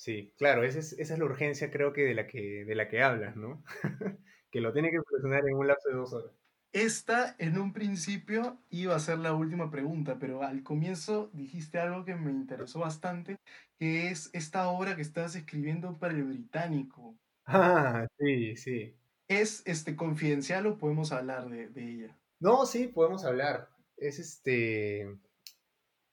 Sí, 0.00 0.32
claro, 0.38 0.64
esa 0.64 0.78
es, 0.78 0.94
esa 0.94 1.12
es 1.12 1.18
la 1.18 1.26
urgencia 1.26 1.70
creo 1.70 1.92
que 1.92 2.00
de 2.06 2.14
la 2.14 2.26
que, 2.26 2.64
de 2.64 2.74
la 2.74 2.88
que 2.88 3.02
hablas, 3.02 3.36
¿no? 3.36 3.62
que 4.50 4.62
lo 4.62 4.72
tiene 4.72 4.90
que 4.90 4.96
solucionar 5.06 5.46
en 5.46 5.54
un 5.54 5.66
lapso 5.68 5.90
de 5.90 5.94
dos 5.94 6.14
horas. 6.14 6.32
Esta 6.72 7.36
en 7.38 7.58
un 7.58 7.74
principio 7.74 8.56
iba 8.70 8.96
a 8.96 8.98
ser 8.98 9.18
la 9.18 9.34
última 9.34 9.70
pregunta, 9.70 10.18
pero 10.18 10.42
al 10.42 10.62
comienzo 10.62 11.28
dijiste 11.34 11.78
algo 11.78 12.06
que 12.06 12.14
me 12.14 12.30
interesó 12.30 12.78
bastante, 12.78 13.36
que 13.78 14.08
es 14.08 14.30
esta 14.32 14.70
obra 14.70 14.96
que 14.96 15.02
estás 15.02 15.36
escribiendo 15.36 15.98
para 15.98 16.14
el 16.14 16.24
británico. 16.24 17.14
Ah, 17.44 18.06
sí, 18.18 18.56
sí. 18.56 18.96
¿Es 19.28 19.62
este, 19.66 19.96
confidencial 19.96 20.66
o 20.66 20.78
podemos 20.78 21.12
hablar 21.12 21.50
de, 21.50 21.68
de 21.68 21.84
ella? 21.84 22.18
No, 22.40 22.64
sí, 22.64 22.88
podemos 22.88 23.26
hablar 23.26 23.68
es 23.98 24.18
este... 24.18 25.14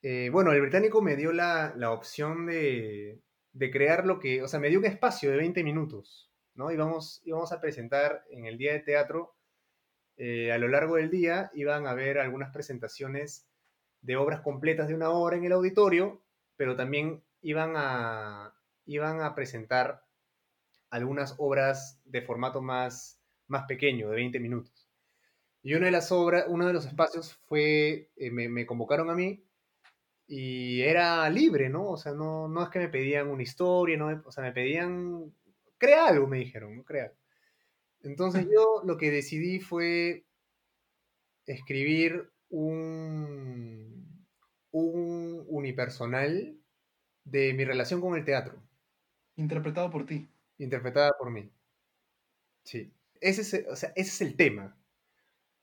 Eh, 0.01 0.29
bueno, 0.29 0.51
el 0.51 0.59
británico 0.59 1.01
me 1.01 1.15
dio 1.15 1.31
la, 1.31 1.73
la 1.77 1.91
opción 1.91 2.47
de, 2.47 3.21
de, 3.57 3.71
crear 3.71 4.05
lo 4.05 4.19
que, 4.19 4.41
o 4.43 4.47
sea, 4.47 4.59
me 4.59 4.69
dio 4.69 4.79
un 4.79 4.85
espacio 4.85 5.31
de 5.31 5.37
20 5.37 5.63
minutos, 5.63 6.31
¿no? 6.53 6.71
Íbamos, 6.71 7.21
íbamos 7.25 7.51
a 7.51 7.61
presentar 7.61 8.25
en 8.29 8.45
el 8.45 8.57
día 8.57 8.73
de 8.73 8.79
teatro, 8.79 9.35
eh, 10.17 10.51
a 10.51 10.57
lo 10.57 10.67
largo 10.67 10.95
del 10.95 11.09
día 11.09 11.51
iban 11.53 11.85
a 11.85 11.91
haber 11.91 12.17
algunas 12.17 12.51
presentaciones 12.51 13.47
de 14.01 14.15
obras 14.15 14.41
completas 14.41 14.87
de 14.87 14.95
una 14.95 15.09
hora 15.09 15.37
en 15.37 15.43
el 15.43 15.51
auditorio, 15.51 16.23
pero 16.55 16.75
también 16.75 17.23
iban 17.41 17.73
a, 17.75 18.53
iban 18.85 19.21
a 19.21 19.35
presentar 19.35 20.03
algunas 20.89 21.35
obras 21.37 22.01
de 22.05 22.21
formato 22.21 22.61
más, 22.61 23.21
más 23.47 23.65
pequeño, 23.67 24.09
de 24.09 24.15
20 24.15 24.39
minutos. 24.39 24.87
Y 25.61 25.73
una 25.73 25.87
de 25.87 25.91
las 25.91 26.11
obras, 26.11 26.45
uno 26.47 26.65
de 26.65 26.73
los 26.73 26.85
espacios 26.85 27.33
fue, 27.45 28.11
eh, 28.15 28.31
me, 28.31 28.47
me, 28.47 28.65
convocaron 28.65 29.09
a 29.09 29.15
mí 29.15 29.46
y 30.27 30.81
era 30.81 31.29
libre, 31.29 31.69
¿no? 31.69 31.89
O 31.89 31.97
sea, 31.97 32.11
no, 32.11 32.47
no 32.49 32.63
es 32.63 32.69
que 32.69 32.79
me 32.79 32.89
pedían 32.89 33.29
una 33.29 33.43
historia, 33.43 33.97
no, 33.97 34.21
o 34.25 34.31
sea, 34.31 34.43
me 34.43 34.51
pedían, 34.51 35.33
crea 35.77 36.07
algo, 36.07 36.27
me 36.27 36.39
dijeron, 36.39 36.75
¿no? 36.75 36.83
Crea. 36.83 37.13
Entonces 38.03 38.45
yo 38.53 38.81
lo 38.85 38.97
que 38.97 39.09
decidí 39.09 39.59
fue 39.59 40.25
escribir 41.45 42.29
un, 42.49 44.25
un 44.71 45.45
unipersonal 45.47 46.57
de 47.23 47.53
mi 47.53 47.63
relación 47.63 48.01
con 48.01 48.17
el 48.17 48.25
teatro. 48.25 48.61
Interpretado 49.37 49.89
por 49.89 50.05
ti. 50.05 50.29
Interpretada 50.57 51.11
por 51.17 51.31
mí. 51.31 51.49
Sí. 52.63 52.91
Ese 53.21 53.41
es, 53.41 53.67
o 53.69 53.75
sea, 53.75 53.93
ese 53.95 54.09
es 54.09 54.21
el 54.21 54.35
tema. 54.35 54.77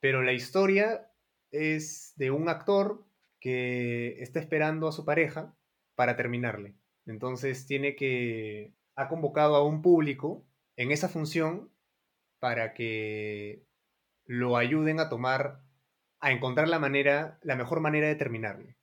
Pero 0.00 0.22
la 0.22 0.32
historia 0.32 1.10
es 1.50 2.14
de 2.16 2.30
un 2.30 2.48
actor 2.48 3.04
que 3.44 4.22
está 4.22 4.40
esperando 4.40 4.88
a 4.88 4.92
su 4.92 5.04
pareja 5.04 5.54
para 5.94 6.16
terminarle. 6.16 6.76
Entonces 7.04 7.66
tiene 7.66 7.94
que... 7.94 8.72
ha 8.96 9.06
convocado 9.08 9.54
a 9.54 9.62
un 9.62 9.82
público 9.82 10.46
en 10.76 10.90
esa 10.90 11.10
función 11.10 11.70
para 12.40 12.72
que 12.72 13.66
lo 14.24 14.56
ayuden 14.56 14.98
a 14.98 15.10
tomar, 15.10 15.60
a 16.20 16.32
encontrar 16.32 16.68
la 16.68 16.78
manera, 16.78 17.38
la 17.42 17.54
mejor 17.54 17.80
manera 17.80 18.08
de 18.08 18.14
terminarle. 18.14 18.78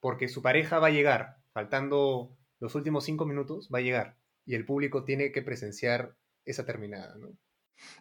Porque 0.00 0.26
su 0.26 0.42
pareja 0.42 0.80
va 0.80 0.88
a 0.88 0.90
llegar, 0.90 1.36
faltando 1.52 2.36
los 2.58 2.74
últimos 2.74 3.04
cinco 3.04 3.24
minutos, 3.24 3.70
va 3.72 3.78
a 3.78 3.82
llegar. 3.82 4.18
Y 4.44 4.56
el 4.56 4.64
público 4.64 5.04
tiene 5.04 5.30
que 5.30 5.42
presenciar 5.42 6.16
esa 6.44 6.66
terminada, 6.66 7.14
¿no? 7.18 7.38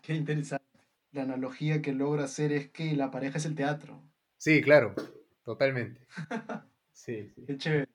Qué 0.01 0.15
interesante. 0.15 0.65
La 1.11 1.21
analogía 1.21 1.83
que 1.83 1.93
logra 1.93 2.23
hacer 2.23 2.51
es 2.53 2.71
que 2.71 2.95
la 2.95 3.11
pareja 3.11 3.37
es 3.37 3.45
el 3.45 3.53
teatro. 3.53 4.03
Sí, 4.37 4.63
claro, 4.63 4.95
totalmente. 5.43 6.07
Sí, 6.93 7.31
sí. 7.33 7.45
Qué 7.47 7.57
chévere, 7.57 7.87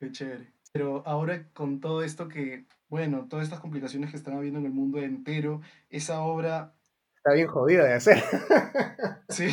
qué 0.00 0.10
chévere. 0.10 0.52
Pero 0.72 1.06
ahora 1.06 1.48
con 1.52 1.80
todo 1.80 2.02
esto 2.02 2.28
que, 2.28 2.66
bueno, 2.88 3.28
todas 3.28 3.44
estas 3.44 3.60
complicaciones 3.60 4.10
que 4.10 4.16
están 4.16 4.36
habiendo 4.36 4.58
en 4.58 4.66
el 4.66 4.72
mundo 4.72 4.98
entero, 4.98 5.60
esa 5.90 6.22
obra... 6.22 6.74
Está 7.14 7.34
bien 7.34 7.46
jodida 7.46 7.84
de 7.84 7.92
hacer. 7.94 8.22
Sí. 9.28 9.48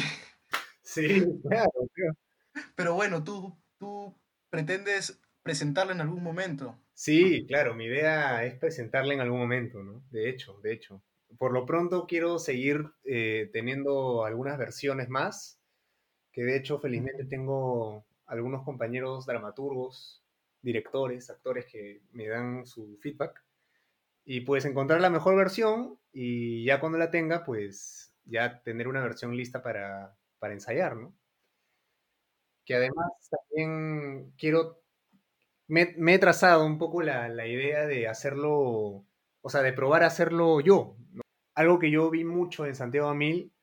Sí, 0.82 1.24
claro. 1.48 1.70
Pero 2.76 2.94
bueno, 2.96 3.24
tú, 3.24 3.56
tú 3.78 4.16
pretendes 4.50 5.22
presentarla 5.44 5.94
en 5.94 6.02
algún 6.02 6.24
momento. 6.24 6.80
Sí, 6.94 7.46
claro, 7.48 7.76
mi 7.76 7.86
idea 7.86 8.46
es 8.46 8.56
presentarla 8.56 9.14
en 9.14 9.20
algún 9.20 9.40
momento, 9.40 9.84
¿no? 9.84 10.04
De 10.12 10.30
hecho, 10.30 10.60
de 10.64 10.74
hecho. 10.74 11.04
Por 11.38 11.52
lo 11.52 11.66
pronto 11.66 12.06
quiero 12.08 12.40
seguir 12.40 12.86
eh, 13.04 13.50
teniendo 13.52 14.24
algunas 14.24 14.58
versiones 14.58 15.10
más, 15.10 15.60
que 16.36 16.44
de 16.44 16.58
hecho 16.58 16.80
felizmente 16.80 17.24
tengo 17.24 18.06
algunos 18.26 18.64
compañeros 18.64 19.26
dramaturgos, 19.26 20.22
directores, 20.62 21.30
actores 21.30 21.66
que 21.66 22.02
me 22.12 22.28
dan 22.28 22.66
su 22.68 22.98
feedback. 23.02 23.42
Y 24.26 24.42
pues 24.42 24.66
encontrar 24.66 25.00
la 25.00 25.10
mejor 25.10 25.38
versión 25.38 25.98
y 26.12 26.66
ya 26.66 26.82
cuando 26.82 26.98
la 26.98 27.10
tenga, 27.10 27.46
pues 27.46 28.14
ya 28.26 28.62
tener 28.64 28.90
una 28.90 29.02
versión 29.02 29.38
lista 29.38 29.64
para, 29.64 30.18
para 30.38 30.54
ensayar, 30.54 30.98
¿no? 30.98 31.16
Que 32.66 32.76
además 32.76 33.14
también 33.30 34.34
quiero, 34.38 34.82
me, 35.68 35.94
me 35.98 36.16
he 36.16 36.20
trazado 36.20 36.66
un 36.66 36.78
poco 36.78 37.02
la, 37.02 37.30
la 37.30 37.48
idea 37.48 37.86
de 37.86 38.10
hacerlo, 38.10 39.06
o 39.42 39.50
sea, 39.50 39.62
de 39.62 39.72
probar 39.72 40.04
a 40.04 40.08
hacerlo 40.08 40.60
yo. 40.60 40.98
¿no? 41.14 41.22
Algo 41.54 41.80
que 41.80 41.92
yo 41.92 42.10
vi 42.10 42.26
mucho 42.26 42.66
en 42.66 42.76
Santiago 42.76 43.14
Mil 43.16 43.55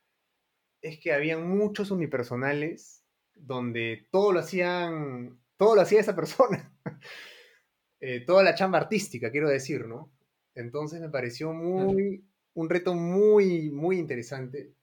es 0.82 0.98
que 0.98 1.12
habían 1.12 1.48
muchos 1.48 1.90
unipersonales 1.90 3.04
donde 3.34 4.08
todo 4.10 4.32
lo 4.32 4.40
hacían, 4.40 5.40
todo 5.56 5.74
lo 5.74 5.80
hacía 5.80 6.00
esa 6.00 6.16
persona. 6.16 6.72
Eh, 8.04 8.24
toda 8.26 8.42
la 8.42 8.56
chamba 8.56 8.78
artística, 8.78 9.30
quiero 9.30 9.48
decir, 9.48 9.86
¿no? 9.86 10.12
Entonces 10.56 11.00
me 11.00 11.08
pareció 11.08 11.52
muy, 11.52 12.24
un 12.52 12.68
reto 12.68 12.94
muy, 12.94 13.70
muy 13.70 13.96
interesante. 13.96 14.74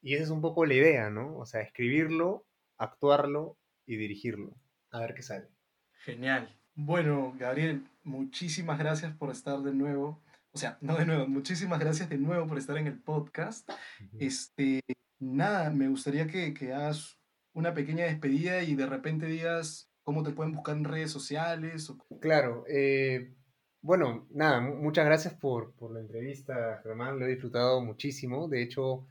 Y 0.00 0.14
esa 0.14 0.22
es 0.22 0.30
un 0.30 0.40
poco 0.40 0.64
la 0.64 0.74
idea, 0.74 1.10
¿no? 1.10 1.36
O 1.36 1.44
sea, 1.46 1.62
escribirlo, 1.62 2.46
actuarlo 2.78 3.58
y 3.86 3.96
dirigirlo. 3.96 4.56
A 4.92 5.00
ver 5.00 5.14
qué 5.14 5.22
sale. 5.22 5.48
Genial. 6.04 6.56
Bueno, 6.76 7.34
Gabriel, 7.36 7.82
muchísimas 8.04 8.78
gracias 8.78 9.16
por 9.16 9.32
estar 9.32 9.58
de 9.58 9.74
nuevo. 9.74 10.22
O 10.52 10.58
sea, 10.58 10.78
no 10.80 10.96
de 10.96 11.06
nuevo, 11.06 11.26
muchísimas 11.26 11.80
gracias 11.80 12.08
de 12.08 12.18
nuevo 12.18 12.46
por 12.46 12.56
estar 12.56 12.78
en 12.78 12.86
el 12.86 13.00
podcast. 13.00 13.68
Este, 14.20 14.80
nada, 15.20 15.70
me 15.70 15.88
gustaría 15.88 16.26
que, 16.26 16.54
que 16.54 16.72
hagas 16.72 17.20
una 17.52 17.74
pequeña 17.74 18.06
despedida 18.06 18.62
y 18.62 18.74
de 18.76 18.86
repente 18.86 19.26
digas 19.26 19.90
cómo 20.02 20.22
te 20.22 20.32
pueden 20.32 20.52
buscar 20.54 20.76
en 20.76 20.84
redes 20.84 21.10
sociales. 21.12 21.92
Claro, 22.20 22.64
eh, 22.68 23.34
bueno, 23.80 24.26
nada, 24.30 24.60
mu- 24.60 24.76
muchas 24.76 25.06
gracias 25.06 25.34
por, 25.34 25.74
por 25.74 25.92
la 25.92 26.00
entrevista, 26.00 26.80
Germán, 26.82 27.18
lo 27.18 27.24
he 27.26 27.30
disfrutado 27.30 27.80
muchísimo. 27.82 28.48
De 28.48 28.62
hecho, 28.62 29.06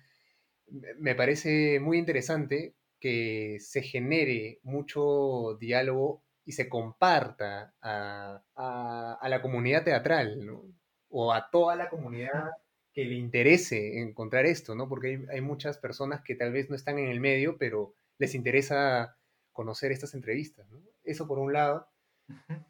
me 0.67 0.95
me 0.95 1.15
parece 1.15 1.79
muy 1.81 1.97
interesante 1.99 2.75
que 2.99 3.57
se 3.61 3.81
genere 3.83 4.59
mucho 4.63 5.55
diálogo 5.59 6.23
y 6.45 6.53
se 6.53 6.69
comparta 6.69 7.75
a, 7.81 8.43
a- 8.55 9.19
a 9.21 9.29
la 9.29 9.41
comunidad 9.41 9.83
teatral, 9.85 10.45
¿no? 10.45 10.63
O 11.09 11.33
a 11.33 11.49
toda 11.51 11.75
la 11.75 11.89
comunidad 11.89 12.51
que 12.93 13.05
le 13.05 13.15
interese 13.15 13.99
encontrar 14.01 14.45
esto, 14.45 14.75
¿no? 14.75 14.89
Porque 14.89 15.07
hay, 15.09 15.25
hay 15.37 15.41
muchas 15.41 15.77
personas 15.77 16.21
que 16.23 16.35
tal 16.35 16.51
vez 16.53 16.69
no 16.69 16.75
están 16.75 16.99
en 16.99 17.07
el 17.09 17.19
medio, 17.19 17.57
pero 17.57 17.93
les 18.17 18.35
interesa 18.35 19.17
conocer 19.53 19.91
estas 19.91 20.13
entrevistas, 20.15 20.69
¿no? 20.71 20.81
Eso 21.03 21.27
por 21.27 21.39
un 21.39 21.53
lado. 21.53 21.87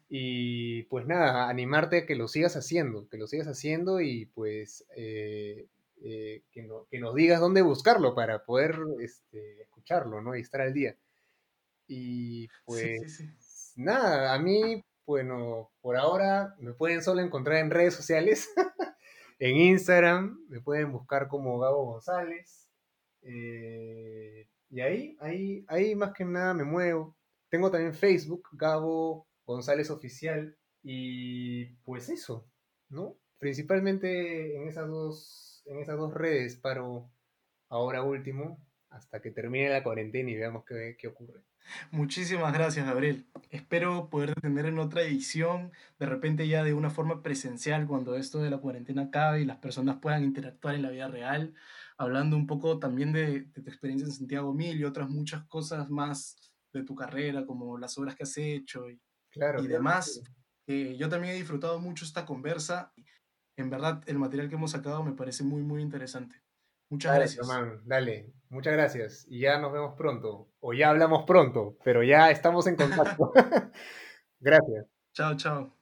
Y 0.08 0.84
pues 0.84 1.06
nada, 1.06 1.48
animarte 1.48 1.98
a 1.98 2.06
que 2.06 2.16
lo 2.16 2.28
sigas 2.28 2.56
haciendo, 2.56 3.08
que 3.08 3.16
lo 3.18 3.26
sigas 3.28 3.46
haciendo 3.48 4.00
y 4.00 4.26
pues 4.26 4.84
eh, 4.96 5.68
eh, 6.02 6.42
que, 6.50 6.62
no- 6.64 6.86
que 6.90 6.98
nos 7.00 7.14
digas 7.14 7.40
dónde 7.40 7.62
buscarlo 7.62 8.14
para 8.14 8.44
poder 8.44 8.76
este, 9.00 9.62
escucharlo, 9.62 10.20
¿no? 10.20 10.36
Y 10.36 10.40
estar 10.40 10.60
al 10.62 10.74
día. 10.74 10.96
Y 11.88 12.48
Sí, 12.66 12.88
pues 12.98 13.08
sí, 13.08 13.26
sí. 13.38 13.74
nada, 13.76 14.34
a 14.34 14.38
mí, 14.38 14.84
bueno, 15.06 15.70
por 15.80 15.96
ahora 15.96 16.54
me 16.60 16.74
pueden 16.74 17.02
solo 17.02 17.20
encontrar 17.22 17.58
en 17.58 17.70
redes 17.70 17.94
sociales, 17.94 18.50
en 19.40 19.56
Instagram, 19.56 20.46
me 20.48 20.60
pueden 20.60 20.92
buscar 20.92 21.28
como 21.28 21.58
Gabo 21.58 21.84
González. 21.86 22.70
eh, 23.22 24.48
y 24.70 24.80
ahí, 24.80 25.16
ahí, 25.20 25.64
ahí 25.68 25.94
más 25.96 26.12
que 26.12 26.24
nada 26.24 26.54
me 26.54 26.64
muevo. 26.64 27.16
Tengo 27.48 27.70
también 27.70 27.94
Facebook, 27.94 28.48
Gabo 28.52 29.26
González 29.44 29.90
Oficial. 29.90 30.56
Y 30.82 31.66
pues 31.84 32.08
eso, 32.10 32.48
¿no? 32.88 33.18
Principalmente 33.38 34.56
en 34.56 34.68
esas 34.68 34.88
dos, 34.88 35.62
en 35.66 35.80
esas 35.80 35.98
dos 35.98 36.14
redes 36.14 36.56
paro 36.56 37.10
ahora 37.68 38.02
último, 38.02 38.64
hasta 38.90 39.20
que 39.20 39.30
termine 39.30 39.70
la 39.70 39.82
cuarentena 39.82 40.30
y 40.30 40.36
veamos 40.36 40.64
qué, 40.66 40.96
qué 40.98 41.08
ocurre. 41.08 41.42
Muchísimas 41.90 42.52
gracias, 42.52 42.86
Gabriel. 42.86 43.26
Espero 43.50 44.10
poder 44.10 44.34
tener 44.34 44.66
en 44.66 44.78
otra 44.78 45.02
edición, 45.02 45.72
de 45.98 46.06
repente 46.06 46.48
ya 46.48 46.64
de 46.64 46.74
una 46.74 46.90
forma 46.90 47.22
presencial, 47.22 47.86
cuando 47.86 48.16
esto 48.16 48.38
de 48.40 48.50
la 48.50 48.58
cuarentena 48.58 49.02
acabe 49.02 49.40
y 49.42 49.44
las 49.44 49.58
personas 49.58 49.98
puedan 50.00 50.24
interactuar 50.24 50.74
en 50.74 50.82
la 50.82 50.90
vida 50.90 51.08
real, 51.08 51.54
hablando 51.96 52.36
un 52.36 52.46
poco 52.46 52.78
también 52.78 53.12
de, 53.12 53.42
de 53.42 53.62
tu 53.62 53.68
experiencia 53.70 54.06
en 54.06 54.12
Santiago 54.12 54.52
Mil 54.52 54.78
y 54.80 54.84
otras 54.84 55.08
muchas 55.10 55.46
cosas 55.46 55.90
más 55.90 56.36
de 56.72 56.84
tu 56.84 56.94
carrera, 56.94 57.46
como 57.46 57.78
las 57.78 57.96
obras 57.98 58.16
que 58.16 58.22
has 58.24 58.36
hecho 58.38 58.88
y, 58.90 59.00
Claro, 59.30 59.62
y 59.62 59.68
demás. 59.68 60.22
que 60.66 60.96
yo 60.96 61.08
también 61.08 61.34
he 61.34 61.38
disfrutado 61.38 61.80
mucho 61.80 62.04
esta 62.04 62.26
conversa. 62.26 62.92
En 63.56 63.70
verdad, 63.70 64.02
el 64.06 64.18
material 64.18 64.48
que 64.48 64.54
hemos 64.56 64.72
sacado 64.72 65.02
me 65.02 65.12
parece 65.12 65.44
muy, 65.44 65.62
muy 65.62 65.82
interesante. 65.82 66.42
Muchas 66.90 67.12
Dale, 67.12 67.24
gracias. 67.24 67.46
Román, 67.46 67.80
dale, 67.86 68.32
muchas 68.48 68.72
gracias. 68.72 69.26
Y 69.28 69.40
ya 69.40 69.58
nos 69.58 69.72
vemos 69.72 69.94
pronto. 69.96 70.48
O 70.60 70.74
ya 70.74 70.90
hablamos 70.90 71.24
pronto, 71.24 71.76
pero 71.84 72.02
ya 72.02 72.30
estamos 72.30 72.66
en 72.66 72.76
contacto. 72.76 73.32
Gracias. 74.40 74.86
Chao, 75.12 75.36
chao. 75.36 75.79